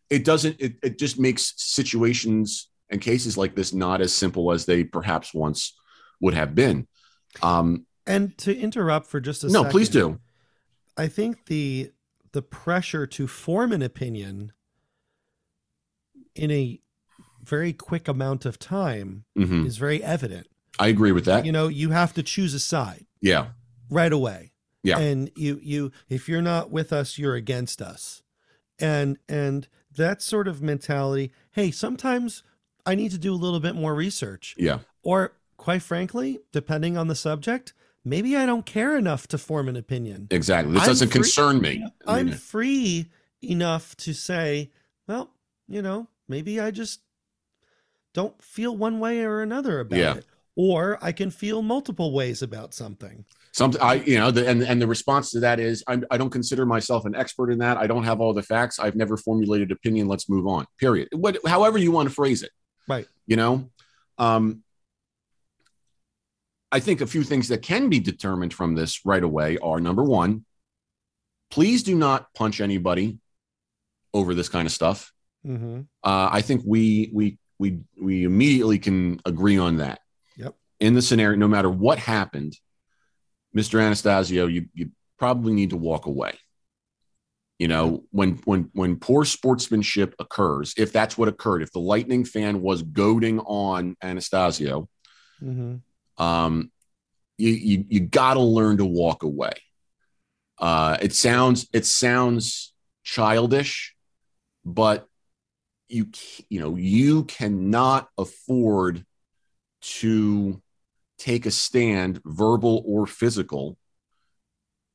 it 0.08 0.24
doesn't. 0.24 0.56
It, 0.58 0.76
it 0.82 0.98
just 0.98 1.18
makes 1.18 1.52
situations 1.56 2.70
and 2.88 3.00
cases 3.00 3.36
like 3.36 3.54
this 3.54 3.72
not 3.72 4.00
as 4.00 4.14
simple 4.14 4.50
as 4.50 4.64
they 4.64 4.84
perhaps 4.84 5.32
once 5.34 5.78
would 6.20 6.34
have 6.34 6.54
been. 6.54 6.86
Um, 7.42 7.86
and 8.06 8.36
to 8.38 8.56
interrupt 8.56 9.06
for 9.06 9.20
just 9.20 9.44
a 9.44 9.48
no, 9.48 9.60
second, 9.62 9.70
please 9.70 9.88
do. 9.88 10.20
I 10.96 11.08
think 11.08 11.46
the 11.46 11.92
the 12.32 12.42
pressure 12.42 13.06
to 13.06 13.26
form 13.26 13.72
an 13.72 13.82
opinion 13.82 14.52
in 16.34 16.50
a 16.50 16.80
very 17.42 17.72
quick 17.72 18.06
amount 18.06 18.44
of 18.46 18.58
time 18.58 19.24
Mhm. 19.36 19.66
is 19.66 19.78
very 19.78 20.02
evident. 20.02 20.46
I 20.78 20.88
agree 20.88 21.12
with 21.12 21.24
that. 21.24 21.44
You 21.44 21.52
know, 21.52 21.68
you 21.68 21.90
have 21.90 22.14
to 22.14 22.22
choose 22.22 22.54
a 22.54 22.60
side 22.60 23.06
yeah, 23.20 23.50
right 23.88 24.12
away. 24.12 24.52
Yeah. 24.82 24.98
And 24.98 25.30
you 25.36 25.58
you 25.62 25.92
if 26.08 26.28
you're 26.28 26.42
not 26.42 26.70
with 26.70 26.92
us, 26.92 27.18
you're 27.18 27.34
against 27.34 27.82
us. 27.82 28.22
And 28.78 29.18
and 29.28 29.68
that 29.96 30.22
sort 30.22 30.46
of 30.48 30.62
mentality, 30.62 31.32
hey, 31.52 31.70
sometimes 31.70 32.42
I 32.86 32.94
need 32.94 33.10
to 33.10 33.18
do 33.18 33.34
a 33.34 33.36
little 33.36 33.60
bit 33.60 33.74
more 33.74 33.94
research. 33.94 34.54
yeah, 34.56 34.78
Or 35.02 35.32
quite 35.60 35.82
frankly, 35.82 36.38
depending 36.52 36.96
on 36.96 37.06
the 37.08 37.14
subject, 37.14 37.74
maybe 38.02 38.34
I 38.34 38.46
don't 38.46 38.64
care 38.64 38.96
enough 38.96 39.28
to 39.28 39.36
form 39.36 39.68
an 39.68 39.76
opinion. 39.76 40.26
exactly. 40.30 40.72
This 40.72 40.82
I'm 40.84 40.88
doesn't 40.88 41.08
free- 41.08 41.20
concern 41.20 41.60
me. 41.60 41.84
I'm 42.06 42.32
free 42.32 43.10
enough 43.42 43.94
to 43.98 44.14
say, 44.14 44.70
well, 45.06 45.34
you 45.68 45.82
know, 45.82 46.08
maybe 46.28 46.58
I 46.58 46.70
just 46.70 47.00
don't 48.14 48.40
feel 48.42 48.74
one 48.74 49.00
way 49.00 49.20
or 49.22 49.42
another 49.42 49.80
about 49.80 49.98
Yeah. 49.98 50.14
it. 50.16 50.24
Or 50.56 50.98
I 51.02 51.12
can 51.12 51.30
feel 51.30 51.60
multiple 51.62 52.12
ways 52.12 52.40
about 52.42 52.72
something. 52.74 53.24
some 53.52 53.72
I 53.80 53.94
you 53.94 54.18
know 54.18 54.30
the, 54.30 54.48
and 54.48 54.62
and 54.62 54.80
the 54.80 54.86
response 54.86 55.30
to 55.32 55.40
that 55.40 55.60
is 55.60 55.84
I'm, 55.86 56.04
I 56.10 56.16
don't 56.18 56.30
consider 56.30 56.64
myself 56.66 57.04
an 57.04 57.14
expert 57.14 57.50
in 57.50 57.58
that. 57.58 57.76
I 57.76 57.86
don't 57.86 58.04
have 58.04 58.20
all 58.20 58.32
the 58.34 58.42
facts. 58.42 58.78
I've 58.78 58.96
never 58.96 59.16
formulated 59.16 59.70
opinion. 59.70 60.08
Let's 60.08 60.28
move 60.28 60.46
on. 60.46 60.66
Period. 60.78 61.08
What, 61.12 61.38
however 61.46 61.76
you 61.78 61.92
want 61.92 62.08
to 62.08 62.14
phrase 62.14 62.42
it. 62.42 62.50
Right. 62.88 63.06
You 63.26 63.36
know, 63.36 63.70
um, 64.18 64.62
I 66.72 66.80
think 66.80 67.00
a 67.00 67.06
few 67.06 67.24
things 67.24 67.48
that 67.48 67.62
can 67.62 67.88
be 67.88 67.98
determined 67.98 68.54
from 68.54 68.74
this 68.74 69.04
right 69.04 69.22
away 69.22 69.58
are 69.58 69.80
number 69.80 70.04
one, 70.04 70.44
please 71.50 71.82
do 71.82 71.96
not 71.96 72.32
punch 72.34 72.60
anybody 72.60 73.18
over 74.14 74.34
this 74.34 74.48
kind 74.48 74.66
of 74.66 74.72
stuff. 74.72 75.12
Mm-hmm. 75.46 75.80
Uh, 76.04 76.28
I 76.30 76.42
think 76.42 76.62
we 76.64 77.10
we 77.12 77.38
we 77.58 77.80
we 78.00 78.24
immediately 78.24 78.78
can 78.78 79.20
agree 79.24 79.58
on 79.58 79.78
that. 79.78 80.00
Yep. 80.36 80.54
In 80.78 80.94
the 80.94 81.02
scenario, 81.02 81.36
no 81.36 81.48
matter 81.48 81.70
what 81.70 81.98
happened, 81.98 82.56
Mr. 83.56 83.80
Anastasio, 83.80 84.46
you 84.46 84.66
you 84.74 84.90
probably 85.18 85.52
need 85.52 85.70
to 85.70 85.76
walk 85.76 86.06
away. 86.06 86.38
You 87.58 87.68
know, 87.68 88.04
when 88.10 88.34
when 88.44 88.70
when 88.72 88.96
poor 88.96 89.24
sportsmanship 89.24 90.14
occurs, 90.18 90.74
if 90.76 90.92
that's 90.92 91.18
what 91.18 91.28
occurred, 91.28 91.62
if 91.62 91.72
the 91.72 91.80
Lightning 91.80 92.24
fan 92.24 92.62
was 92.62 92.82
goading 92.82 93.40
on 93.40 93.96
Anastasio, 94.02 94.88
Mm-hmm. 95.42 95.76
Um, 96.20 96.70
you 97.38 97.50
you, 97.50 97.84
you 97.88 98.00
got 98.00 98.34
to 98.34 98.40
learn 98.40 98.76
to 98.76 98.84
walk 98.84 99.22
away. 99.22 99.52
Uh, 100.58 100.98
it 101.00 101.14
sounds 101.14 101.66
it 101.72 101.86
sounds 101.86 102.74
childish, 103.02 103.96
but 104.64 105.06
you 105.88 106.10
you 106.50 106.60
know 106.60 106.76
you 106.76 107.24
cannot 107.24 108.08
afford 108.18 109.04
to 109.80 110.60
take 111.18 111.46
a 111.46 111.50
stand, 111.50 112.20
verbal 112.24 112.82
or 112.86 113.06
physical, 113.06 113.78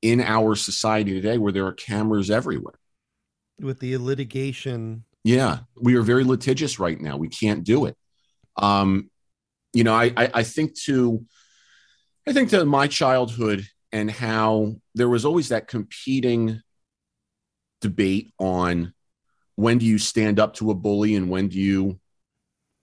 in 0.04 0.22
our 0.22 0.56
society 0.56 1.14
today, 1.14 1.40
where 1.40 1.52
there 1.52 1.66
are 1.66 1.74
cameras 1.74 2.30
everywhere. 2.30 2.76
With 3.60 3.80
the 3.80 3.98
litigation. 3.98 5.06
Yeah, 5.24 5.60
we 5.76 5.96
are 5.96 6.04
very 6.04 6.24
litigious 6.24 6.78
right 6.78 7.02
now. 7.02 7.18
We 7.18 7.30
can't 7.30 7.64
do 7.64 7.86
it. 7.86 7.98
Um, 8.58 9.10
you 9.76 9.84
know, 9.84 9.94
I, 9.94 10.06
I 10.16 10.30
I 10.36 10.44
think 10.44 10.74
to 10.86 11.26
I 12.26 12.34
think 12.34 12.50
to 12.50 12.64
my 12.66 12.88
childhood 12.88 13.68
and 13.92 14.10
how 14.10 14.78
there 14.96 15.10
was 15.10 15.26
always 15.26 15.50
that 15.50 15.68
competing 15.68 16.62
debate 17.82 18.34
on 18.40 18.94
when 19.56 19.78
do 19.78 19.86
you 19.86 19.98
stand 19.98 20.40
up 20.40 20.56
to 20.56 20.72
a 20.72 20.74
bully 20.74 21.16
and 21.16 21.30
when 21.30 21.50
do 21.50 21.60
you 21.60 22.00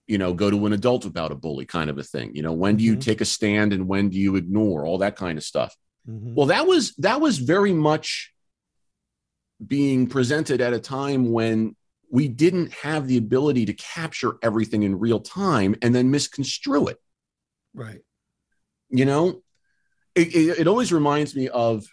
you 0.07 0.19
know 0.19 0.33
go 0.35 0.51
to 0.51 0.67
an 0.67 0.73
adult 0.75 1.07
about 1.07 1.33
a 1.33 1.35
bully 1.35 1.65
kind 1.65 1.89
of 1.91 1.97
a 1.99 2.03
thing 2.05 2.31
you 2.37 2.43
know 2.43 2.53
when 2.53 2.77
do 2.77 2.85
you 2.85 2.97
Mhm. 2.97 3.01
take 3.01 3.21
a 3.21 3.25
stand 3.25 3.73
and 3.73 3.89
when 3.89 4.11
do 4.11 4.19
you 4.19 4.37
ignore 4.37 4.85
all 4.87 4.99
that 4.99 5.17
kind 5.17 5.39
of 5.39 5.45
stuff 5.45 5.75
Mhm. 6.09 6.35
well, 6.35 6.47
that 6.47 6.67
was 6.67 6.95
that 6.97 7.21
was 7.21 7.39
very 7.39 7.73
much 7.73 8.33
being 9.67 10.07
presented 10.07 10.61
at 10.61 10.73
a 10.73 10.79
time 10.81 11.31
when 11.33 11.75
we 12.13 12.29
didn't 12.29 12.73
have 12.75 13.09
the 13.09 13.17
ability 13.17 13.65
to 13.65 13.73
capture 13.73 14.35
everything 14.43 14.83
in 14.83 14.99
real 14.99 15.19
time 15.19 15.75
and 15.81 15.95
then 15.95 16.11
misconstrue 16.11 16.89
it. 16.89 16.99
Right. 17.73 18.01
You 18.91 19.07
know, 19.07 19.43
it, 20.15 20.29
it, 20.29 20.59
it 20.61 20.67
always 20.69 20.93
reminds 20.93 21.35
me 21.35 21.49
of. 21.49 21.85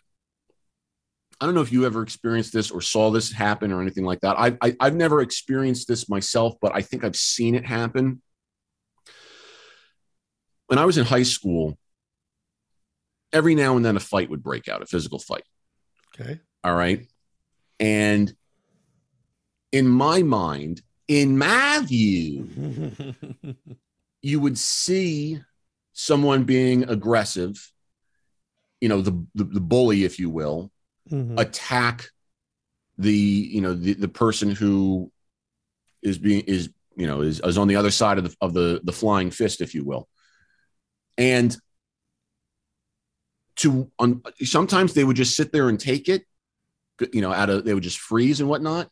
I 1.42 1.46
don't 1.46 1.56
know 1.56 1.62
if 1.62 1.72
you 1.72 1.86
ever 1.86 2.04
experienced 2.04 2.52
this 2.52 2.70
or 2.70 2.82
saw 2.82 3.12
this 3.12 3.32
happen 3.32 3.72
or 3.72 3.82
anything 3.82 4.04
like 4.04 4.20
that. 4.20 4.38
I, 4.38 4.58
I 4.62 4.76
I've 4.82 4.96
never 4.96 5.22
experienced 5.22 5.88
this 5.88 6.10
myself, 6.10 6.56
but 6.62 6.76
I 6.76 6.82
think 6.82 7.06
I've 7.06 7.16
seen 7.16 7.56
it 7.56 7.66
happen. 7.66 8.22
When 10.68 10.78
I 10.78 10.84
was 10.84 10.98
in 10.98 11.06
high 11.06 11.24
school, 11.24 11.78
every 13.32 13.56
now 13.56 13.78
and 13.78 13.86
then 13.86 13.96
a 13.96 14.02
fight 14.02 14.30
would 14.30 14.44
break 14.44 14.68
out, 14.68 14.82
a 14.82 14.86
physical 14.86 15.18
fight. 15.18 15.46
Okay. 16.14 16.42
All 16.62 16.76
right. 16.76 17.08
And 17.80 18.34
in 19.72 19.88
my 19.88 20.22
mind, 20.24 20.82
in 21.08 21.38
my 21.38 21.82
view, 21.86 22.48
you 24.22 24.40
would 24.40 24.58
see 24.58 25.40
someone 25.94 26.44
being 26.44 26.84
aggressive, 26.90 27.72
you 28.82 28.90
know, 28.90 29.02
the, 29.02 29.12
the, 29.36 29.44
the 29.44 29.60
bully, 29.62 30.04
if 30.04 30.20
you 30.20 30.30
will, 30.30 30.72
Mhm. 31.12 31.40
attack 31.40 32.10
the, 33.00 33.12
you 33.12 33.62
know, 33.62 33.74
the, 33.74 33.94
the 33.94 34.08
person 34.08 34.52
who 34.52 35.12
is 36.04 36.20
being, 36.20 36.42
is, 36.42 36.70
you 36.96 37.08
know, 37.08 37.22
is, 37.22 37.40
is 37.40 37.58
on 37.58 37.68
the 37.68 37.76
other 37.78 37.90
side 37.92 38.18
of 38.20 38.26
the, 38.26 38.36
of 38.42 38.54
the, 38.54 38.80
the 38.84 38.92
flying 38.92 39.32
fist, 39.32 39.62
if 39.62 39.74
you 39.74 39.84
will. 39.84 40.08
And 41.18 41.56
to, 43.58 43.92
on, 43.98 44.22
sometimes 44.44 44.94
they 44.94 45.04
would 45.04 45.16
just 45.16 45.36
sit 45.36 45.52
there 45.52 45.68
and 45.70 45.80
take 45.80 46.08
it, 46.10 46.24
you 47.12 47.22
know, 47.22 47.34
out 47.34 47.50
of, 47.50 47.66
they 47.66 47.74
would 47.74 47.84
just 47.84 48.00
freeze 48.00 48.40
and 48.40 48.50
whatnot. 48.50 48.90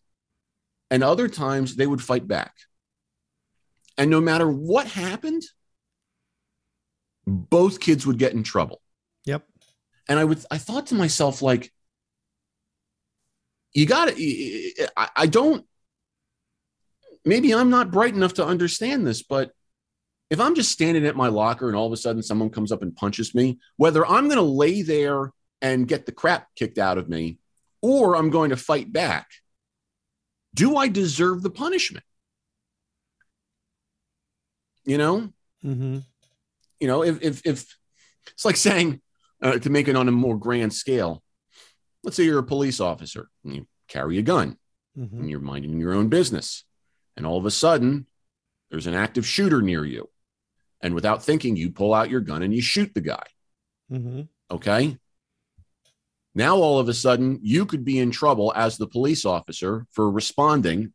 And 0.89 1.03
other 1.03 1.27
times 1.27 1.75
they 1.75 1.87
would 1.87 2.01
fight 2.01 2.27
back. 2.27 2.53
And 3.97 4.09
no 4.09 4.21
matter 4.21 4.49
what 4.49 4.87
happened, 4.87 5.43
both 7.25 7.79
kids 7.79 8.05
would 8.05 8.17
get 8.17 8.33
in 8.33 8.43
trouble. 8.43 8.81
Yep. 9.25 9.45
And 10.07 10.17
I 10.17 10.23
would, 10.23 10.43
I 10.49 10.57
thought 10.57 10.87
to 10.87 10.95
myself, 10.95 11.41
like, 11.41 11.71
you 13.73 13.85
got 13.85 14.09
to, 14.09 14.87
I, 14.95 15.09
I 15.15 15.27
don't, 15.27 15.65
maybe 17.25 17.53
I'm 17.53 17.69
not 17.69 17.91
bright 17.91 18.13
enough 18.13 18.35
to 18.35 18.45
understand 18.45 19.05
this, 19.05 19.21
but 19.23 19.51
if 20.29 20.39
I'm 20.39 20.55
just 20.55 20.71
standing 20.71 21.05
at 21.05 21.15
my 21.15 21.27
locker 21.27 21.67
and 21.67 21.75
all 21.75 21.87
of 21.87 21.93
a 21.93 21.97
sudden 21.97 22.23
someone 22.23 22.49
comes 22.49 22.71
up 22.71 22.81
and 22.81 22.95
punches 22.95 23.35
me, 23.35 23.59
whether 23.75 24.05
I'm 24.05 24.25
going 24.25 24.37
to 24.37 24.41
lay 24.41 24.81
there 24.81 25.31
and 25.61 25.87
get 25.87 26.05
the 26.05 26.11
crap 26.11 26.47
kicked 26.55 26.77
out 26.77 26.97
of 26.97 27.09
me 27.09 27.39
or 27.81 28.15
I'm 28.15 28.29
going 28.29 28.51
to 28.51 28.57
fight 28.57 28.91
back, 28.91 29.27
do 30.57 30.75
I 30.75 30.87
deserve 30.87 31.41
the 31.43 31.49
punishment? 31.51 32.03
You 34.85 34.97
know, 34.97 35.29
Mm-hmm. 35.65 35.97
you 36.79 36.87
know, 36.87 37.03
if 37.03 37.21
if, 37.21 37.41
if 37.45 37.65
it's 38.27 38.45
like 38.45 38.55
saying 38.57 39.01
uh, 39.41 39.57
to 39.57 39.69
make 39.71 39.87
it 39.87 39.95
on 39.95 40.07
a 40.07 40.11
more 40.11 40.37
grand 40.37 40.71
scale, 40.71 41.23
let's 42.03 42.15
say 42.15 42.23
you're 42.23 42.37
a 42.39 42.43
police 42.43 42.79
officer 42.79 43.27
and 43.43 43.55
you 43.55 43.67
carry 43.87 44.17
a 44.17 44.21
gun 44.21 44.57
Mm-hmm. 44.97 45.19
and 45.19 45.29
you're 45.29 45.39
minding 45.39 45.79
your 45.79 45.93
own 45.93 46.09
business, 46.09 46.63
and 47.15 47.25
all 47.25 47.37
of 47.37 47.45
a 47.45 47.51
sudden 47.51 48.07
there's 48.71 48.87
an 48.87 48.95
active 48.95 49.25
shooter 49.27 49.61
near 49.61 49.85
you, 49.85 50.09
and 50.81 50.93
without 50.95 51.23
thinking, 51.23 51.55
you 51.55 51.69
pull 51.71 51.93
out 51.93 52.09
your 52.09 52.21
gun 52.21 52.41
and 52.43 52.53
you 52.53 52.61
shoot 52.61 52.93
the 52.95 53.01
guy. 53.01 53.23
Mm-hmm. 53.91 54.21
Okay. 54.49 54.97
Now, 56.37 56.57
all 56.57 56.77
of 56.77 56.87
a 56.87 56.93
sudden, 56.93 57.39
you 57.41 57.65
could 57.65 57.83
be 57.83 57.97
in 57.97 58.11
trouble 58.11 58.53
as 58.55 58.77
the 58.77 58.85
police 58.85 59.25
officer 59.25 59.87
for 59.91 60.11
responding 60.11 60.93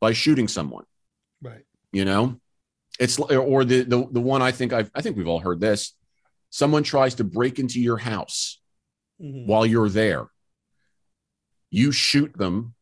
by 0.00 0.14
shooting 0.14 0.48
someone. 0.48 0.84
Right. 1.42 1.66
You 1.92 2.06
know, 2.06 2.40
it's 2.98 3.18
or 3.18 3.64
the 3.66 3.82
the, 3.82 4.08
the 4.10 4.20
one 4.22 4.40
I 4.40 4.50
think 4.52 4.72
I've, 4.72 4.90
I 4.94 5.02
think 5.02 5.18
we've 5.18 5.28
all 5.28 5.40
heard 5.40 5.60
this. 5.60 5.94
someone 6.50 6.82
tries 6.82 7.14
to 7.16 7.24
break 7.24 7.58
into 7.58 7.78
your 7.78 7.98
house 7.98 8.58
Mhm. 9.20 9.46
while 9.46 9.66
you're 9.66 9.90
there. 9.90 10.28
You 11.70 11.92
shoot 11.92 12.32
them. 12.38 12.74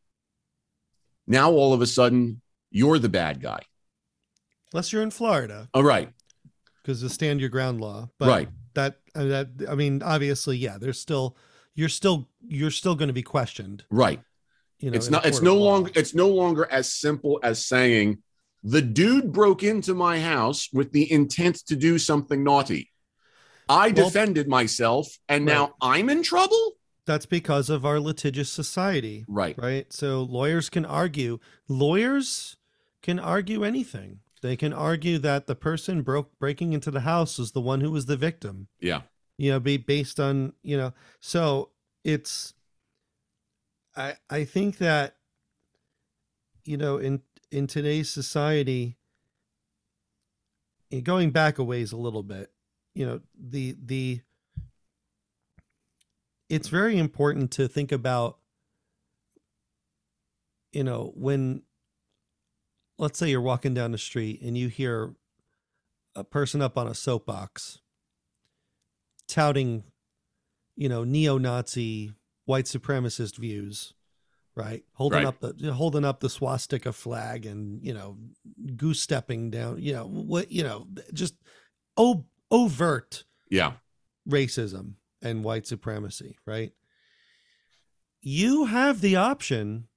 Now 1.26 1.50
all 1.50 1.72
of 1.72 1.80
a 1.80 1.86
sudden 1.86 2.42
you're 2.70 3.00
the 3.00 3.08
bad 3.08 3.40
guy. 3.40 3.62
Unless 4.72 4.92
you're 4.92 5.02
in 5.02 5.10
Florida, 5.10 5.68
All 5.74 5.82
right. 5.82 6.12
because 6.82 7.00
the 7.00 7.10
stand 7.10 7.40
your 7.40 7.48
ground 7.48 7.80
law. 7.80 8.08
But 8.20 8.28
right. 8.28 8.48
that, 8.74 9.00
uh, 9.16 9.24
that 9.24 9.48
I 9.68 9.74
mean, 9.74 10.00
obviously, 10.02 10.58
yeah, 10.58 10.78
there's 10.78 11.00
still 11.00 11.36
you're 11.76 11.88
still 11.88 12.28
you're 12.48 12.72
still 12.72 12.96
going 12.96 13.08
to 13.08 13.14
be 13.14 13.22
questioned. 13.22 13.84
Right. 13.90 14.20
You 14.80 14.90
know, 14.90 14.96
it's 14.96 15.08
not 15.10 15.24
it's 15.24 15.40
no 15.42 15.54
longer 15.56 15.92
it's 15.94 16.14
no 16.14 16.28
longer 16.28 16.66
as 16.70 16.92
simple 16.92 17.38
as 17.42 17.64
saying 17.64 18.18
the 18.64 18.82
dude 18.82 19.32
broke 19.32 19.62
into 19.62 19.94
my 19.94 20.18
house 20.18 20.68
with 20.72 20.90
the 20.90 21.10
intent 21.12 21.56
to 21.68 21.76
do 21.76 21.98
something 21.98 22.42
naughty. 22.42 22.90
I 23.68 23.90
Well- 23.90 24.06
defended 24.06 24.48
myself 24.48 25.06
and 25.28 25.44
now 25.44 25.74
I'm 25.80 26.10
in 26.10 26.22
trouble? 26.24 26.72
That's 27.04 27.26
because 27.26 27.70
of 27.70 27.86
our 27.86 28.00
litigious 28.00 28.50
society, 28.50 29.24
Right. 29.28 29.56
right? 29.56 29.92
So 29.92 30.22
lawyers 30.22 30.68
can 30.68 30.84
argue. 30.84 31.38
Lawyers 31.68 32.56
can 33.00 33.20
argue 33.20 33.62
anything. 33.62 34.18
They 34.42 34.56
can 34.56 34.72
argue 34.72 35.18
that 35.18 35.46
the 35.46 35.54
person 35.54 36.02
broke 36.02 36.36
breaking 36.40 36.72
into 36.72 36.90
the 36.90 37.00
house 37.00 37.38
was 37.38 37.52
the 37.52 37.60
one 37.60 37.80
who 37.80 37.90
was 37.92 38.06
the 38.06 38.16
victim. 38.16 38.66
Yeah. 38.80 39.02
You 39.38 39.50
know 39.50 39.60
be 39.60 39.76
based 39.76 40.18
on 40.18 40.52
you 40.62 40.76
know 40.76 40.92
so 41.20 41.70
it's 42.04 42.54
i 43.96 44.14
i 44.30 44.44
think 44.44 44.78
that 44.78 45.16
you 46.64 46.76
know 46.76 46.98
in 46.98 47.20
in 47.50 47.66
today's 47.66 48.08
society 48.08 48.96
going 51.02 51.30
back 51.30 51.58
a 51.58 51.64
ways 51.64 51.92
a 51.92 51.96
little 51.96 52.22
bit 52.22 52.50
you 52.94 53.04
know 53.04 53.20
the 53.38 53.76
the 53.84 54.20
it's 56.48 56.68
very 56.68 56.96
important 56.96 57.50
to 57.50 57.68
think 57.68 57.92
about 57.92 58.38
you 60.72 60.84
know 60.84 61.12
when 61.14 61.62
let's 62.98 63.18
say 63.18 63.28
you're 63.28 63.40
walking 63.40 63.74
down 63.74 63.92
the 63.92 63.98
street 63.98 64.40
and 64.40 64.56
you 64.56 64.68
hear 64.68 65.14
a 66.14 66.24
person 66.24 66.62
up 66.62 66.78
on 66.78 66.86
a 66.86 66.94
soapbox 66.94 67.80
touting, 69.28 69.84
you 70.76 70.88
know, 70.88 71.04
neo-Nazi, 71.04 72.12
white 72.44 72.64
supremacist 72.66 73.36
views, 73.38 73.94
right? 74.54 74.84
Holding 74.94 75.18
Right. 75.18 75.26
up 75.26 75.40
the 75.40 75.54
you 75.56 75.66
know, 75.66 75.72
holding 75.72 76.04
up 76.04 76.20
the 76.20 76.30
swastika 76.30 76.92
flag 76.92 77.44
and 77.46 77.82
you 77.84 77.92
know, 77.94 78.18
goose 78.76 79.00
stepping 79.00 79.50
down, 79.50 79.80
you 79.82 79.92
know, 79.92 80.06
what 80.06 80.50
you 80.50 80.62
know, 80.62 80.86
just 81.12 81.34
o- 81.96 82.26
overt 82.50 83.24
Yeah. 83.50 83.76
racism 84.28 84.94
and 85.22 85.44
white 85.44 85.66
supremacy, 85.66 86.36
right? 86.46 86.72
You 88.20 88.66
have 88.66 89.00
the 89.00 89.16
option 89.16 89.88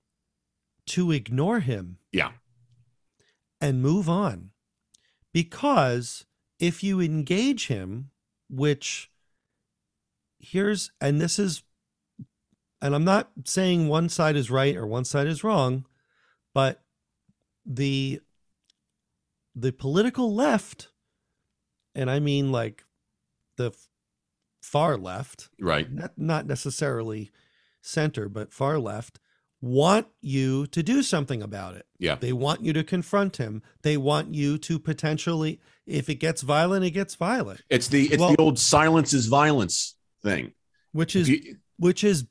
to 0.88 1.12
ignore 1.12 1.60
him 1.60 2.00
Yeah. 2.12 2.34
and 3.62 3.82
move 3.82 4.08
on. 4.10 4.52
Because 5.32 6.26
if 6.60 6.84
you 6.84 7.00
engage 7.00 7.68
him, 7.68 8.12
which 8.50 9.09
here's, 10.40 10.92
and 11.02 11.20
this 11.22 11.38
is, 11.40 11.64
and 12.82 12.96
I'm 12.96 13.04
not 13.06 13.30
saying 13.46 13.88
one 13.88 14.10
side 14.10 14.36
is 14.36 14.50
right 14.50 14.76
or 14.76 14.88
one 14.88 15.06
side 15.06 15.28
is 15.28 15.44
wrong, 15.44 15.86
but 16.54 16.82
the 17.66 18.22
the 19.56 19.72
political 19.74 20.34
left, 20.34 20.88
and 21.94 22.10
I 22.10 22.20
mean 22.20 22.52
like 22.52 22.86
the 23.58 23.72
far 24.62 24.96
left, 24.98 25.50
Right. 25.60 25.92
not 25.92 26.18
not 26.18 26.46
necessarily 26.48 27.32
center, 27.82 28.30
but 28.30 28.54
far 28.54 28.80
left, 28.80 29.20
want 29.62 30.08
you 30.22 30.66
to 30.68 30.82
do 30.82 31.04
something 31.04 31.42
about 31.42 31.76
it. 31.76 31.86
Yeah. 31.98 32.16
They 32.16 32.32
want 32.32 32.64
you 32.64 32.72
to 32.74 32.84
confront 32.84 33.38
him. 33.38 33.62
They 33.82 33.98
want 33.98 34.34
you 34.34 34.58
to 34.60 34.80
potentially, 34.80 35.60
if 35.86 36.08
it 36.10 36.16
gets 36.16 36.42
violent, 36.42 36.86
it 36.86 36.92
gets 36.92 37.16
violent, 37.16 37.62
It's 37.70 37.90
the 37.90 38.06
it's 38.08 38.20
Well- 38.20 38.32
the 38.32 38.38
old 38.42 38.58
silence 38.60 39.14
is 39.14 39.26
violence 39.28 39.96
thing. 40.22 40.54
which 40.92 41.16
is 41.16 41.30
you- 41.30 41.58
which 41.78 42.04
is 42.04 42.26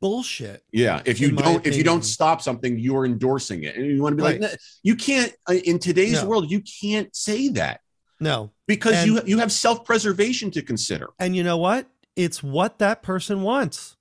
bullshit. 0.00 0.62
yeah, 0.72 1.02
if 1.04 1.20
you 1.20 1.32
don't 1.32 1.66
if 1.66 1.74
you 1.76 1.82
don't 1.82 2.04
stop 2.04 2.40
something, 2.42 2.78
you're 2.78 3.04
endorsing 3.04 3.64
it, 3.64 3.76
and 3.76 3.86
you 3.86 4.02
want 4.02 4.12
to 4.12 4.16
be 4.16 4.22
Right. 4.22 4.40
like, 4.40 4.52
"No, 4.52 4.56
you 4.82 4.94
can't 4.96 5.32
uh, 5.48 5.54
in 5.54 5.78
today's 5.78 6.12
No. 6.22 6.26
world, 6.26 6.50
you 6.50 6.60
can't 6.60 7.14
say 7.16 7.48
that 7.50 7.80
No. 8.20 8.52
because 8.66 8.94
And- 8.94 9.06
you 9.06 9.20
you 9.26 9.38
have 9.38 9.50
self 9.50 9.84
preservation 9.84 10.50
to 10.52 10.62
consider. 10.62 11.08
And 11.18 11.34
you 11.34 11.42
know 11.42 11.56
what? 11.56 11.88
It's 12.14 12.42
what 12.42 12.78
that 12.78 13.02
person 13.02 13.42
wants. 13.42 13.96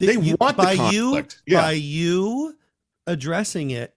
They 0.00 0.14
You- 0.18 0.36
want 0.40 0.56
by 0.56 0.76
conflict. 0.76 1.42
you 1.46 1.54
Yeah. 1.54 1.60
by 1.62 1.72
you 1.72 2.58
addressing 3.06 3.70
it 3.70 3.94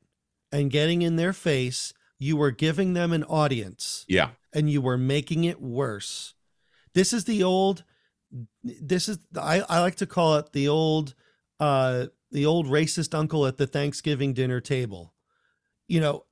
and 0.52 0.70
getting 0.72 1.02
in 1.02 1.16
their 1.16 1.34
face, 1.34 1.94
you 2.20 2.38
were 2.38 2.52
giving 2.52 2.94
them 2.94 3.12
an 3.12 3.24
audience. 3.26 4.06
Yeah, 4.08 4.32
and 4.54 4.70
you 4.70 4.82
were 4.82 4.98
making 4.98 5.44
it 5.44 5.60
worse. 5.62 6.34
This 6.94 7.12
is 7.12 7.26
the 7.26 7.44
old 7.44 7.84
this 8.64 9.10
is 9.10 9.20
I, 9.40 9.62
I 9.62 9.80
like 9.80 9.96
to 9.96 10.06
call 10.06 10.36
it 10.38 10.52
the 10.52 10.68
old 10.68 11.14
uh 11.60 12.08
the 12.32 12.46
old 12.46 12.68
racist 12.68 13.14
uncle 13.14 13.46
at 13.46 13.58
the 13.58 13.68
Thanksgiving 13.68 14.34
dinner 14.34 14.60
table. 14.60 15.14
You 15.88 16.02
know, 16.02 16.26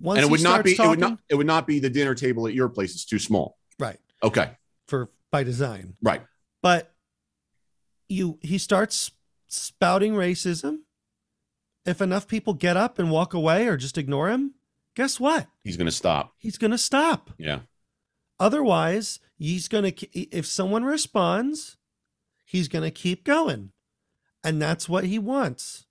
once 0.00 0.18
and 0.18 0.26
it 0.26 0.30
would 0.30 0.42
not 0.42 0.64
be 0.64 0.72
it 0.72 0.78
would 0.88 0.98
not 0.98 1.18
it 1.28 1.34
would 1.34 1.46
not 1.46 1.66
be 1.66 1.78
the 1.78 1.90
dinner 1.90 2.14
table 2.14 2.46
at 2.46 2.54
your 2.54 2.68
place. 2.68 2.94
It's 2.94 3.04
too 3.04 3.18
small. 3.18 3.58
right 3.78 3.98
Okay, 4.22 4.50
for 4.88 5.10
by 5.30 5.44
design. 5.44 5.96
right. 6.02 6.22
But 6.62 6.92
you 8.08 8.38
he 8.42 8.58
starts 8.58 9.10
spouting 9.48 10.14
racism. 10.14 10.78
If 11.84 12.00
enough 12.00 12.26
people 12.26 12.54
get 12.54 12.76
up 12.78 12.98
and 12.98 13.10
walk 13.10 13.34
away 13.34 13.66
or 13.68 13.76
just 13.76 13.98
ignore 13.98 14.30
him, 14.30 14.54
guess 14.96 15.20
what? 15.20 15.46
He's 15.62 15.76
going 15.76 15.84
to 15.86 15.92
stop. 15.92 16.32
He's 16.38 16.56
going 16.56 16.70
to 16.70 16.78
stop. 16.78 17.30
Yeah, 17.36 17.58
Otherwise, 18.40 19.20
he's 19.44 19.68
going 19.68 19.92
to, 19.92 20.18
if 20.18 20.46
someone 20.46 20.84
responds, 20.84 21.76
he's 22.44 22.68
going 22.68 22.84
to 22.84 22.90
keep 22.90 23.24
going. 23.24 23.70
And 24.42 24.60
that's 24.60 24.88
what 24.88 25.04
he 25.04 25.18
wants. 25.18 25.86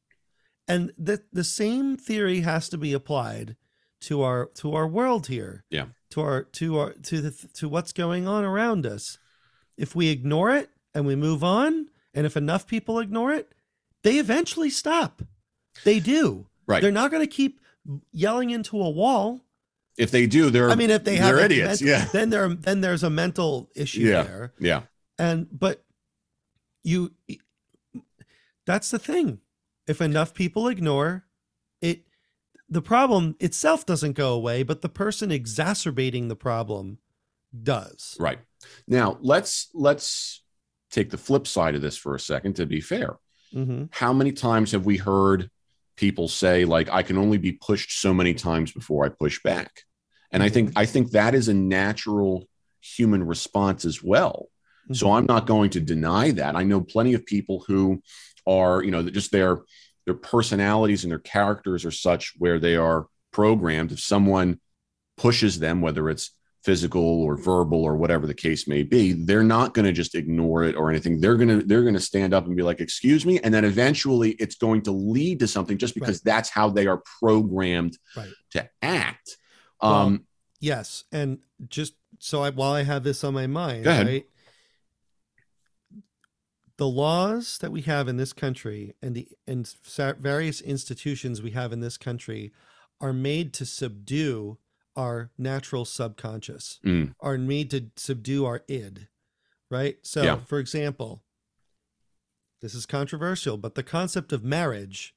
And 0.68 0.94
the, 0.98 1.24
the 1.32 1.44
same 1.44 1.98
theory 1.98 2.42
has 2.42 2.70
to 2.70 2.78
be 2.78 2.94
applied 2.94 3.56
to 4.02 4.22
our 4.22 4.48
to 4.56 4.74
our 4.76 4.88
world 4.88 5.28
here. 5.28 5.64
Yeah. 5.70 5.88
To 6.12 6.22
our 6.22 6.44
to 6.44 6.78
our 6.78 6.94
to 6.94 7.22
the 7.22 7.48
to 7.54 7.68
what's 7.70 7.92
going 7.92 8.28
on 8.28 8.44
around 8.44 8.86
us. 8.86 9.18
If 9.78 9.96
we 9.96 10.10
ignore 10.10 10.56
it 10.56 10.70
and 10.94 11.06
we 11.06 11.16
move 11.16 11.44
on, 11.44 11.88
and 12.14 12.26
if 12.26 12.38
enough 12.38 12.68
people 12.68 13.00
ignore 13.00 13.34
it, 13.34 13.54
they 14.04 14.18
eventually 14.18 14.70
stop. 14.70 15.24
They 15.84 16.00
do. 16.00 16.48
right. 16.68 16.82
They're 16.82 16.92
not 16.92 17.12
going 17.12 17.24
to 17.24 17.36
keep 17.36 17.60
yelling 18.12 18.52
into 18.52 18.80
a 18.82 18.90
wall. 18.90 19.42
If 19.98 20.12
they 20.12 20.26
do, 20.28 20.50
they're 20.50 20.70
I 20.72 20.76
mean, 20.76 20.90
if 20.90 21.04
they 21.04 21.16
have 21.18 21.36
they're 21.36 21.46
idiots. 21.46 21.82
mental- 21.82 21.88
yeah, 21.88 22.06
then 22.12 22.30
there 22.30 22.50
then 22.50 22.82
there's 22.82 23.04
a 23.04 23.10
mental 23.10 23.70
issue 23.76 24.02
Yeah. 24.02 24.24
there, 24.24 24.54
yeah, 24.60 24.82
and 25.20 25.48
but 25.52 25.84
you 26.84 27.14
that's 28.66 28.92
the 28.92 29.00
thing. 29.00 29.40
If 29.88 30.02
enough 30.02 30.34
people 30.34 30.68
ignore 30.70 31.26
it, 31.82 32.04
the 32.70 32.82
problem 32.82 33.36
itself 33.40 33.86
doesn't 33.86 34.14
go 34.14 34.34
away, 34.34 34.64
but 34.64 34.82
the 34.82 34.90
person 34.90 35.32
exacerbating 35.32 36.28
the 36.30 36.36
problem 36.36 37.00
does. 37.62 38.16
right. 38.20 38.40
Now 38.88 39.18
let's 39.22 39.70
let's 39.74 40.42
take 40.90 41.10
the 41.10 41.18
flip 41.18 41.46
side 41.48 41.76
of 41.76 41.82
this 41.82 41.98
for 41.98 42.16
a 42.16 42.20
second. 42.20 42.56
To 42.56 42.66
be 42.66 42.80
fair, 42.82 43.18
hmm 43.52 43.86
how 43.92 44.14
many 44.14 44.32
times 44.32 44.72
have 44.72 44.86
we 44.86 44.98
heard 44.98 45.50
people 45.96 46.28
say 46.28 46.66
like 46.66 46.90
i 46.90 47.04
can 47.04 47.18
only 47.18 47.38
be 47.38 47.52
pushed 47.52 48.00
so 48.00 48.14
many 48.14 48.34
times 48.34 48.72
before 48.72 49.06
i 49.06 49.10
push 49.10 49.42
back. 49.44 49.72
And 50.32 50.42
i 50.42 50.50
think 50.50 50.70
mm-hmm. 50.70 50.80
i 50.80 50.86
think 50.86 51.12
that 51.12 51.36
is 51.36 51.48
a 51.48 51.54
natural 51.54 52.48
human 52.82 53.24
response 53.24 53.86
as 53.86 54.04
well. 54.04 54.48
Mm-hmm. 54.86 54.96
So 54.96 55.12
i'm 55.12 55.26
not 55.26 55.48
going 55.48 55.72
to 55.72 55.80
deny 55.80 56.32
that. 56.32 56.56
I 56.56 56.64
know 56.64 56.82
plenty 56.82 57.14
of 57.14 57.26
people 57.26 57.64
who 57.68 58.02
are 58.46 58.84
you 58.84 58.92
know 58.92 59.10
just 59.10 59.32
their 59.32 59.62
their 60.06 60.16
personalities 60.16 61.04
and 61.04 61.12
their 61.12 61.20
characters 61.20 61.86
are 61.86 61.92
such 61.92 62.34
where 62.38 62.60
they 62.60 62.76
are 62.76 63.08
programmed. 63.32 63.92
If 63.92 64.00
someone 64.00 64.60
pushes 65.18 65.60
them 65.60 65.82
whether 65.82 66.10
it's 66.10 66.32
physical 66.64 67.24
or 67.24 67.36
verbal 67.36 67.84
or 67.84 67.96
whatever 67.98 68.26
the 68.26 68.34
case 68.34 68.68
may 68.68 68.84
be 68.84 69.12
they're 69.12 69.44
not 69.44 69.74
going 69.74 69.86
to 69.86 69.92
just 69.92 70.16
ignore 70.16 70.64
it 70.64 70.76
or 70.76 70.90
anything 70.90 71.20
they're 71.20 71.36
going 71.36 71.50
to 71.50 71.66
they're 71.66 71.82
going 71.82 71.94
to 71.94 72.00
stand 72.00 72.34
up 72.34 72.46
and 72.46 72.56
be 72.56 72.64
like 72.64 72.80
excuse 72.80 73.26
me 73.26 73.40
and 73.42 73.54
then 73.54 73.66
eventually 73.66 74.32
it's 74.40 74.56
going 74.56 74.82
to 74.82 74.92
lead 74.92 75.40
to 75.40 75.48
something 75.48 75.78
just 75.78 75.94
because 75.94 76.22
that's 76.22 76.50
how 76.50 76.70
they 76.70 76.88
are 76.88 77.02
programmed 77.20 77.98
Right. 78.16 78.32
to 78.52 78.70
act 78.82 79.38
Well, 79.82 79.94
um 79.94 80.26
Yes, 80.60 81.04
and 81.12 81.40
just 81.68 81.96
so 82.20 82.42
I, 82.42 82.52
while 82.52 82.72
I 82.72 82.84
have 82.84 83.04
this 83.04 83.26
on 83.26 83.34
my 83.34 83.48
mind, 83.48 83.86
right? 83.86 84.26
The 86.78 86.88
laws 86.88 87.58
that 87.58 87.70
we 87.70 87.82
have 87.82 88.08
in 88.08 88.16
this 88.16 88.32
country 88.32 88.96
and 89.02 89.14
the 89.14 89.28
and 89.46 89.68
various 90.20 90.62
institutions 90.62 91.42
we 91.42 91.52
have 91.52 91.74
in 91.74 91.82
this 91.82 91.98
country 91.98 92.54
are 93.02 93.12
made 93.12 93.54
to 93.56 93.66
subdue 93.66 94.58
our 94.96 95.32
natural 95.38 95.86
subconscious, 95.86 96.80
mm, 96.86 97.14
are 97.20 97.38
made 97.38 97.70
to 97.72 97.90
subdue 97.96 98.46
our 98.46 98.64
id, 98.68 99.08
right? 99.70 99.98
So, 100.04 100.24
Yeah. 100.24 100.40
for 100.46 100.60
example, 100.60 101.24
this 102.62 102.74
is 102.76 102.86
controversial, 102.86 103.58
but 103.58 103.76
the 103.76 103.84
concept 103.84 104.32
of 104.32 104.44
marriage 104.44 105.16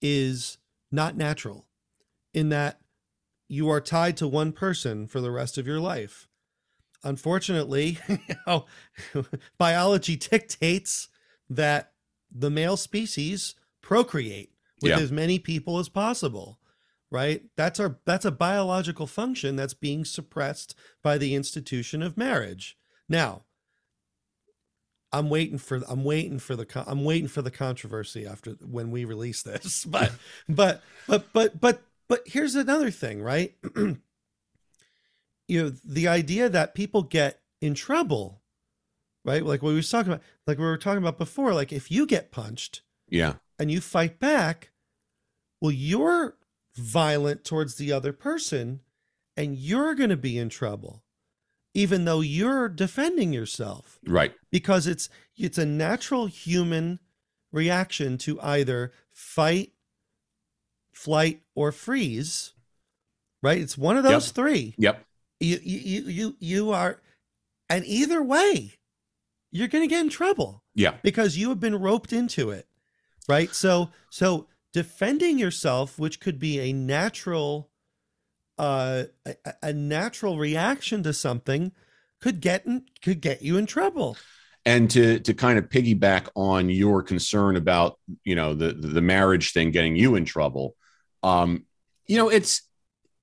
is 0.00 0.58
not 0.92 1.16
natural 1.16 1.66
in 2.32 2.48
that 2.50 2.80
you 3.48 3.68
are 3.68 3.80
tied 3.80 4.16
to 4.18 4.28
one 4.28 4.52
person 4.52 5.06
for 5.06 5.20
the 5.20 5.30
rest 5.30 5.56
of 5.58 5.66
your 5.66 5.80
life. 5.80 6.28
Unfortunately, 7.02 7.98
you 8.08 8.18
know, 8.46 8.66
biology 9.58 10.16
dictates 10.16 11.08
that 11.48 11.92
the 12.30 12.50
male 12.50 12.76
species 12.76 13.54
procreate 13.80 14.52
with 14.82 14.90
Yeah. 14.90 14.98
as 14.98 15.12
many 15.12 15.38
people 15.38 15.78
as 15.78 15.88
possible 15.88 16.58
right? 17.10 17.42
That's 17.56 17.78
our 17.80 17.98
that's 18.04 18.24
a 18.24 18.30
biological 18.30 19.06
function 19.06 19.56
that's 19.56 19.74
being 19.74 20.04
suppressed 20.04 20.74
by 21.02 21.18
the 21.18 21.34
institution 21.34 22.02
of 22.02 22.16
marriage. 22.16 22.76
Now 23.08 23.42
i'm 25.12 25.30
waiting 25.30 25.56
for 25.56 25.80
i'm 25.88 26.02
waiting 26.02 26.36
for 26.36 26.56
the 26.56 26.66
i'm 26.84 27.04
waiting 27.04 27.28
for 27.28 27.40
the 27.40 27.50
controversy 27.50 28.26
after 28.26 28.50
when 28.60 28.90
we 28.90 29.04
release 29.04 29.40
this 29.44 29.84
but 29.88 30.10
but 30.48 30.82
but 31.06 31.32
but 31.32 31.60
but 31.60 31.82
but 32.08 32.22
here's 32.26 32.56
another 32.56 32.90
thing 32.90 33.22
right? 33.22 33.54
You 35.48 35.62
know 35.62 35.72
the 35.84 36.08
idea 36.08 36.48
that 36.48 36.74
people 36.74 37.02
get 37.04 37.40
in 37.60 37.74
trouble 37.74 38.42
right? 39.24 39.44
Like 39.44 39.62
what 39.62 39.70
we 39.70 39.76
was 39.76 39.90
talking 39.90 40.12
about 40.12 40.24
like 40.46 40.58
we 40.58 40.64
were 40.64 40.76
talking 40.76 40.98
about 41.02 41.18
before 41.18 41.54
like 41.54 41.72
if 41.72 41.90
you 41.90 42.04
get 42.06 42.32
punched 42.32 42.82
Yeah. 43.08 43.34
and 43.58 43.70
you 43.70 43.80
fight 43.80 44.18
back, 44.18 44.70
well, 45.60 45.70
you're 45.70 46.36
violent 46.76 47.44
towards 47.44 47.76
the 47.76 47.92
other 47.92 48.12
person 48.12 48.80
and 49.36 49.56
you're 49.56 49.94
going 49.94 50.10
to 50.10 50.16
be 50.16 50.38
in 50.38 50.48
trouble, 50.48 51.02
even 51.74 52.04
though 52.04 52.20
you're 52.20 52.68
defending 52.68 53.32
yourself 53.32 53.98
Right. 54.06 54.34
because 54.50 54.86
it's 54.86 55.08
it's 55.36 55.58
a 55.58 55.66
natural 55.66 56.26
human 56.26 56.98
reaction 57.52 58.16
to 58.18 58.40
either 58.40 58.92
fight, 59.12 59.72
flight, 60.92 61.42
or 61.54 61.72
freeze. 61.72 62.52
Right? 63.42 63.60
It's 63.60 63.76
one 63.78 63.96
of 63.96 64.04
Yep. 64.04 64.12
those 64.12 64.30
three. 64.30 64.74
Yep. 64.78 65.04
You 65.40 65.58
you 65.62 65.78
you 65.78 66.02
you, 66.08 66.36
you 66.40 66.70
are 66.72 67.02
and 67.68 67.84
either 67.84 68.22
way, 68.22 68.78
you're 69.50 69.68
going 69.68 69.84
to 69.84 69.88
get 69.88 70.00
in 70.00 70.08
trouble 70.08 70.62
Yeah. 70.74 70.96
because 71.02 71.36
you 71.36 71.48
have 71.50 71.60
been 71.60 71.76
roped 71.76 72.12
into 72.12 72.50
it 72.50 72.66
right 73.28 73.52
so 73.54 73.90
so 74.08 74.46
defending 74.76 75.38
yourself 75.38 75.98
which 75.98 76.20
could 76.20 76.38
be 76.38 76.60
a 76.60 76.70
natural 76.70 77.70
uh 78.58 79.04
a, 79.24 79.34
a 79.62 79.72
natural 79.72 80.36
reaction 80.36 81.02
to 81.02 81.14
something 81.14 81.72
could 82.20 82.42
get 82.42 82.66
in, 82.66 82.84
could 83.00 83.22
get 83.22 83.40
you 83.40 83.56
in 83.56 83.64
trouble. 83.64 84.18
And 84.66 84.90
to 84.90 85.18
to 85.20 85.32
kind 85.32 85.58
of 85.58 85.70
piggyback 85.70 86.28
on 86.34 86.68
your 86.68 87.02
concern 87.02 87.56
about 87.56 87.98
you 88.22 88.34
know 88.34 88.52
the 88.52 88.74
the 88.74 89.00
marriage 89.00 89.54
thing 89.54 89.70
getting 89.70 89.96
you 89.96 90.14
in 90.14 90.26
trouble 90.26 90.74
um 91.22 91.64
you 92.06 92.18
know 92.18 92.28
it's 92.28 92.60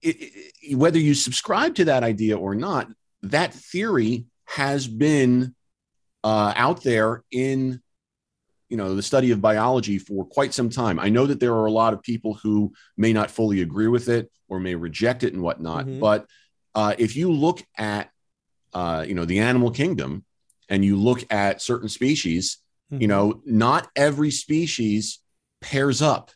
it, 0.02 0.16
it- 0.20 0.76
whether 0.76 0.98
you 0.98 1.14
subscribe 1.14 1.76
to 1.76 1.86
that 1.86 2.02
idea 2.04 2.36
or 2.36 2.56
not 2.56 2.88
that 3.22 3.54
theory 3.54 4.26
has 4.46 4.88
been 4.88 5.54
uh, 6.24 6.52
out 6.56 6.82
there 6.82 7.24
in 7.30 7.80
you 8.74 8.78
know 8.78 8.96
the 8.96 9.04
study 9.04 9.30
of 9.30 9.40
biology 9.40 10.00
for 10.00 10.26
quite 10.26 10.52
some 10.52 10.68
time. 10.68 10.98
I 11.00 11.10
know 11.10 11.28
that 11.28 11.40
there 11.40 11.54
are 11.54 11.68
a 11.68 11.72
lot 11.72 11.94
of 11.94 12.02
people 12.02 12.34
who 12.42 12.74
may 12.98 13.14
not 13.14 13.30
fully 13.30 13.62
agree 13.62 13.88
with 13.88 14.10
it 14.10 14.32
or 14.50 14.60
may 14.60 14.74
reject 14.74 15.22
it 15.22 15.32
and 15.34 15.44
whatnot 15.44 15.86
Mhm. 15.86 16.00
but 16.00 16.26
uh, 16.74 16.96
if 16.98 17.16
you 17.16 17.32
look 17.32 17.64
at 17.78 18.10
uh, 18.74 19.06
you 19.08 19.14
know 19.14 19.26
the 19.26 19.38
animal 19.38 19.70
kingdom 19.70 20.26
and 20.70 20.84
you 20.84 20.96
look 20.98 21.22
at 21.32 21.62
certain 21.62 21.88
species 21.88 22.58
you 22.90 23.08
know 23.08 23.42
not 23.46 23.90
every 23.96 24.32
species 24.32 25.20
pairs 25.62 26.02
up 26.02 26.32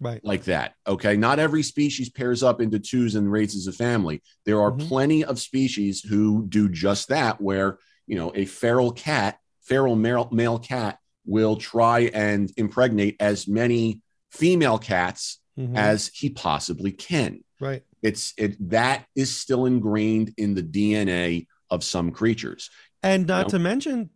right. 0.00 0.24
like 0.24 0.42
that 0.44 0.74
okay? 0.88 1.16
Not 1.16 1.38
every 1.38 1.62
species 1.62 2.08
pairs 2.10 2.42
up 2.42 2.60
into 2.60 2.80
twos 2.80 3.14
and 3.14 3.30
raises 3.30 3.68
a 3.68 3.72
family. 3.72 4.22
There 4.44 4.60
are 4.60 4.72
Mhm. 4.72 4.88
plenty 4.88 5.24
of 5.24 5.38
species 5.38 6.02
who 6.02 6.46
do 6.48 6.68
just 6.68 7.06
that 7.08 7.40
where 7.40 7.78
you 8.08 8.16
know 8.18 8.32
a 8.34 8.44
feral 8.44 8.90
cat 8.90 9.38
feral 9.62 9.94
male, 9.94 10.28
male 10.32 10.58
cat 10.58 10.98
will 11.26 11.56
try 11.56 12.00
and 12.14 12.52
impregnate 12.56 13.16
as 13.20 13.46
many 13.48 14.00
female 14.30 14.78
cats 14.78 15.40
Mhm. 15.58 15.76
as 15.76 16.08
he 16.14 16.28
possibly 16.28 16.92
can 16.92 17.42
right 17.60 17.82
it's 18.02 18.34
it 18.36 18.56
that 18.70 19.06
is 19.16 19.34
still 19.34 19.64
ingrained 19.64 20.34
in 20.36 20.54
the 20.54 20.62
dna 20.62 21.46
of 21.70 21.82
some 21.82 22.10
creatures 22.10 22.68
and 23.02 23.26
not 23.26 23.46
know? 23.46 23.50
to 23.50 23.58
mention 23.58 24.10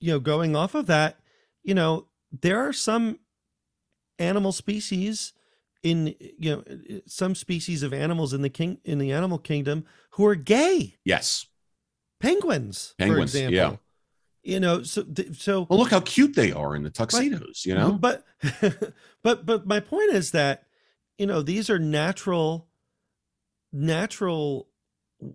you 0.00 0.12
know 0.12 0.20
going 0.20 0.54
off 0.54 0.74
of 0.74 0.86
that 0.86 1.18
you 1.62 1.74
know 1.74 2.06
there 2.42 2.60
are 2.60 2.74
some 2.74 3.18
animal 4.18 4.52
species 4.52 5.32
in 5.82 6.14
you 6.38 6.50
know 6.56 6.62
some 7.06 7.34
species 7.34 7.82
of 7.82 7.94
animals 7.94 8.34
in 8.34 8.42
the 8.42 8.50
king 8.50 8.78
in 8.84 8.98
the 8.98 9.12
animal 9.12 9.38
kingdom 9.38 9.84
who 10.10 10.26
are 10.26 10.34
gay 10.34 10.96
yes 11.04 11.46
penguins, 12.20 12.94
Penguins, 12.98 13.32
for 13.32 13.38
example. 13.38 13.54
yeah. 13.54 13.76
You 14.46 14.60
know, 14.60 14.82
so 14.84 15.04
so 15.32 15.66
well 15.68 15.78
look 15.78 15.90
how 15.90 16.00
cute 16.00 16.36
they 16.36 16.52
are 16.52 16.76
in 16.76 16.84
the 16.84 16.90
tuxedos 16.90 17.66
you 17.66 17.74
know 17.74 17.92
but 17.92 18.24
but 19.22 19.44
but 19.44 19.66
my 19.66 19.80
point 19.80 20.12
is 20.12 20.30
that 20.30 20.64
you 21.18 21.26
know 21.26 21.42
these 21.42 21.68
are 21.68 21.78
natural 21.80 22.68
natural 23.72 24.68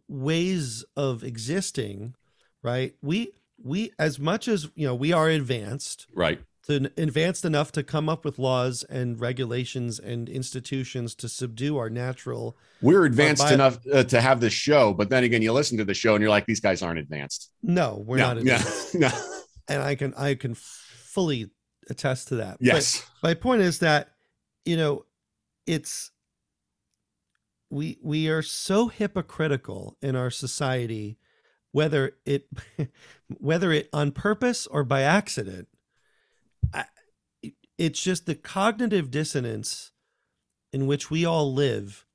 ways 0.08 0.86
of 0.96 1.24
existing, 1.24 2.16
right? 2.64 2.96
We 3.02 3.34
we 3.64 3.92
as 4.00 4.20
much 4.20 4.48
as 4.48 4.70
you 4.76 4.88
know 4.88 4.96
we 4.96 5.14
are 5.14 5.30
advanced 5.30 6.08
right 6.14 6.42
to 6.64 6.92
advanced 6.98 7.44
enough 7.46 7.72
to 7.72 7.84
come 7.84 8.08
up 8.08 8.24
with 8.24 8.38
laws 8.38 8.84
and 8.84 9.20
regulations 9.20 10.00
and 10.00 10.30
institutions 10.30 11.16
to 11.16 11.28
subdue 11.28 11.78
our 11.78 11.90
natural 11.90 12.58
we're 12.82 13.06
advanced 13.06 13.44
bi- 13.44 13.54
enough 13.54 13.80
uh, 13.94 14.04
to 14.04 14.22
have 14.22 14.40
this 14.40 14.54
show 14.54 14.94
but 14.94 15.10
then 15.10 15.24
again 15.24 15.42
you 15.42 15.52
listen 15.52 15.78
to 15.78 15.86
the 15.86 15.94
show 15.94 16.14
and 16.16 16.22
you're 16.22 16.30
like 16.30 16.46
these 16.46 16.60
guys 16.60 16.82
aren't 16.82 17.00
advanced 17.00 17.50
no 17.64 18.04
we're 18.06 18.18
no, 18.18 18.28
not 18.28 18.38
advanced. 18.38 18.94
yeah, 18.94 19.00
no. 19.10 19.12
and 19.68 19.82
i 19.82 19.96
can 19.96 20.14
i 20.16 20.36
can 20.36 20.54
fully 20.56 21.50
attest 21.90 22.28
to 22.30 22.36
that 22.36 22.58
But- 22.60 22.66
yes 22.68 23.06
my 23.24 23.34
point 23.34 23.62
is 23.62 23.80
that 23.80 24.10
you 24.66 24.78
know 24.78 25.06
it's 25.66 26.12
we 27.70 27.98
we 28.04 28.30
are 28.30 28.42
so 28.42 28.88
hypocritical 28.88 29.98
in 30.02 30.16
our 30.16 30.30
society 30.30 31.18
whether 31.72 32.18
it 32.26 32.48
whether 33.40 33.72
it 33.72 33.90
on 33.94 34.12
purpose 34.12 34.68
or 34.68 34.84
by 34.84 35.02
accident 35.02 35.68
it's 37.82 38.00
just 38.00 38.28
the 38.28 38.36
cognitive 38.36 39.10
dissonance 39.10 39.92
in 40.72 40.86
which 40.86 41.10
we 41.10 41.26
all 41.26 41.52
live 41.52 42.06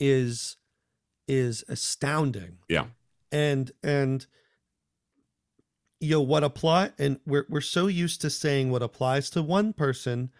is 0.00 0.56
is 1.28 1.62
astounding. 1.68 2.56
Yeah. 2.68 2.86
and 3.30 3.70
and 3.82 4.26
you 6.00 6.12
know 6.12 6.22
what 6.22 6.42
apply 6.42 6.92
and 6.98 7.20
we're 7.26 7.44
we're 7.50 7.60
so 7.60 7.86
used 7.86 8.22
to 8.22 8.30
saying 8.30 8.70
what 8.70 8.82
applies 8.82 9.28
to 9.30 9.42
one 9.42 9.74
person 9.74 10.30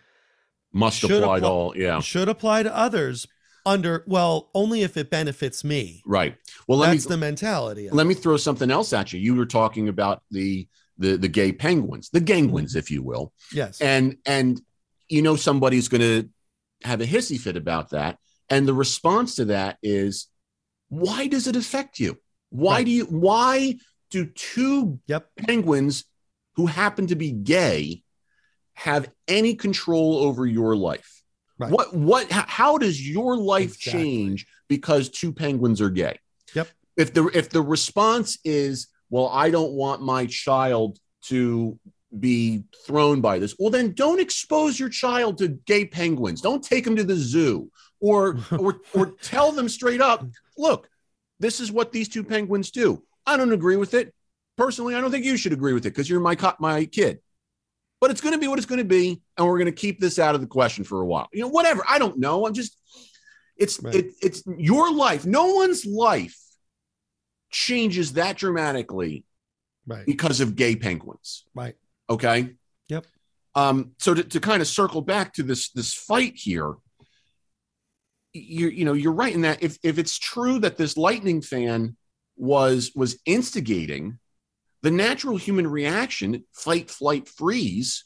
must 0.72 0.98
should 0.98 1.22
apply 1.22 1.40
to 1.40 1.46
all 1.46 1.76
yeah. 1.76 2.00
should 2.00 2.30
apply 2.30 2.62
to 2.62 2.74
others 2.74 3.28
under 3.66 4.02
well 4.06 4.48
only 4.54 4.82
if 4.82 4.96
it 4.96 5.10
benefits 5.10 5.62
me. 5.62 6.02
Right. 6.06 6.38
Well 6.66 6.78
let 6.78 6.92
that's 6.92 7.06
me 7.06 7.10
the 7.10 7.18
mentality 7.18 7.90
let 7.90 8.06
me 8.06 8.14
throw 8.14 8.38
something 8.38 8.70
else 8.70 8.94
at 8.94 9.12
you. 9.12 9.20
You 9.20 9.34
were 9.34 9.44
talking 9.44 9.90
about 9.90 10.22
the 10.30 10.66
the 10.96 11.16
the 11.16 11.28
gay 11.28 11.52
penguins 11.52 12.08
the 12.08 12.22
gangwins 12.22 12.74
if 12.74 12.90
you 12.90 13.02
will. 13.02 13.34
Yes. 13.52 13.82
And 13.82 14.16
and 14.24 14.62
you 15.10 15.20
know 15.22 15.36
somebody's 15.36 15.88
going 15.88 16.00
to 16.00 16.28
have 16.84 17.00
a 17.02 17.06
hissy 17.06 17.38
fit 17.38 17.56
about 17.56 17.90
that 17.90 18.16
and 18.48 18.66
the 18.66 18.72
response 18.74 19.34
to 19.34 19.44
that 19.46 19.76
is 19.82 20.28
why 20.88 21.26
does 21.26 21.46
it 21.46 21.56
affect 21.56 21.98
you 22.00 22.16
why 22.48 22.76
Right. 22.76 22.86
do 22.86 22.90
you 22.92 23.04
why 23.06 23.74
do 24.10 24.24
two 24.26 24.98
yep 25.06 25.28
penguins 25.36 26.04
who 26.56 26.66
happen 26.66 27.06
to 27.08 27.14
be 27.16 27.30
gay 27.32 28.02
have 28.74 29.10
any 29.28 29.54
control 29.54 30.18
over 30.18 30.46
your 30.46 30.74
life 30.76 31.22
Right. 31.58 31.70
what 31.70 31.94
what 31.94 32.30
how 32.32 32.78
does 32.78 33.06
your 33.06 33.36
life 33.36 33.74
Exactly. 33.74 33.92
change 34.02 34.46
because 34.68 35.10
two 35.10 35.32
penguins 35.32 35.80
are 35.82 35.90
gay 35.90 36.18
Yep. 36.54 36.68
if 36.96 37.12
the 37.12 37.26
if 37.34 37.50
the 37.50 37.60
response 37.62 38.38
is 38.44 38.88
well 39.10 39.28
i 39.28 39.50
don't 39.50 39.72
want 39.72 40.00
my 40.00 40.24
child 40.26 40.98
to 41.24 41.78
be 42.18 42.64
thrown 42.86 43.20
by 43.20 43.38
this. 43.38 43.54
Well 43.58 43.70
then 43.70 43.92
don't 43.92 44.20
expose 44.20 44.78
your 44.78 44.88
child 44.88 45.38
to 45.38 45.48
gay 45.48 45.84
penguins. 45.84 46.40
Don't 46.40 46.62
take 46.62 46.84
them 46.84 46.96
to 46.96 47.04
the 47.04 47.16
zoo 47.16 47.70
or 48.00 48.38
or 48.58 48.80
or 48.94 49.12
tell 49.22 49.52
them 49.52 49.68
straight 49.68 50.00
up 50.00 50.24
look 50.58 50.88
this 51.38 51.60
is 51.60 51.72
what 51.72 51.92
these 51.92 52.08
two 52.08 52.24
penguins 52.24 52.70
do. 52.70 53.02
I 53.26 53.36
don't 53.36 53.52
agree 53.52 53.76
with 53.76 53.94
it. 53.94 54.14
Personally 54.56 54.94
i 54.94 55.00
don't 55.00 55.10
think 55.10 55.24
you 55.24 55.36
should 55.36 55.52
agree 55.52 55.72
with 55.72 55.86
it 55.86 55.90
because 55.90 56.08
you're 56.10 56.20
my 56.20 56.34
co- 56.34 56.56
my 56.58 56.84
kid. 56.84 57.20
But 58.00 58.10
it's 58.10 58.20
going 58.22 58.32
to 58.32 58.38
be 58.38 58.48
what 58.48 58.58
it's 58.58 58.66
going 58.66 58.78
to 58.78 58.84
be 58.84 59.20
and 59.36 59.46
we're 59.46 59.58
going 59.58 59.66
to 59.66 59.72
keep 59.72 60.00
this 60.00 60.18
out 60.18 60.34
of 60.34 60.40
the 60.40 60.46
question 60.46 60.84
for 60.84 61.00
a 61.00 61.06
while. 61.06 61.28
You 61.32 61.42
know 61.42 61.48
whatever. 61.48 61.84
I 61.88 61.98
don't 61.98 62.18
know. 62.18 62.46
I'm 62.46 62.54
just 62.54 62.76
it's 63.56 63.80
Right. 63.80 63.94
it, 63.94 64.06
it's 64.22 64.42
your 64.58 64.92
life. 64.92 65.26
No 65.26 65.54
one's 65.54 65.84
life 65.84 66.36
changes 67.50 68.14
that 68.14 68.36
dramatically 68.36 69.24
right. 69.86 70.06
because 70.06 70.40
of 70.40 70.56
gay 70.56 70.76
penguins. 70.76 71.44
right 71.54 71.74
Okay. 72.10 72.50
Yep. 72.88 73.06
Um, 73.54 73.92
so 73.98 74.14
to, 74.14 74.22
to 74.22 74.40
kind 74.40 74.60
of 74.60 74.68
circle 74.68 75.00
back 75.00 75.32
to 75.34 75.42
this 75.42 75.70
this 75.70 75.94
fight 75.94 76.34
here, 76.36 76.74
you 78.32 78.68
you 78.68 78.84
know 78.84 78.92
you're 78.92 79.12
right 79.12 79.34
in 79.34 79.42
that 79.42 79.62
if 79.62 79.78
if 79.82 79.98
it's 79.98 80.18
true 80.18 80.58
that 80.60 80.76
this 80.76 80.96
lightning 80.96 81.42
fan 81.42 81.96
was 82.36 82.92
was 82.94 83.18
instigating 83.26 84.18
the 84.82 84.90
natural 84.90 85.36
human 85.36 85.66
reaction 85.66 86.44
fight 86.52 86.90
flight 86.90 87.28
freeze 87.28 88.04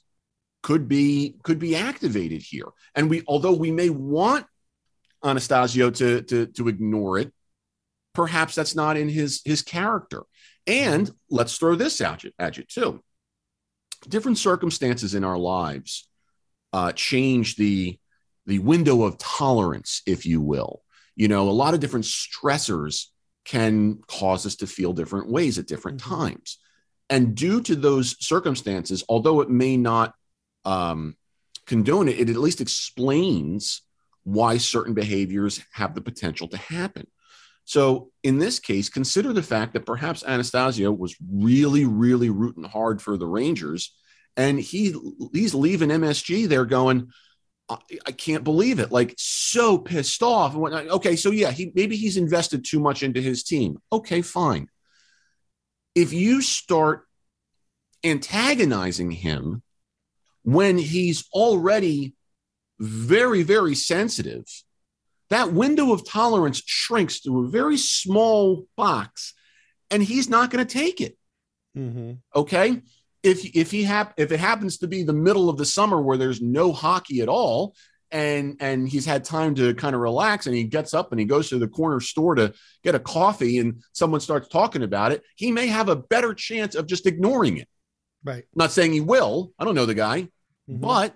could 0.63 0.89
be 0.89 1.37
could 1.43 1.59
be 1.59 1.77
activated 1.77 2.43
here 2.43 2.69
and 2.95 3.11
we 3.11 3.23
although 3.29 3.53
we 3.53 3.71
may 3.71 3.91
want 3.91 4.47
anastasio 5.23 5.91
to 5.91 6.23
to 6.23 6.47
to 6.47 6.69
ignore 6.69 7.19
it 7.19 7.33
perhaps 8.15 8.55
that's 8.55 8.75
not 8.75 8.97
in 8.97 9.09
his 9.09 9.43
his 9.45 9.63
character 9.63 10.23
and 10.67 11.11
let's 11.29 11.59
throw 11.59 11.75
this 11.75 12.01
at 12.01 12.25
you, 12.25 12.33
at 12.39 12.57
you 12.57 12.65
too 12.65 13.03
different 14.09 14.39
circumstances 14.39 15.15
in 15.15 15.25
our 15.25 15.39
lives 15.39 16.09
uh, 16.73 16.93
change 16.93 17.57
the 17.57 17.99
the 18.47 18.59
window 18.59 19.05
of 19.05 19.17
tolerance, 19.17 20.03
if 20.07 20.27
you 20.27 20.41
will. 20.41 20.83
You 21.17 21.29
know, 21.29 21.49
a 21.49 21.51
lot 21.51 21.73
of 21.73 21.81
different 21.81 22.05
stressors 22.05 23.07
can 23.47 24.01
cause 24.07 24.45
us 24.45 24.57
to 24.57 24.67
feel 24.67 24.93
different 24.93 25.31
ways 25.31 25.59
at 25.59 25.67
different 25.67 26.01
Mhm. 26.01 26.05
times. 26.05 26.59
And 27.09 27.35
due 27.35 27.61
to 27.63 27.77
those 27.77 28.17
circumstances, 28.25 29.05
although 29.09 29.41
it 29.41 29.51
may 29.51 29.77
not 29.77 30.15
um, 30.67 31.17
condone 31.67 32.09
it, 32.09 32.19
it 32.19 32.31
at 32.31 32.37
least 32.37 32.61
explains 32.61 33.83
why 34.25 34.57
certain 34.57 34.95
behaviors 34.95 35.61
have 35.73 35.95
the 35.95 36.01
potential 36.01 36.49
to 36.49 36.57
happen. 36.57 37.07
So, 37.65 38.11
in 38.23 38.39
this 38.39 38.59
case, 38.59 38.89
consider 38.89 39.33
the 39.33 39.43
fact 39.43 39.73
that 39.73 39.87
perhaps 39.87 40.23
Anastasio 40.23 40.93
was 40.93 41.17
really, 41.33 41.85
really 41.85 42.31
rooting 42.31 42.65
hard 42.65 43.01
for 43.01 43.17
the 43.17 43.27
Rangers, 43.27 43.95
and 44.37 44.61
he 44.61 44.95
he's 45.33 45.55
leaving 45.55 45.89
MSG 45.89 46.47
there 46.49 46.67
going, 46.67 47.11
I, 47.69 47.79
I 48.07 48.13
can't 48.13 48.45
believe 48.45 48.79
it. 48.79 48.93
Like 48.93 49.15
so 49.17 49.79
pissed 49.79 50.23
off 50.23 50.53
and 50.53 50.61
whatnot. 50.61 50.89
Okay, 50.89 51.17
so 51.17 51.31
yeah, 51.31 51.51
he 51.51 51.73
maybe 51.75 51.97
he's 51.97 52.17
invested 52.17 52.65
too 52.65 52.81
much 52.81 53.03
into 53.03 53.21
his 53.21 53.43
team. 53.43 53.79
Okay, 53.93 54.23
fine. 54.23 54.69
If 55.95 56.13
you 56.13 56.43
start 56.43 57.07
antagonizing 58.03 59.11
him 59.11 59.63
when 60.43 60.77
he's 60.77 61.25
already 61.33 62.15
very, 62.79 63.43
very 63.43 63.75
sensitive, 63.75 64.45
that 65.31 65.53
window 65.53 65.93
of 65.93 66.09
tolerance 66.09 66.63
shrinks 66.65 67.21
to 67.21 67.45
a 67.45 67.49
very 67.49 67.77
small 67.77 68.67
box, 68.77 69.35
and 69.91 70.03
he's 70.03 70.29
not 70.29 70.51
going 70.51 70.65
to 70.67 70.73
take 70.73 71.01
it. 71.01 71.17
Mm-hmm. 71.77 72.13
okay? 72.37 72.83
If 73.23 73.57
if 73.57 73.71
he 73.71 73.83
hap- 73.85 74.15
if 74.19 74.31
it 74.33 74.39
happens 74.39 74.79
to 74.79 74.87
be 74.87 75.03
the 75.03 75.13
middle 75.13 75.49
of 75.49 75.57
the 75.57 75.65
summer 75.65 76.01
where 76.01 76.19
there's 76.19 76.41
no 76.43 76.73
hockey 76.73 77.21
at 77.23 77.29
all 77.29 77.75
and 78.11 78.57
and 78.61 78.87
he's 78.89 79.07
had 79.07 79.25
time 79.25 79.55
to 79.57 79.75
kind 79.75 79.95
of 79.95 80.01
relax 80.03 80.47
and 80.47 80.55
he 80.55 80.65
gets 80.65 80.93
up 80.95 81.11
and 81.11 81.19
he 81.19 81.25
goes 81.25 81.49
to 81.49 81.59
the 81.59 81.67
corner 81.67 82.01
store 82.01 82.35
to 82.35 82.53
get 82.85 82.95
a 82.95 83.01
coffee 83.01 83.59
and 83.59 83.83
someone 83.93 84.21
starts 84.21 84.47
talking 84.49 84.83
about 84.83 85.11
it 85.11 85.23
he 85.37 85.51
may 85.51 85.67
have 85.67 85.89
a 85.89 85.97
better 85.97 86.35
chance 86.35 86.75
of 86.75 86.87
just 86.87 87.07
ignoring 87.07 87.57
it. 87.57 87.67
Right. 88.23 88.45
I'm 88.45 88.59
not 88.59 88.73
saying 88.73 88.93
he 88.93 89.01
will. 89.01 89.53
I 89.59 89.65
don't 89.65 89.75
know 89.75 89.87
the 89.87 89.95
guy. 89.95 90.29
Mhm. 90.71 90.81
but 90.81 91.15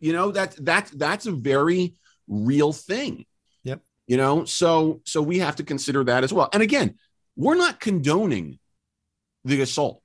you 0.00 0.12
know 0.14 0.32
that 0.32 0.56
that's 0.58 0.90
that's 0.92 1.26
a 1.26 1.32
very 1.32 1.94
real 2.28 2.72
thing 2.72 3.26
Yep. 3.64 3.82
you 4.06 4.16
know 4.16 4.44
so 4.44 5.00
so 5.04 5.22
we 5.22 5.38
have 5.38 5.56
to 5.56 5.62
consider 5.64 6.04
that 6.04 6.24
as 6.24 6.32
well 6.32 6.48
and 6.52 6.62
again 6.62 6.96
we're 7.36 7.54
not 7.56 7.80
condoning 7.80 8.58
the 9.44 9.60
assault 9.60 10.02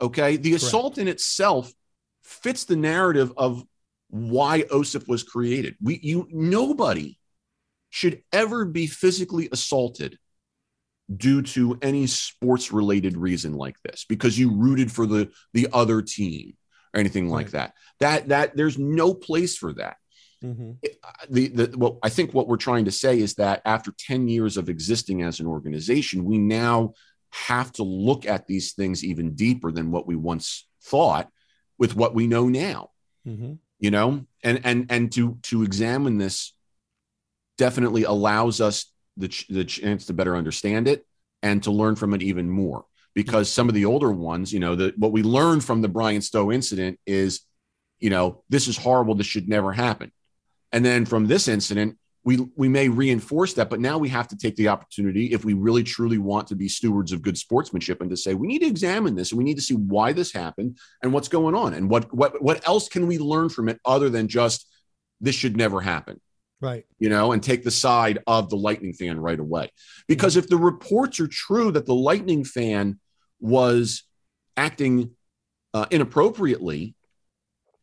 okay 0.00 0.36
the 0.36 0.50
Correct. 0.50 0.62
assault 0.62 0.98
in 0.98 1.08
itself 1.08 1.72
fits 2.22 2.64
the 2.64 2.76
narrative 2.76 3.32
of 3.36 3.64
why 4.10 4.64
osip 4.72 5.06
was 5.08 5.22
created 5.22 5.76
we 5.82 5.98
you 6.02 6.26
nobody 6.30 7.18
should 7.90 8.22
ever 8.32 8.64
be 8.64 8.86
physically 8.86 9.48
assaulted 9.52 10.18
due 11.14 11.40
to 11.40 11.78
any 11.80 12.06
sports 12.06 12.70
related 12.70 13.16
reason 13.16 13.54
like 13.54 13.76
this 13.82 14.04
because 14.08 14.38
you 14.38 14.50
rooted 14.54 14.92
for 14.92 15.06
the 15.06 15.30
the 15.54 15.66
other 15.72 16.02
team 16.02 16.54
or 16.94 17.00
anything 17.00 17.28
like 17.28 17.46
Right. 17.46 17.52
that 17.52 17.74
that 18.00 18.28
that 18.28 18.56
there's 18.56 18.78
no 18.78 19.14
place 19.14 19.56
for 19.56 19.72
that 19.74 19.96
Mm-hmm. 20.44 20.72
the 21.30 21.48
the 21.48 21.78
what 21.78 21.96
I 22.02 22.08
think 22.08 22.32
what 22.32 22.46
we're 22.46 22.56
trying 22.58 22.84
to 22.84 22.92
say 22.92 23.18
is 23.18 23.34
that 23.34 23.60
after 23.64 23.92
10 23.98 24.28
years 24.28 24.56
of 24.56 24.68
existing 24.68 25.22
as 25.22 25.40
an 25.40 25.46
organization, 25.46 26.24
we 26.24 26.38
now 26.38 26.92
have 27.30 27.72
to 27.72 27.82
look 27.82 28.24
at 28.24 28.46
these 28.46 28.72
things 28.72 29.04
even 29.04 29.34
deeper 29.34 29.72
than 29.72 29.90
what 29.90 30.06
we 30.06 30.14
once 30.16 30.66
thought 30.84 31.28
with 31.78 31.96
what 31.96 32.14
we 32.14 32.26
know 32.26 32.48
now, 32.48 32.90
Mm-hmm. 33.26 33.54
you 33.80 33.90
know? 33.90 34.26
And 34.44 34.60
and 34.64 34.86
and 34.90 35.12
to 35.12 35.38
to 35.42 35.64
examine 35.64 36.18
this 36.18 36.54
definitely 37.56 38.04
allows 38.04 38.60
us 38.60 38.92
the 39.16 39.28
ch- 39.28 39.48
the 39.48 39.64
chance 39.64 40.06
to 40.06 40.14
better 40.14 40.36
understand 40.36 40.86
it 40.86 41.04
and 41.42 41.62
to 41.64 41.72
learn 41.72 41.96
from 41.96 42.14
it 42.14 42.22
even 42.22 42.48
more 42.48 42.84
because 43.14 43.50
some 43.50 43.68
of 43.68 43.74
the 43.74 43.84
older 43.84 44.12
ones, 44.12 44.52
you 44.52 44.60
know, 44.60 44.76
the 44.76 44.94
what 44.96 45.10
we 45.10 45.22
learned 45.24 45.64
from 45.64 45.82
the 45.82 45.88
Bryan 45.88 46.22
Stow 46.22 46.52
incident 46.52 47.00
is, 47.06 47.40
you 47.98 48.10
know, 48.10 48.44
this 48.48 48.68
is 48.68 48.76
horrible, 48.76 49.16
this 49.16 49.26
should 49.26 49.48
never 49.48 49.72
happen. 49.72 50.12
And 50.72 50.84
then 50.84 51.04
from 51.04 51.26
this 51.26 51.48
incident, 51.48 51.96
we 52.24 52.36
we 52.56 52.68
may 52.68 52.88
reinforce 52.88 53.54
that, 53.54 53.70
but 53.70 53.80
now 53.80 53.96
we 53.96 54.08
have 54.10 54.28
to 54.28 54.36
take 54.36 54.56
the 54.56 54.68
opportunity 54.68 55.32
if 55.32 55.44
we 55.44 55.54
really 55.54 55.82
truly 55.82 56.18
want 56.18 56.48
to 56.48 56.56
be 56.56 56.68
stewards 56.68 57.12
of 57.12 57.22
good 57.22 57.38
sportsmanship 57.38 58.00
and 58.00 58.10
to 58.10 58.16
say 58.16 58.34
we 58.34 58.46
need 58.46 58.58
to 58.58 58.66
examine 58.66 59.14
this 59.14 59.30
and 59.30 59.38
we 59.38 59.44
need 59.44 59.56
to 59.56 59.62
see 59.62 59.76
why 59.76 60.12
this 60.12 60.32
happened 60.32 60.78
and 61.02 61.12
what's 61.12 61.28
going 61.28 61.54
on 61.54 61.74
and 61.74 61.88
what 61.88 62.12
what 62.12 62.42
what 62.42 62.66
else 62.68 62.88
can 62.88 63.06
we 63.06 63.18
learn 63.18 63.48
from 63.48 63.68
it 63.68 63.80
other 63.84 64.10
than 64.10 64.28
just 64.28 64.68
this 65.20 65.34
should 65.34 65.56
never 65.56 65.80
happen. 65.80 66.20
Right. 66.60 66.84
You 66.98 67.08
know, 67.08 67.32
and 67.32 67.42
take 67.42 67.62
the 67.62 67.70
side 67.70 68.18
of 68.26 68.50
the 68.50 68.56
Lightning 68.56 68.92
fan 68.92 69.18
right 69.18 69.38
away. 69.38 69.70
Because 70.08 70.36
if 70.36 70.48
the 70.48 70.56
reports 70.56 71.20
are 71.20 71.28
true 71.28 71.70
that 71.72 71.86
the 71.86 71.94
Lightning 71.94 72.44
fan 72.44 72.98
was 73.40 74.02
acting 74.56 75.12
uh, 75.72 75.86
inappropriately, 75.90 76.94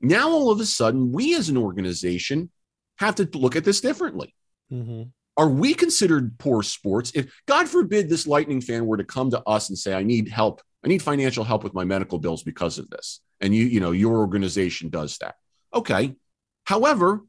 now 0.01 0.29
all 0.29 0.51
of 0.51 0.59
a 0.59 0.65
sudden 0.65 1.13
we 1.13 1.35
as 1.35 1.47
an 1.47 1.57
organization 1.57 2.51
have 2.97 3.15
to 3.15 3.29
look 3.37 3.55
at 3.55 3.63
this 3.63 3.81
differently. 3.81 4.33
mm-hmm. 4.71 5.03
Are 5.37 5.49
we 5.49 5.73
considered 5.73 6.37
poor 6.39 6.63
sports? 6.63 7.11
If 7.13 7.29
God 7.45 7.67
forbid 7.67 8.07
this 8.07 8.25
Lightning 8.25 8.61
fan 8.61 8.85
were 8.85 8.95
to 8.95 9.03
come 9.03 9.29
to 9.31 9.43
us 9.43 9.67
and 9.67 9.77
say, 9.77 9.93
I 9.93 10.01
need 10.01 10.29
help, 10.29 10.61
I 10.83 10.87
need 10.87 11.01
financial 11.01 11.43
help 11.43 11.61
with 11.65 11.73
my 11.73 11.83
medical 11.83 12.19
bills 12.19 12.41
because 12.41 12.77
of 12.79 12.89
this. 12.89 13.19
And 13.41 13.53
you, 13.53 13.65
you 13.65 13.81
know, 13.81 13.91
your 13.91 14.15
organization 14.19 14.87
does 14.89 15.17
that. 15.17 15.35
Okay. 15.73 16.15
However, 16.63 17.19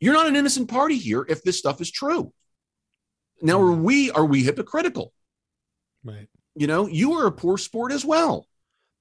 you're 0.00 0.14
not 0.14 0.28
an 0.28 0.34
innocent 0.36 0.70
party 0.70 0.96
here 0.96 1.26
if 1.28 1.42
this 1.42 1.58
stuff 1.58 1.82
is 1.82 1.90
true. 1.90 2.32
Now, 3.42 3.60
are 3.60 3.72
we 3.72 4.10
are 4.12 4.24
we 4.24 4.42
hypocritical? 4.42 5.12
right 6.04 6.28
You 6.54 6.66
know, 6.68 6.86
you 6.86 7.12
are 7.18 7.26
a 7.26 7.32
poor 7.32 7.58
sport 7.58 7.92
as 7.92 8.02
well. 8.02 8.46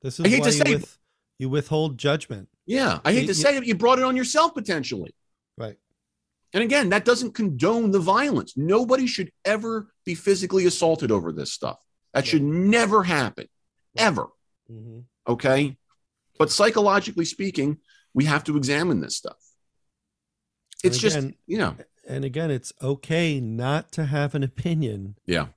this 0.01 0.19
is 0.19 0.25
I 0.25 0.27
hate 0.29 0.43
to 0.43 0.49
you, 0.49 0.51
say- 0.51 0.75
with, 0.75 0.97
you 1.39 1.47
withhold 1.47 1.97
judgment 1.97 2.49
Yeah, 2.65 2.99
I 3.05 3.13
hate 3.13 3.21
You- 3.21 3.27
to 3.27 3.33
say 3.33 3.55
it, 3.55 3.65
you 3.65 3.75
brought 3.75 3.97
it 3.99 4.03
on 4.03 4.17
yourself 4.17 4.53
potentially. 4.53 5.15
right 5.57 5.77
And 6.55 6.63
again, 6.63 6.89
that 6.89 7.05
doesn't 7.05 7.35
condone 7.35 7.91
the 7.91 7.99
violence. 7.99 8.53
Nobody 8.55 9.05
should 9.05 9.29
ever 9.43 9.89
be 10.05 10.15
physically 10.15 10.65
assaulted 10.65 11.11
over 11.11 11.31
this 11.31 11.51
stuff. 11.51 11.77
That 12.13 12.25
should 12.25 12.41
never 12.43 13.03
happen, 13.03 13.47
ever. 13.97 14.29
mm-hmm. 14.71 15.01
Okay. 15.27 15.75
But 16.39 16.51
psychologically 16.51 17.25
speaking, 17.25 17.77
we 18.13 18.25
have 18.25 18.45
to 18.45 18.55
examine 18.55 19.01
this 19.01 19.17
stuff. 19.17 19.35
It's 20.83 20.97
just, 20.97 21.27
you 21.45 21.57
know, 21.57 21.75
and 22.07 22.23
again 22.23 22.51
it's 22.51 22.71
okay 22.81 23.39
not 23.41 23.91
to 23.91 24.05
have 24.05 24.35
an 24.35 24.43
opinion 24.43 25.17
yeah, 25.25 25.47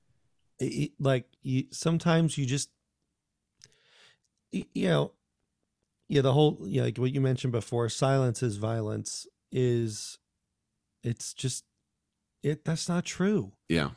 it- 0.59 0.91
like 0.99 1.25
you 1.41 1.65
sometimes 1.71 2.37
you 2.37 2.45
just 2.45 2.69
you 4.51 4.65
know 4.75 5.11
yeah 6.07 6.21
the 6.21 6.33
whole 6.33 6.59
yeah 6.65 6.83
like 6.83 6.97
what 6.97 7.13
you 7.13 7.21
mentioned 7.21 7.51
before 7.51 7.87
silence 7.89 8.41
is 8.41 8.57
violence 8.57 9.27
is 9.51 10.18
it's 11.09 11.33
just 11.33 11.63
it 12.43 12.63
that's 12.63 12.87
not 12.87 13.03
true 13.05 13.51
yeah. 13.67 13.89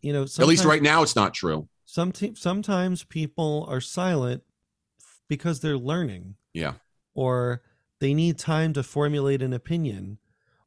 you 0.00 0.12
know 0.12 0.22
At 0.22 0.46
least 0.46 0.64
right 0.64 0.82
now, 0.82 1.02
it's 1.02 1.16
not 1.16 1.34
true. 1.34 1.68
some 1.84 2.12
te- 2.12 2.34
sometimes 2.36 3.04
people 3.04 3.66
are 3.68 3.80
silent 3.80 4.42
f- 5.00 5.20
because 5.28 5.60
they're 5.60 5.76
learning 5.76 6.36
Yeah. 6.54 6.74
or 7.14 7.62
they 8.00 8.14
need 8.14 8.38
time 8.38 8.72
to 8.74 8.82
formulate 8.82 9.42
an 9.42 9.52
opinion 9.52 10.18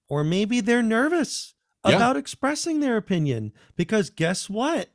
or 0.07 0.23
maybe 0.23 0.61
they're 0.61 0.83
nervous 0.83 1.53
Yeah. 1.87 1.95
about 1.95 2.17
expressing 2.17 2.79
their 2.79 2.97
opinion 2.97 3.51
because 3.75 4.09
guess 4.09 4.49
what 4.49 4.89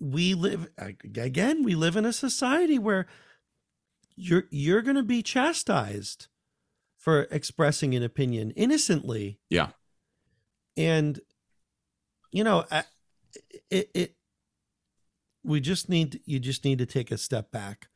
we 0.00 0.34
live 0.34 0.68
again 0.78 1.62
we 1.62 1.74
live 1.74 1.96
in 1.96 2.04
a 2.04 2.12
society 2.12 2.78
where 2.78 3.06
you're 4.16 4.44
you're 4.50 4.82
going 4.82 4.96
to 4.96 5.02
be 5.02 5.22
chastised 5.22 6.28
for 7.04 7.22
expressing 7.30 7.94
an 7.94 8.02
opinion 8.02 8.50
innocently 8.52 9.38
Yeah. 9.50 9.72
and 10.74 11.20
you 12.32 12.42
know 12.42 12.64
I- 12.70 12.84
it 13.70 13.90
it 13.92 14.16
we 15.42 15.60
just 15.60 15.90
need 15.90 16.22
you 16.24 16.38
just 16.40 16.64
need 16.64 16.78
to 16.78 16.86
take 16.86 17.10
a 17.10 17.18
step 17.18 17.50
back 17.50 17.88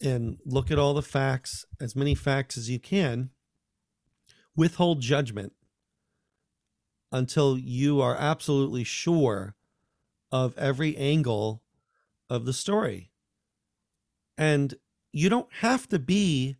and 0.00 0.38
look 0.46 0.70
at 0.70 0.78
all 0.78 0.94
the 0.94 1.02
facts, 1.02 1.66
as 1.78 1.94
many 1.94 2.14
facts 2.14 2.56
as 2.56 2.70
you 2.70 2.78
can, 2.80 3.28
withhold 4.56 5.02
judgment 5.02 5.52
until 7.12 7.58
you 7.58 8.00
are 8.00 8.16
absolutely 8.16 8.82
sure 8.82 9.54
of 10.32 10.56
every 10.56 10.96
angle 10.96 11.62
of 12.30 12.46
the 12.46 12.54
story. 12.54 13.10
And 14.38 14.74
you 15.12 15.28
don't 15.28 15.52
have 15.56 15.86
to 15.90 15.98
be 15.98 16.56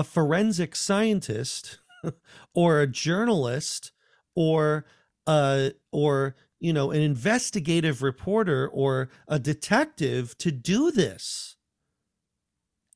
a 0.00 0.04
forensic 0.04 0.74
scientist 0.74 1.78
or 2.54 2.80
a 2.80 2.86
journalist 2.86 3.92
or 4.34 4.86
uh 5.26 5.68
or 5.92 6.34
you 6.58 6.72
know 6.72 6.90
an 6.90 7.02
investigative 7.02 8.02
reporter 8.02 8.66
or 8.66 9.10
a 9.28 9.38
detective 9.38 10.36
to 10.38 10.50
do 10.50 10.90
this. 10.90 11.56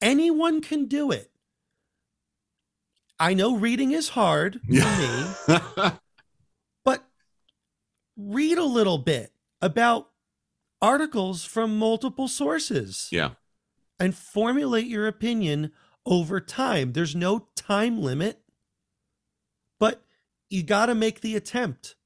Anyone 0.01 0.63
can 0.63 0.87
do 0.87 1.11
it. 1.11 1.31
I 3.21 3.35
know 3.35 3.55
reading 3.55 3.93
is 3.93 4.11
hard 4.11 4.61
for 4.67 4.73
me. 4.73 5.91
But 6.85 7.03
read 8.17 8.59
a 8.59 8.65
little 8.65 8.99
bit 8.99 9.33
about 9.63 10.11
articles 10.83 11.45
from 11.45 11.79
multiple 11.79 12.29
sources. 12.29 13.09
Yeah. 13.11 13.31
And 13.99 14.15
formulate 14.15 14.87
your 14.87 15.07
opinion 15.07 15.73
over 16.07 16.41
time 16.41 16.93
there's 16.93 17.15
no 17.15 17.49
time 17.57 18.01
limit 18.01 18.41
but 19.79 20.03
you 20.51 20.63
got 20.63 20.87
to 20.87 20.95
make 20.95 21.21
the 21.21 21.37
attempt 21.37 21.97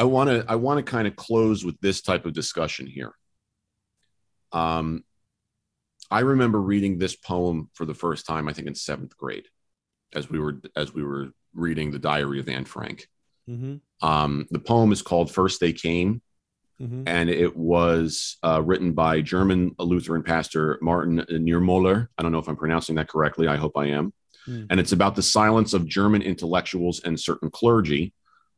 I 0.00 0.04
want 0.04 0.30
to 0.30 0.44
I 0.48 0.56
want 0.56 0.78
to 0.78 0.90
kind 0.90 1.06
of 1.06 1.14
close 1.14 1.62
with 1.62 1.78
this 1.80 2.00
type 2.00 2.24
of 2.24 2.32
discussion 2.32 2.86
here. 2.86 3.12
Um, 4.50 5.04
I 6.10 6.20
remember 6.20 6.58
reading 6.58 6.96
this 6.96 7.14
poem 7.14 7.68
for 7.74 7.84
the 7.84 7.92
first 7.92 8.26
time, 8.26 8.48
I 8.48 8.54
think 8.54 8.66
in 8.66 8.74
seventh 8.74 9.14
grade, 9.18 9.46
as 10.14 10.30
we 10.30 10.38
were 10.38 10.60
as 10.74 10.94
we 10.94 11.04
were 11.04 11.28
reading 11.54 11.90
the 11.90 11.98
Diary 11.98 12.40
of 12.40 12.48
Anne 12.48 12.64
Frank. 12.64 13.08
mm-hmm. 13.48 13.76
Um, 14.06 14.46
the 14.50 14.58
poem 14.58 14.90
is 14.90 15.02
called 15.02 15.30
"First 15.30 15.60
They 15.60 15.74
Came," 15.74 16.22
Mm-hmm. 16.80 17.02
and 17.06 17.28
it 17.28 17.54
was 17.54 18.38
uh, 18.42 18.62
written 18.64 18.92
by 18.92 19.20
German 19.20 19.74
Lutheran 19.78 20.22
pastor 20.22 20.78
Martin 20.80 21.18
Niemöller. 21.30 22.08
I 22.16 22.22
don't 22.22 22.32
know 22.32 22.38
if 22.38 22.48
I'm 22.48 22.56
pronouncing 22.56 22.94
that 22.94 23.08
correctly. 23.08 23.48
I 23.48 23.56
hope 23.56 23.76
I 23.76 23.88
am. 23.88 24.14
Hmm. 24.46 24.64
And 24.70 24.80
it's 24.80 24.92
about 24.92 25.14
the 25.14 25.22
silence 25.22 25.74
of 25.74 25.86
German 25.86 26.22
intellectuals 26.22 27.00
and 27.00 27.20
certain 27.20 27.50
clergy 27.50 28.14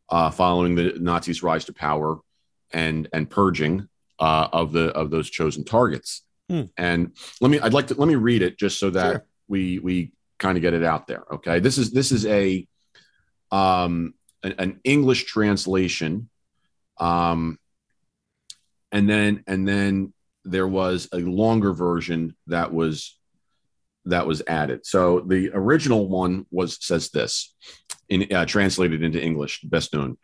uh, 0.09 0.31
following 0.31 0.77
the 0.77 0.95
Nazis' 1.01 1.43
rise 1.43 1.65
to 1.65 1.73
power 1.73 2.21
and 2.73 3.09
and 3.13 3.29
purging 3.29 3.89
uh, 4.21 4.49
of 4.53 4.71
the 4.71 4.91
of 4.91 5.11
those 5.11 5.29
chosen 5.29 5.65
targets. 5.65 6.23
Hmm. 6.49 6.67
And 6.77 7.17
let 7.41 7.51
me 7.51 7.59
I'd 7.59 7.73
like 7.75 7.89
to 7.89 7.95
let 7.95 8.07
me 8.07 8.15
read 8.15 8.43
it 8.43 8.57
just 8.57 8.79
so 8.79 8.91
that 8.91 9.11
Sure. 9.11 9.27
we 9.49 9.81
we 9.81 10.13
kind 10.39 10.57
of 10.57 10.63
get 10.63 10.75
it 10.75 10.85
out 10.85 11.09
there. 11.09 11.25
Okay, 11.33 11.59
this 11.59 11.77
is 11.77 11.91
this 11.91 12.13
is 12.13 12.25
a 12.27 12.69
um 13.51 14.15
an, 14.45 14.55
an 14.59 14.81
English 14.85 15.25
translation. 15.25 16.29
Um, 16.99 17.59
and 18.93 19.09
then 19.09 19.43
and 19.47 19.67
then 19.67 20.13
there 20.45 20.69
was 20.69 21.09
a 21.13 21.19
longer 21.19 21.73
version 21.73 22.37
that 22.49 22.73
was 22.73 23.19
that 24.05 24.27
was 24.27 24.43
added. 24.47 24.85
So 24.85 25.21
the 25.21 25.51
original 25.55 26.09
one 26.09 26.47
was 26.51 26.79
says 26.85 27.11
this 27.11 27.55
in 28.09 28.33
uh, 28.33 28.45
translated 28.45 29.03
into 29.03 29.23
English, 29.23 29.63
best 29.63 29.95
known. 29.95 30.19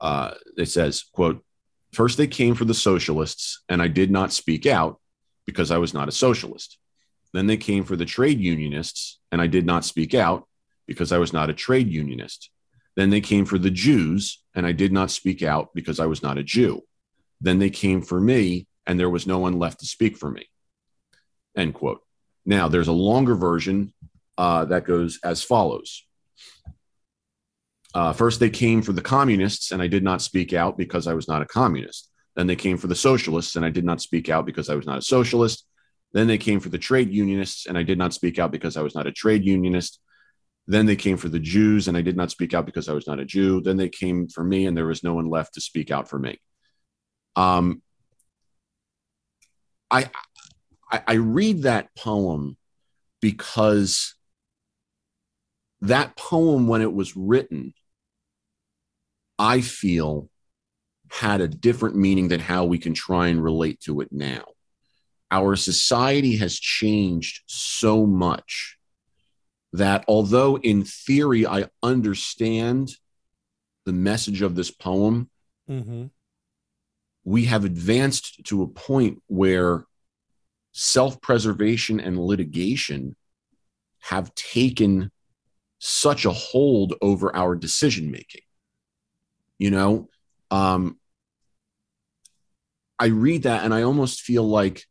Uh, 0.00 0.34
it 0.56 0.66
says, 0.66 1.04
"quote 1.12 1.42
First 1.92 2.18
they 2.18 2.26
came 2.26 2.54
for 2.54 2.64
the 2.64 2.74
socialists, 2.74 3.62
and 3.68 3.82
I 3.82 3.88
did 3.88 4.10
not 4.10 4.32
speak 4.32 4.66
out 4.66 5.00
because 5.46 5.70
I 5.70 5.78
was 5.78 5.94
not 5.94 6.08
a 6.08 6.12
socialist. 6.12 6.78
Then 7.32 7.46
they 7.46 7.56
came 7.56 7.84
for 7.84 7.96
the 7.96 8.04
trade 8.04 8.40
unionists, 8.40 9.18
and 9.32 9.40
I 9.40 9.46
did 9.46 9.66
not 9.66 9.84
speak 9.84 10.14
out 10.14 10.46
because 10.86 11.12
I 11.12 11.18
was 11.18 11.32
not 11.32 11.50
a 11.50 11.54
trade 11.54 11.88
unionist. 11.88 12.50
Then 12.96 13.10
they 13.10 13.20
came 13.20 13.44
for 13.44 13.58
the 13.58 13.70
Jews, 13.70 14.42
and 14.54 14.66
I 14.66 14.72
did 14.72 14.92
not 14.92 15.10
speak 15.10 15.42
out 15.42 15.74
because 15.74 16.00
I 16.00 16.06
was 16.06 16.22
not 16.22 16.38
a 16.38 16.42
Jew. 16.42 16.82
Then 17.40 17.58
they 17.58 17.70
came 17.70 18.02
for 18.02 18.20
me, 18.20 18.66
and 18.86 18.98
there 18.98 19.10
was 19.10 19.26
no 19.26 19.38
one 19.38 19.58
left 19.58 19.80
to 19.80 19.86
speak 19.86 20.16
for 20.16 20.30
me. 20.30 20.48
End 21.56 21.74
quote. 21.74 22.00
Now, 22.44 22.68
there's 22.68 22.88
a 22.88 22.92
longer 22.92 23.34
version 23.34 23.92
uh, 24.38 24.66
that 24.66 24.84
goes 24.84 25.18
as 25.24 25.42
follows. 25.42 26.04
Uh, 27.94 28.12
first, 28.12 28.40
they 28.40 28.50
came 28.50 28.82
for 28.82 28.92
the 28.92 29.02
communists, 29.02 29.72
and 29.72 29.80
I 29.80 29.86
did 29.86 30.04
not 30.04 30.22
speak 30.22 30.52
out 30.52 30.76
because 30.76 31.06
I 31.06 31.14
was 31.14 31.28
not 31.28 31.42
a 31.42 31.46
communist. 31.46 32.10
Then 32.34 32.46
they 32.46 32.56
came 32.56 32.76
for 32.76 32.88
the 32.88 32.94
socialists, 32.94 33.56
and 33.56 33.64
I 33.64 33.70
did 33.70 33.84
not 33.84 34.02
speak 34.02 34.28
out 34.28 34.44
because 34.44 34.68
I 34.68 34.74
was 34.74 34.86
not 34.86 34.98
a 34.98 35.02
socialist. 35.02 35.66
Then 36.12 36.26
they 36.26 36.38
came 36.38 36.60
for 36.60 36.68
the 36.68 36.78
trade 36.78 37.10
unionists, 37.10 37.66
and 37.66 37.76
I 37.76 37.82
did 37.82 37.98
not 37.98 38.12
speak 38.12 38.38
out 38.38 38.52
because 38.52 38.76
I 38.76 38.82
was 38.82 38.94
not 38.94 39.06
a 39.06 39.12
trade 39.12 39.44
unionist. 39.44 39.98
Then 40.66 40.86
they 40.86 40.96
came 40.96 41.16
for 41.16 41.28
the 41.28 41.38
Jews, 41.38 41.88
and 41.88 41.96
I 41.96 42.02
did 42.02 42.16
not 42.16 42.30
speak 42.30 42.52
out 42.52 42.66
because 42.66 42.88
I 42.88 42.92
was 42.92 43.06
not 43.06 43.20
a 43.20 43.24
Jew. 43.24 43.60
Then 43.60 43.76
they 43.76 43.88
came 43.88 44.28
for 44.28 44.44
me, 44.44 44.66
and 44.66 44.76
there 44.76 44.86
was 44.86 45.02
no 45.02 45.14
one 45.14 45.30
left 45.30 45.54
to 45.54 45.60
speak 45.60 45.90
out 45.90 46.08
for 46.08 46.18
me. 46.18 46.38
Um, 47.36 47.82
I, 49.90 50.10
I, 50.90 51.02
I 51.06 51.14
read 51.14 51.62
that 51.62 51.94
poem 51.94 52.56
because 53.20 54.14
that 55.82 56.16
poem, 56.16 56.66
when 56.66 56.82
it 56.82 56.92
was 56.92 57.16
written, 57.16 57.74
I 59.38 59.60
feel 59.60 60.30
had 61.10 61.40
a 61.40 61.48
different 61.48 61.96
meaning 61.96 62.28
than 62.28 62.40
how 62.40 62.64
we 62.64 62.78
can 62.78 62.94
try 62.94 63.28
and 63.28 63.42
relate 63.42 63.80
to 63.80 64.00
it 64.00 64.08
now. 64.10 64.44
Our 65.30 65.56
society 65.56 66.36
has 66.36 66.58
changed 66.58 67.42
so 67.46 68.06
much 68.06 68.78
that 69.72 70.04
although 70.08 70.56
in 70.58 70.84
theory 70.84 71.46
I 71.46 71.66
understand 71.82 72.90
the 73.84 73.92
message 73.92 74.42
of 74.42 74.54
this 74.54 74.70
poem, 74.70 75.30
Mm-hmm. 75.68 76.06
We 77.26 77.46
have 77.46 77.64
advanced 77.64 78.44
to 78.44 78.62
a 78.62 78.68
point 78.68 79.20
where 79.26 79.84
self 80.70 81.20
preservation 81.20 81.98
and 81.98 82.16
litigation 82.16 83.16
have 83.98 84.32
taken 84.36 85.10
such 85.80 86.24
a 86.24 86.30
hold 86.30 86.94
over 87.02 87.34
our 87.34 87.56
decision 87.56 88.12
making. 88.12 88.42
You 89.58 89.72
know, 89.72 90.08
um, 90.52 91.00
I 92.96 93.06
read 93.06 93.42
that 93.42 93.64
and 93.64 93.74
I 93.74 93.82
almost 93.82 94.20
feel 94.20 94.44
like 94.44 94.84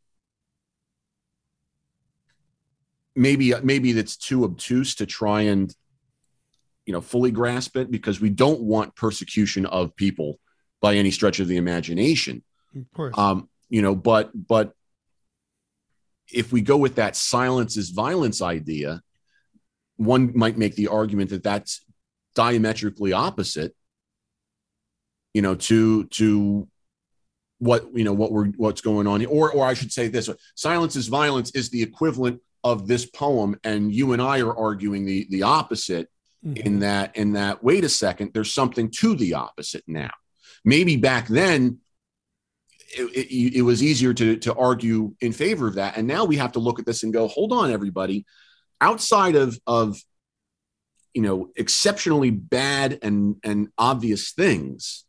maybe 3.14 3.54
maybe 3.62 3.92
that's 3.92 4.18
too 4.18 4.44
obtuse 4.44 4.96
to 4.96 5.06
try 5.06 5.40
and 5.42 5.74
you 6.84 6.92
know 6.92 7.00
fully 7.00 7.30
grasp 7.30 7.78
it 7.78 7.90
because 7.90 8.20
we 8.20 8.28
don't 8.28 8.60
want 8.60 8.94
persecution 8.94 9.64
of 9.64 9.96
people 9.96 10.38
by 10.80 10.94
any 10.96 11.10
stretch 11.10 11.40
of 11.40 11.48
the 11.48 11.56
imagination 11.56 12.42
Of 12.74 12.84
course. 12.94 13.14
um 13.16 13.48
you 13.68 13.82
know 13.82 13.94
but 13.94 14.30
but 14.34 14.72
if 16.32 16.52
we 16.52 16.60
go 16.60 16.76
with 16.76 16.96
that 16.96 17.16
silence 17.16 17.76
is 17.76 17.90
violence 17.90 18.42
idea 18.42 19.02
one 19.96 20.32
might 20.36 20.58
make 20.58 20.74
the 20.74 20.88
argument 20.88 21.30
that 21.30 21.42
that's 21.42 21.84
diametrically 22.34 23.12
opposite 23.12 23.74
you 25.34 25.42
know 25.42 25.54
to 25.54 26.04
to 26.06 26.68
what 27.58 27.86
you 27.94 28.04
know 28.04 28.12
what 28.12 28.30
we're 28.32 28.46
what's 28.58 28.82
going 28.82 29.06
on 29.06 29.24
or 29.26 29.50
or 29.52 29.64
i 29.66 29.72
should 29.74 29.90
say 29.92 30.08
this 30.08 30.28
silence 30.54 30.94
is 30.96 31.06
violence 31.08 31.50
is 31.52 31.70
the 31.70 31.82
equivalent 31.82 32.40
of 32.64 32.86
this 32.86 33.06
poem 33.06 33.58
and 33.64 33.92
you 33.94 34.12
and 34.12 34.20
i 34.20 34.40
are 34.40 34.54
arguing 34.56 35.06
the 35.06 35.26
the 35.30 35.42
opposite 35.42 36.08
in 36.44 36.76
Mhm. 36.76 36.80
that 36.80 37.16
in 37.16 37.32
that 37.32 37.64
wait 37.64 37.82
a 37.84 37.88
second 37.88 38.32
there's 38.34 38.52
something 38.52 38.90
to 38.90 39.14
the 39.16 39.32
opposite 39.34 39.82
now 39.86 40.10
maybe 40.66 40.96
back 40.96 41.28
then 41.28 41.78
it, 42.98 43.02
it, 43.16 43.56
it 43.58 43.62
was 43.62 43.82
easier 43.82 44.12
to 44.12 44.36
to 44.36 44.54
argue 44.54 45.14
in 45.20 45.32
favor 45.32 45.66
of 45.66 45.74
that 45.76 45.96
and 45.96 46.06
now 46.06 46.24
we 46.26 46.36
have 46.36 46.52
to 46.52 46.58
look 46.58 46.78
at 46.78 46.84
this 46.84 47.02
and 47.02 47.12
go 47.14 47.26
hold 47.28 47.52
on 47.52 47.70
everybody 47.70 48.26
outside 48.80 49.34
of 49.36 49.58
of 49.66 49.98
you 51.14 51.22
know 51.22 51.48
exceptionally 51.56 52.30
bad 52.30 52.98
and 53.02 53.36
and 53.42 53.68
obvious 53.78 54.32
things 54.32 55.04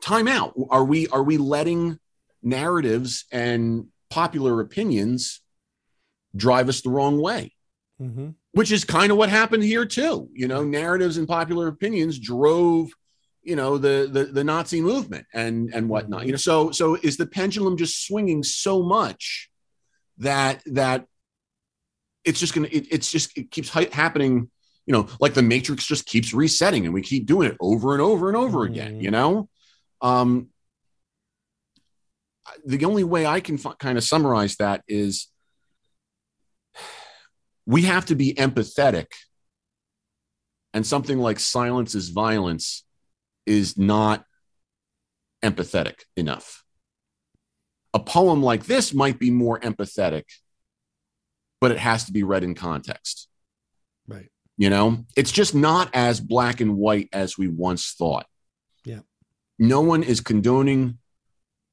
time 0.00 0.28
out 0.28 0.54
are 0.70 0.84
we 0.84 1.08
are 1.08 1.22
we 1.24 1.36
letting 1.38 1.98
narratives 2.42 3.24
and 3.32 3.86
popular 4.10 4.60
opinions 4.60 5.40
drive 6.36 6.68
us 6.68 6.82
the 6.82 6.90
wrong 6.90 7.20
way 7.20 7.52
Mhm. 8.00 8.34
which 8.52 8.70
is 8.70 8.84
kind 8.84 9.10
of 9.10 9.18
what 9.18 9.28
happened 9.28 9.64
here 9.64 9.84
too. 9.84 10.28
You 10.32 10.46
know, 10.46 10.62
narratives 10.62 11.16
and 11.16 11.26
popular 11.26 11.66
opinions 11.66 12.16
drove, 12.16 12.90
you 13.48 13.56
know, 13.56 13.78
the 13.78 14.08
the, 14.12 14.24
the 14.26 14.44
Nazi 14.44 14.82
movement 14.82 15.26
and 15.32 15.70
and 15.74 15.88
whatnot. 15.88 16.26
You 16.26 16.32
know, 16.32 16.38
so 16.38 16.70
so 16.70 16.96
is 16.96 17.16
the 17.16 17.26
pendulum 17.26 17.78
just 17.78 18.06
swinging 18.06 18.42
so 18.42 18.82
much 18.82 19.48
that 20.18 20.62
that 20.66 21.06
it's 22.24 22.38
just 22.38 22.54
gonna 22.54 22.68
it, 22.70 22.86
it's 22.90 23.10
just 23.10 23.36
it 23.38 23.50
keeps 23.50 23.70
happening. 23.70 24.50
You 24.84 24.92
know, 24.92 25.08
like 25.18 25.34
the 25.34 25.42
Matrix 25.42 25.86
just 25.86 26.04
keeps 26.04 26.34
resetting, 26.34 26.84
and 26.84 26.92
we 26.92 27.00
keep 27.02 27.24
doing 27.26 27.48
it 27.50 27.56
over 27.60 27.94
and 27.94 28.02
over 28.02 28.28
and 28.28 28.36
over 28.36 28.64
again. 28.64 28.98
Mhm. 28.98 29.02
You 29.02 29.10
know, 29.10 29.48
um, 30.02 30.48
the 32.66 32.84
only 32.84 33.04
way 33.04 33.24
I 33.26 33.40
can 33.40 33.58
f- 33.58 33.78
kind 33.78 33.96
of 33.96 34.04
summarize 34.04 34.56
that 34.56 34.82
is 34.86 35.28
we 37.66 37.82
have 37.82 38.06
to 38.06 38.14
be 38.14 38.34
empathetic. 38.34 39.06
And 40.74 40.86
something 40.86 41.18
like 41.18 41.40
silence 41.40 41.94
is 41.94 42.10
violence 42.10 42.84
is 43.48 43.76
not 43.76 44.24
empathetic 45.42 46.00
enough. 46.16 46.64
A 47.94 47.98
poem 47.98 48.42
like 48.42 48.66
this 48.66 48.92
might 48.92 49.18
be 49.18 49.30
more 49.30 49.58
empathetic, 49.60 50.24
but 51.60 51.70
it 51.70 51.78
has 51.78 52.04
to 52.04 52.12
be 52.12 52.22
read 52.22 52.44
in 52.44 52.54
context. 52.54 53.28
Right. 54.06 54.28
You 54.56 54.70
know, 54.70 55.04
it's 55.16 55.32
just 55.32 55.54
not 55.54 55.90
as 55.94 56.20
black 56.20 56.60
and 56.60 56.76
white 56.76 57.08
as 57.12 57.38
we 57.38 57.48
once 57.48 57.92
thought. 57.92 58.26
Yeah. 58.84 59.00
No 59.58 59.80
one 59.80 60.02
is 60.02 60.20
condoning, 60.20 60.98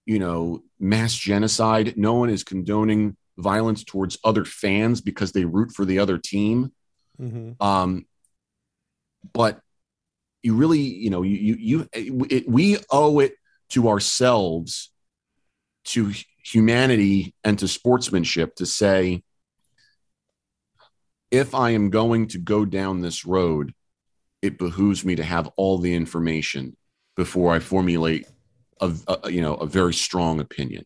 you 0.06 0.20
know, 0.20 0.64
mass 0.80 1.14
genocide. 1.14 1.98
No 1.98 2.14
one 2.14 2.30
is 2.30 2.44
condoning 2.44 3.18
violence 3.38 3.84
towards 3.84 4.18
other 4.24 4.46
fans 4.46 5.02
because 5.02 5.32
they 5.32 5.46
root 5.46 5.72
for 5.72 5.84
the 5.84 6.00
other 6.00 6.18
team. 6.18 6.72
Mm-hmm. 7.20 7.62
Um, 7.62 8.06
but 9.34 9.60
you 10.46 10.54
really, 10.54 10.80
you 10.80 11.10
know, 11.10 11.24
you 11.24 11.38
you, 11.38 11.56
you 11.92 12.26
it, 12.30 12.48
we 12.48 12.78
owe 12.92 13.20
it 13.20 13.34
to 13.70 13.90
ourselves, 13.90 14.92
to 15.86 16.14
humanity, 16.44 17.34
and 17.44 17.58
to 17.58 17.68
sportsmanship 17.68 18.56
to 18.58 18.66
say, 18.68 19.24
if 21.32 21.56
I 21.56 21.72
am 21.72 21.90
going 21.90 22.28
to 22.28 22.38
go 22.38 22.64
down 22.64 23.02
this 23.02 23.26
road, 23.26 23.74
it 24.44 24.60
behooves 24.60 25.04
me 25.04 25.16
to 25.16 25.24
have 25.24 25.50
all 25.58 25.80
the 25.80 25.96
information 25.96 26.78
before 27.16 27.52
I 27.52 27.58
formulate 27.58 28.28
a, 28.80 28.94
a 29.08 29.32
you 29.32 29.42
know 29.42 29.56
a 29.56 29.66
very 29.66 29.96
strong 29.96 30.40
opinion. 30.40 30.86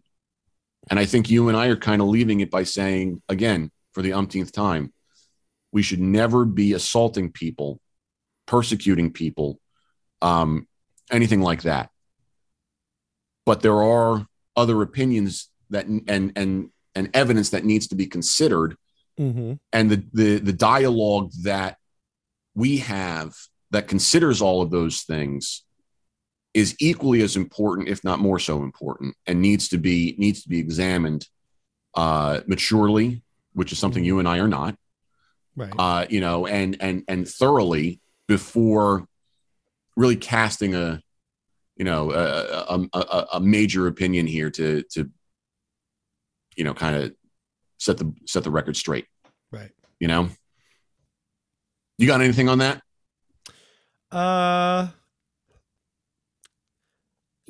And 0.89 0.97
I 0.97 1.05
think 1.05 1.30
you 1.30 1.49
and 1.49 1.57
I 1.57 1.68
are 1.68 1.76
kind 1.76 2.01
of 2.01 2.07
leaving 2.07 2.39
it 2.39 2.49
by 2.49 2.64
saying 2.64 3.22
again 3.28 3.72
for 3.91 4.01
the 4.01 4.14
umpteenth 4.14 4.53
time, 4.53 4.93
we 5.74 5.82
should 5.82 5.99
never 5.99 6.45
be 6.45 6.72
assaulting 6.72 7.34
people, 7.34 7.82
persecuting 8.50 9.12
people, 9.12 9.60
um, 10.24 10.68
anything 11.12 11.41
like 11.41 11.62
that. 11.62 11.89
But 13.45 13.62
there 13.62 13.82
are 13.82 14.26
other 14.56 14.82
opinions 14.82 15.50
that 15.70 15.86
and 15.86 16.32
and 16.36 16.70
and 16.95 17.10
evidence 17.14 17.52
that 17.52 17.64
needs 17.64 17.88
to 17.88 17.95
be 17.95 18.08
considered 18.08 18.76
Mm-hmm. 19.20 19.56
and 19.74 19.89
the, 19.91 20.02
the 20.14 20.39
the 20.39 20.54
dialogue 20.54 21.32
that 21.43 21.76
we 22.56 22.78
have 22.78 23.34
that 23.72 23.89
considers 23.89 24.41
all 24.41 24.62
of 24.62 24.72
those 24.72 25.02
things 25.02 25.66
is 26.54 26.74
equally 26.80 27.22
as 27.22 27.36
important 27.36 27.89
if 27.89 28.02
not 28.02 28.20
more 28.20 28.39
so 28.39 28.64
important 28.64 29.16
and 29.28 29.41
needs 29.41 29.68
to 29.70 29.78
be 29.78 30.16
needs 30.18 30.43
to 30.43 30.47
be 30.50 30.60
examined 30.60 31.28
uh 31.95 32.39
maturely 32.47 33.22
which 33.52 33.74
is 33.74 33.78
something 33.78 34.06
you 34.06 34.20
and 34.20 34.28
I 34.28 34.38
are 34.39 34.47
not 34.47 34.76
Right. 35.58 35.74
uh 35.78 36.06
you 36.10 36.22
know 36.22 36.47
and 36.47 36.78
and 36.80 37.04
and 37.10 37.28
thoroughly 37.28 38.00
before 38.30 39.07
really 39.97 40.15
casting 40.15 40.75
a 40.75 41.01
you 41.75 41.84
know 41.84 42.11
a 42.11 42.75
a, 42.75 42.88
a, 42.93 43.27
a 43.34 43.39
major 43.41 43.88
opinion 43.88 44.27
here 44.27 44.51
to 44.51 44.84
to 44.91 45.09
you 46.55 46.63
know 46.63 46.73
kind 46.73 46.95
of 46.95 47.13
set 47.80 47.97
the 47.97 48.13
set 48.25 48.43
the 48.43 48.51
record 48.51 48.77
straight 48.77 49.07
right. 49.51 49.71
you 49.99 50.07
know 50.07 50.30
you 51.97 52.05
got 52.07 52.21
anything 52.21 52.47
on 52.47 52.59
that 52.59 52.82
Uh. 54.11 54.88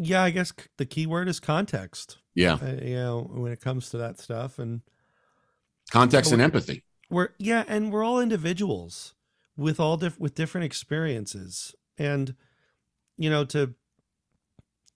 Yeah, 0.01 0.23
I 0.23 0.29
guess 0.29 0.53
the 0.77 0.85
key 0.85 1.07
word 1.07 1.27
is 1.27 1.41
context. 1.41 2.19
yeah 2.33 2.53
Uh, 2.53 2.77
you 2.81 2.95
know, 2.95 3.29
when 3.33 3.51
it 3.51 3.59
comes 3.59 3.89
to 3.89 3.97
that 3.97 4.17
stuff, 4.17 4.57
and 4.57 4.81
context 5.91 6.31
and 6.31 6.41
empathy 6.41 6.85
we're 7.09 7.29
yeah, 7.37 7.65
and 7.67 7.91
we're 7.91 8.03
all 8.03 8.21
individuals 8.21 9.13
with 9.59 9.79
all 9.79 9.97
diff- 9.97 10.19
with 10.19 10.35
different 10.35 10.65
experiences, 10.65 11.75
and 11.97 12.35
you 13.17 13.29
know 13.29 13.43
to 13.45 13.75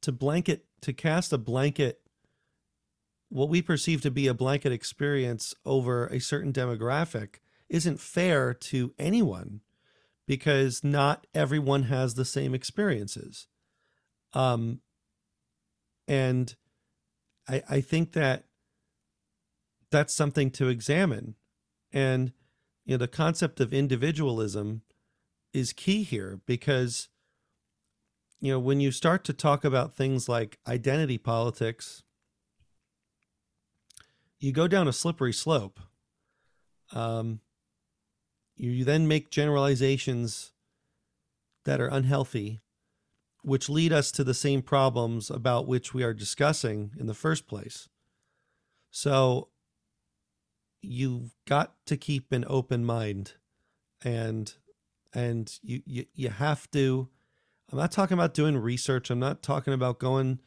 to 0.01 0.11
blanket 0.11 0.66
to 0.82 0.93
cast 0.93 1.34
a 1.34 1.38
blanket 1.38 1.99
what 3.30 3.49
we 3.49 3.61
perceive 3.61 4.01
to 4.01 4.11
be 4.11 4.28
a 4.28 4.34
blanket 4.34 4.72
experience 4.72 5.55
over 5.66 6.05
a 6.07 6.20
certain 6.20 6.53
demographic 6.53 7.38
isn't 7.68 7.99
fair 7.99 8.53
to 8.53 8.93
anyone 8.99 9.61
because 10.28 10.84
not 10.84 11.26
everyone 11.34 11.84
has 11.84 12.14
the 12.14 12.26
same 12.26 12.53
experiences. 12.53 13.47
Um 14.34 14.82
and 16.07 16.55
i 17.47 17.64
i 17.70 17.82
think 17.82 18.11
that 18.11 18.43
that's 19.89 20.14
something 20.14 20.51
to 20.51 20.68
examine. 20.68 21.36
And 21.91 22.34
you 22.86 22.93
know 22.93 22.97
the 22.97 23.07
concept 23.07 23.59
of 23.59 23.73
individualism 23.73 24.81
is 25.53 25.73
key 25.73 26.03
here 26.03 26.39
because 26.45 27.09
you 28.39 28.51
know 28.51 28.59
when 28.59 28.79
you 28.79 28.91
start 28.91 29.23
to 29.23 29.34
talk 29.34 29.63
about 29.63 29.93
things 29.93 30.27
like 30.27 30.59
identity 30.67 31.17
politics 31.17 32.03
you 34.39 34.51
go 34.51 34.67
down 34.67 34.89
a 34.89 34.93
slippery 34.93 35.31
slope. 35.31 35.79
Um 36.91 37.39
you, 38.55 38.84
then 38.84 39.07
make 39.07 39.31
generalizations 39.31 40.51
that 41.65 41.81
are 41.81 41.88
unhealthy 41.88 42.61
which 43.41 43.69
lead 43.69 43.91
us 43.91 44.11
to 44.11 44.23
the 44.23 44.34
same 44.34 44.61
problems 44.61 45.29
about 45.29 45.67
which 45.67 45.93
we 45.93 46.01
are 46.01 46.13
discussing 46.13 46.91
in 46.97 47.07
the 47.07 47.13
first 47.13 47.45
place. 47.45 47.89
So 48.89 49.49
you've 50.84 51.36
got 51.47 51.73
to 51.86 51.97
keep 51.97 52.31
an 52.31 52.45
open 52.47 52.86
mind 52.86 53.34
and 54.03 54.53
and 55.13 55.59
you, 55.61 55.81
you 55.86 56.05
you 56.13 56.29
have 56.29 56.69
to 56.71 57.07
i'm 57.71 57.77
not 57.77 57.91
talking 57.91 58.15
about 58.15 58.34
doing 58.34 58.57
research. 58.57 59.09
I'm 59.09 59.19
not 59.19 59.41
talking 59.41 59.73
about 59.73 59.99
going 59.99 60.39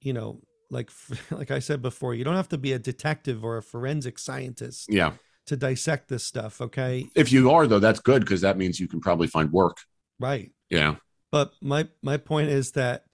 you 0.00 0.12
know 0.12 0.40
like 0.70 0.90
like 1.30 1.50
i 1.50 1.58
said 1.58 1.82
before 1.82 2.14
you 2.14 2.24
don't 2.24 2.36
have 2.36 2.48
to 2.50 2.58
be 2.58 2.72
a 2.72 2.78
detective 2.78 3.44
or 3.44 3.58
a 3.58 3.62
forensic 3.62 4.18
scientist 4.18 4.86
yeah. 4.88 5.12
to 5.46 5.56
dissect 5.56 6.08
this 6.08 6.24
stuff 6.24 6.60
okay? 6.60 7.06
If 7.14 7.32
you 7.32 7.50
are 7.50 7.66
though 7.66 7.78
that's 7.78 8.00
good 8.00 8.20
because 8.20 8.40
that 8.40 8.56
means 8.56 8.80
you 8.80 8.88
can 8.88 9.00
probably 9.00 9.26
find 9.26 9.52
work. 9.52 9.76
Right. 10.18 10.52
Yeah. 10.70 10.96
But 11.30 11.52
my 11.60 11.88
my 12.02 12.16
point 12.16 12.48
is 12.48 12.72
that 12.72 13.04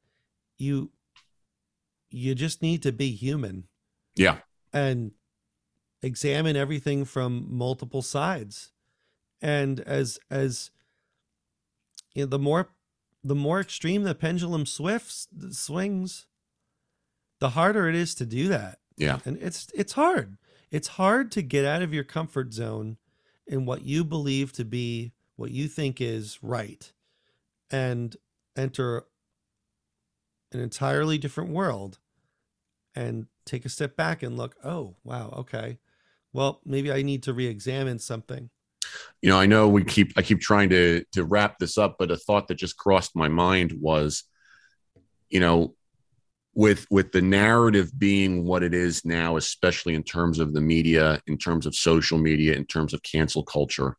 you 0.59 0.91
you 2.11 2.35
just 2.35 2.63
need 2.63 2.83
to 2.83 2.93
be 2.93 3.13
human. 3.13 3.65
Yeah. 4.15 4.39
And 4.73 5.13
examine 6.03 6.57
everything 6.57 7.05
from 7.05 7.47
multiple 7.49 8.03
sides. 8.03 8.73
And 9.41 9.81
as 9.81 10.19
as 10.31 10.71
you 12.15 12.25
know, 12.25 12.29
the 12.29 12.39
more 12.39 12.71
the 13.23 13.35
more 13.35 13.61
extreme 13.61 14.05
the 14.05 14.15
pendulum 14.15 14.67
swifts 14.67 15.29
swings 15.51 16.27
the 17.41 17.51
harder 17.51 17.89
it 17.89 17.95
is 17.95 18.15
to 18.17 18.27
do 18.27 18.49
that. 18.49 18.79
Yeah. 18.97 19.19
And 19.25 19.37
it's 19.41 19.69
it's 19.75 19.93
hard. 19.93 20.37
It's 20.71 20.89
hard 20.89 21.31
to 21.33 21.43
get 21.43 21.65
out 21.65 21.83
of 21.83 21.95
your 21.95 22.05
comfort 22.05 22.53
zone 22.53 22.99
in 23.47 23.65
what 23.65 23.83
you 23.83 24.05
believe 24.05 24.53
to 24.53 24.65
be 24.65 25.13
what 25.37 25.51
you 25.51 25.69
think 25.69 26.01
is 26.01 26.39
right 26.43 26.93
and 27.71 28.17
enter 28.57 29.05
an 30.53 30.61
entirely 30.61 31.17
different 31.17 31.51
world 31.51 31.99
and 32.95 33.27
take 33.47 33.65
a 33.65 33.69
step 33.69 33.97
back 33.97 34.23
and 34.23 34.37
look 34.37 34.57
oh 34.65 34.97
wow 35.05 35.33
okay 35.37 35.79
well 36.33 36.61
maybe 36.65 36.93
i 36.93 37.03
need 37.03 37.23
to 37.23 37.33
re-examine 37.33 37.99
something 37.99 38.51
you 39.23 39.29
know 39.29 39.39
i 39.39 39.47
know 39.47 39.69
we 39.69 39.85
keep 39.85 40.13
i 40.17 40.23
keep 40.23 40.41
trying 40.41 40.69
to 40.69 41.05
to 41.13 41.25
wrap 41.25 41.59
this 41.59 41.79
up 41.79 41.97
but 41.99 42.11
a 42.11 42.17
thought 42.17 42.49
that 42.49 42.55
just 42.55 42.77
crossed 42.77 43.15
my 43.17 43.29
mind 43.29 43.73
was 43.81 44.25
you 45.29 45.41
know 45.41 45.75
with 46.55 46.87
with 46.91 47.13
the 47.13 47.23
narrative 47.23 47.97
being 47.99 48.45
what 48.45 48.63
it 48.63 48.75
is 48.75 49.05
now 49.05 49.37
especially 49.37 49.95
in 49.95 50.03
terms 50.03 50.39
of 50.39 50.53
the 50.53 50.61
media 50.61 51.21
in 51.27 51.37
terms 51.37 51.67
of 51.67 51.75
social 51.75 52.19
media 52.19 52.55
in 52.55 52.65
terms 52.65 52.95
of 52.95 53.03
cancel 53.03 53.43
culture 53.43 53.97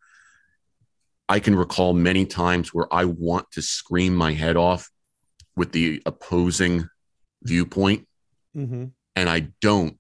i 1.27 1.39
can 1.39 1.55
recall 1.55 1.93
many 1.93 2.25
times 2.25 2.73
where 2.73 2.91
i 2.93 3.05
want 3.05 3.49
to 3.51 3.61
scream 3.61 4.15
my 4.15 4.34
head 4.34 4.57
off 4.57 4.89
with 5.55 5.71
the 5.71 6.01
opposing 6.05 6.88
viewpoint 7.43 8.07
mm-hmm. 8.55 8.86
and 9.15 9.30
i 9.30 9.47
don't 9.61 9.99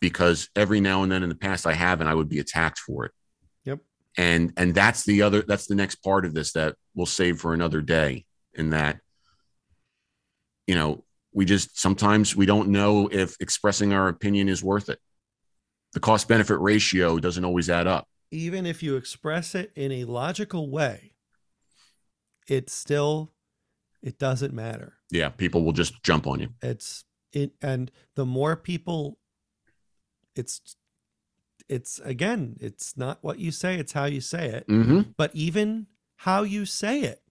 because 0.00 0.48
every 0.56 0.80
now 0.80 1.02
and 1.02 1.10
then 1.10 1.22
in 1.22 1.28
the 1.28 1.34
past 1.34 1.66
i 1.66 1.72
have 1.72 2.00
and 2.00 2.08
i 2.08 2.14
would 2.14 2.28
be 2.28 2.38
attacked 2.38 2.78
for 2.78 3.06
it. 3.06 3.12
Yep. 3.64 3.80
and 4.16 4.52
and 4.56 4.74
that's 4.74 5.04
the 5.04 5.22
other 5.22 5.42
that's 5.42 5.66
the 5.66 5.74
next 5.74 5.96
part 5.96 6.24
of 6.24 6.34
this 6.34 6.52
that 6.52 6.76
we'll 6.94 7.06
save 7.06 7.40
for 7.40 7.54
another 7.54 7.80
day 7.80 8.24
in 8.54 8.70
that 8.70 8.98
you 10.66 10.74
know 10.74 11.04
we 11.32 11.44
just 11.44 11.78
sometimes 11.78 12.34
we 12.34 12.46
don't 12.46 12.68
know 12.68 13.08
if 13.12 13.36
expressing 13.40 13.92
our 13.92 14.08
opinion 14.08 14.48
is 14.48 14.64
worth 14.64 14.88
it. 14.88 14.98
The 15.92 16.00
cost 16.00 16.28
benefit 16.28 16.58
ratio 16.58 17.18
doesn't 17.18 17.44
always 17.44 17.68
add 17.68 17.86
up. 17.86 18.08
Even 18.30 18.64
if 18.64 18.82
you 18.82 18.96
express 18.96 19.54
it 19.54 19.70
in 19.76 19.92
a 19.92 20.04
logical 20.04 20.70
way 20.70 21.12
it 22.48 22.70
still 22.70 23.32
it 24.02 24.18
doesn't 24.18 24.54
matter. 24.54 24.94
Yeah 25.10 25.28
people 25.28 25.64
will 25.64 25.72
just 25.72 26.02
jump 26.02 26.26
on 26.26 26.40
you. 26.40 26.48
It's 26.62 27.04
it 27.32 27.52
and 27.60 27.90
the 28.14 28.26
more 28.26 28.56
people 28.56 29.18
it's 30.36 30.76
it's 31.68 31.98
again 32.00 32.56
it's 32.60 32.96
not 32.96 33.18
what 33.22 33.40
you 33.40 33.50
say 33.50 33.76
it's 33.76 33.92
how 33.92 34.04
you 34.04 34.20
say 34.20 34.48
it. 34.48 34.64
Hmm 34.68 35.00
but 35.16 35.30
even 35.34 35.86
how 36.20 36.42
you 36.42 36.64
say 36.64 37.00
it 37.00 37.22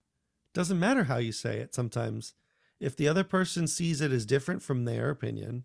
doesn't 0.52 0.78
matter 0.78 1.04
how 1.04 1.16
you 1.18 1.32
say 1.32 1.58
it 1.58 1.74
sometimes. 1.74 2.34
If 2.78 2.94
the 2.96 3.08
other 3.08 3.24
person 3.24 3.66
sees 3.66 4.00
it 4.02 4.12
as 4.12 4.26
different 4.26 4.62
from 4.62 4.84
their 4.84 5.08
opinion 5.10 5.64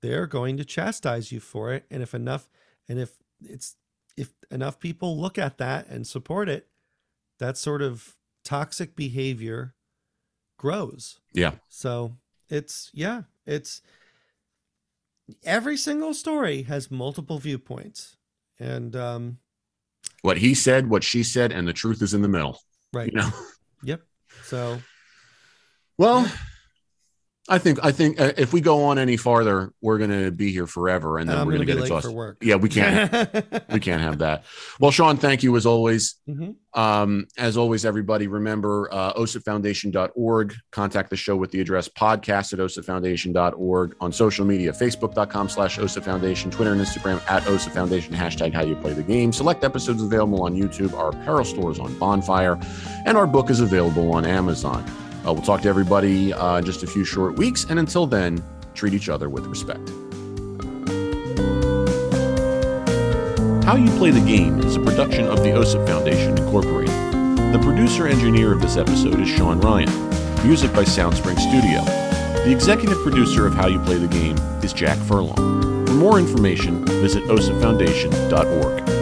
they're 0.00 0.26
going 0.26 0.56
to 0.56 0.64
chastise 0.64 1.32
you 1.32 1.40
for 1.40 1.72
it. 1.72 1.84
And 1.90 2.02
if 2.02 2.14
enough 2.14 2.48
and 2.88 3.00
if 3.00 3.14
it's 3.42 3.76
if 4.16 4.32
enough 4.50 4.78
people 4.78 5.18
look 5.18 5.38
at 5.38 5.58
that 5.58 5.88
and 5.88 6.06
support 6.06 6.48
it 6.48 6.68
that 7.38 7.56
sort 7.56 7.82
of 7.82 8.16
toxic 8.44 8.94
behavior 8.96 9.74
grows. 10.56 11.20
Yeah. 11.32 11.52
so 11.68 12.16
it's 12.48 12.90
yeah 12.92 13.22
it's 13.46 13.82
every 15.44 15.76
single 15.76 16.14
story 16.14 16.62
has 16.62 16.90
multiple 16.90 17.38
viewpoints 17.38 18.16
and 18.58 18.94
um 18.96 19.38
What 20.22 20.38
he 20.38 20.54
said, 20.54 20.88
what 20.88 21.04
she 21.04 21.22
said, 21.22 21.52
and 21.52 21.66
the 21.68 21.72
truth 21.72 22.02
is 22.02 22.14
in 22.14 22.22
the 22.22 22.28
middle. 22.28 22.60
right 22.92 23.10
You 23.12 23.18
know. 23.20 23.30
yep 23.82 24.02
so 24.44 24.78
Well, 25.98 26.30
I 27.50 27.58
think 27.58 27.78
I 27.82 27.92
think 27.92 28.20
uh, 28.20 28.32
if 28.36 28.52
we 28.52 28.60
go 28.60 28.84
on 28.84 28.98
any 28.98 29.16
farther, 29.16 29.72
we're 29.80 29.96
going 29.98 30.10
to 30.10 30.30
be 30.30 30.52
here 30.52 30.66
forever, 30.66 31.18
and 31.18 31.28
then 31.28 31.38
I'm 31.38 31.46
we're 31.46 31.54
gonna 31.54 31.64
going 31.64 31.76
to 31.78 31.82
get 31.82 31.82
exhausted. 31.84 32.12
work 32.12 32.38
Yeah, 32.42 32.56
we 32.56 32.68
can't. 32.68 33.10
we 33.72 33.80
can't 33.80 34.02
have 34.02 34.18
that. 34.18 34.44
Well, 34.80 34.90
Sean, 34.90 35.16
thank 35.16 35.42
you 35.42 35.56
as 35.56 35.64
always. 35.64 36.16
Mhm. 36.28 36.56
Um, 36.74 37.26
as 37.38 37.56
always, 37.56 37.86
everybody, 37.86 38.26
remember 38.26 38.88
uh, 38.92 39.14
osipfoundation.org. 39.14 40.54
Contact 40.70 41.10
the 41.10 41.16
show 41.16 41.36
with 41.36 41.50
the 41.50 41.60
address 41.60 41.88
podcast 41.88 42.52
at 42.52 42.58
osipfoundation.org 42.58 43.96
On 44.00 44.12
social 44.12 44.44
media, 44.44 44.72
facebook.com 44.72 45.48
slash 45.48 45.78
osipfoundation, 45.78 46.52
Twitter 46.52 46.72
and 46.72 46.80
Instagram 46.80 47.20
at 47.30 47.42
osafoundation, 47.44 48.10
hashtag 48.10 48.52
how 48.52 48.62
you 48.62 48.76
play 48.76 48.92
the 48.92 49.02
game. 49.02 49.32
Select 49.32 49.64
episodes 49.64 50.02
available 50.02 50.42
on 50.42 50.54
YouTube. 50.54 50.92
Our 50.94 51.10
apparel 51.10 51.44
stores 51.44 51.78
on 51.78 51.98
Bonfire, 51.98 52.58
and 53.06 53.16
our 53.16 53.26
book 53.26 53.48
is 53.50 53.60
available 53.60 54.12
on 54.12 54.26
Amazon. 54.26 54.84
Uh, 55.28 55.32
we'll 55.32 55.42
talk 55.42 55.60
to 55.60 55.68
everybody 55.68 56.32
uh, 56.32 56.56
in 56.56 56.64
just 56.64 56.82
a 56.82 56.86
few 56.86 57.04
short 57.04 57.36
weeks. 57.36 57.66
And 57.68 57.78
until 57.78 58.06
then, 58.06 58.42
treat 58.74 58.94
each 58.94 59.10
other 59.10 59.28
with 59.28 59.46
respect. 59.46 59.86
How 63.64 63.76
You 63.76 63.90
Play 63.98 64.10
the 64.10 64.24
Game 64.26 64.60
is 64.60 64.76
a 64.76 64.80
production 64.80 65.26
of 65.26 65.42
the 65.42 65.50
OSIP 65.50 65.86
Foundation, 65.86 66.38
Incorporated. 66.38 66.94
The 67.52 67.60
producer 67.62 68.06
engineer 68.06 68.52
of 68.52 68.62
this 68.62 68.78
episode 68.78 69.20
is 69.20 69.28
Sean 69.28 69.60
Ryan. 69.60 69.90
Music 70.46 70.72
by 70.72 70.84
Soundspring 70.84 71.38
Studio. 71.38 71.84
The 72.44 72.50
executive 72.50 72.96
producer 73.02 73.46
of 73.46 73.52
How 73.52 73.66
You 73.66 73.80
Play 73.80 73.98
the 73.98 74.08
Game 74.08 74.38
is 74.62 74.72
Jack 74.72 74.96
Furlong. 74.98 75.86
For 75.86 75.92
more 75.92 76.18
information, 76.18 76.86
visit 76.86 77.24
osipfoundation.org. 77.24 78.97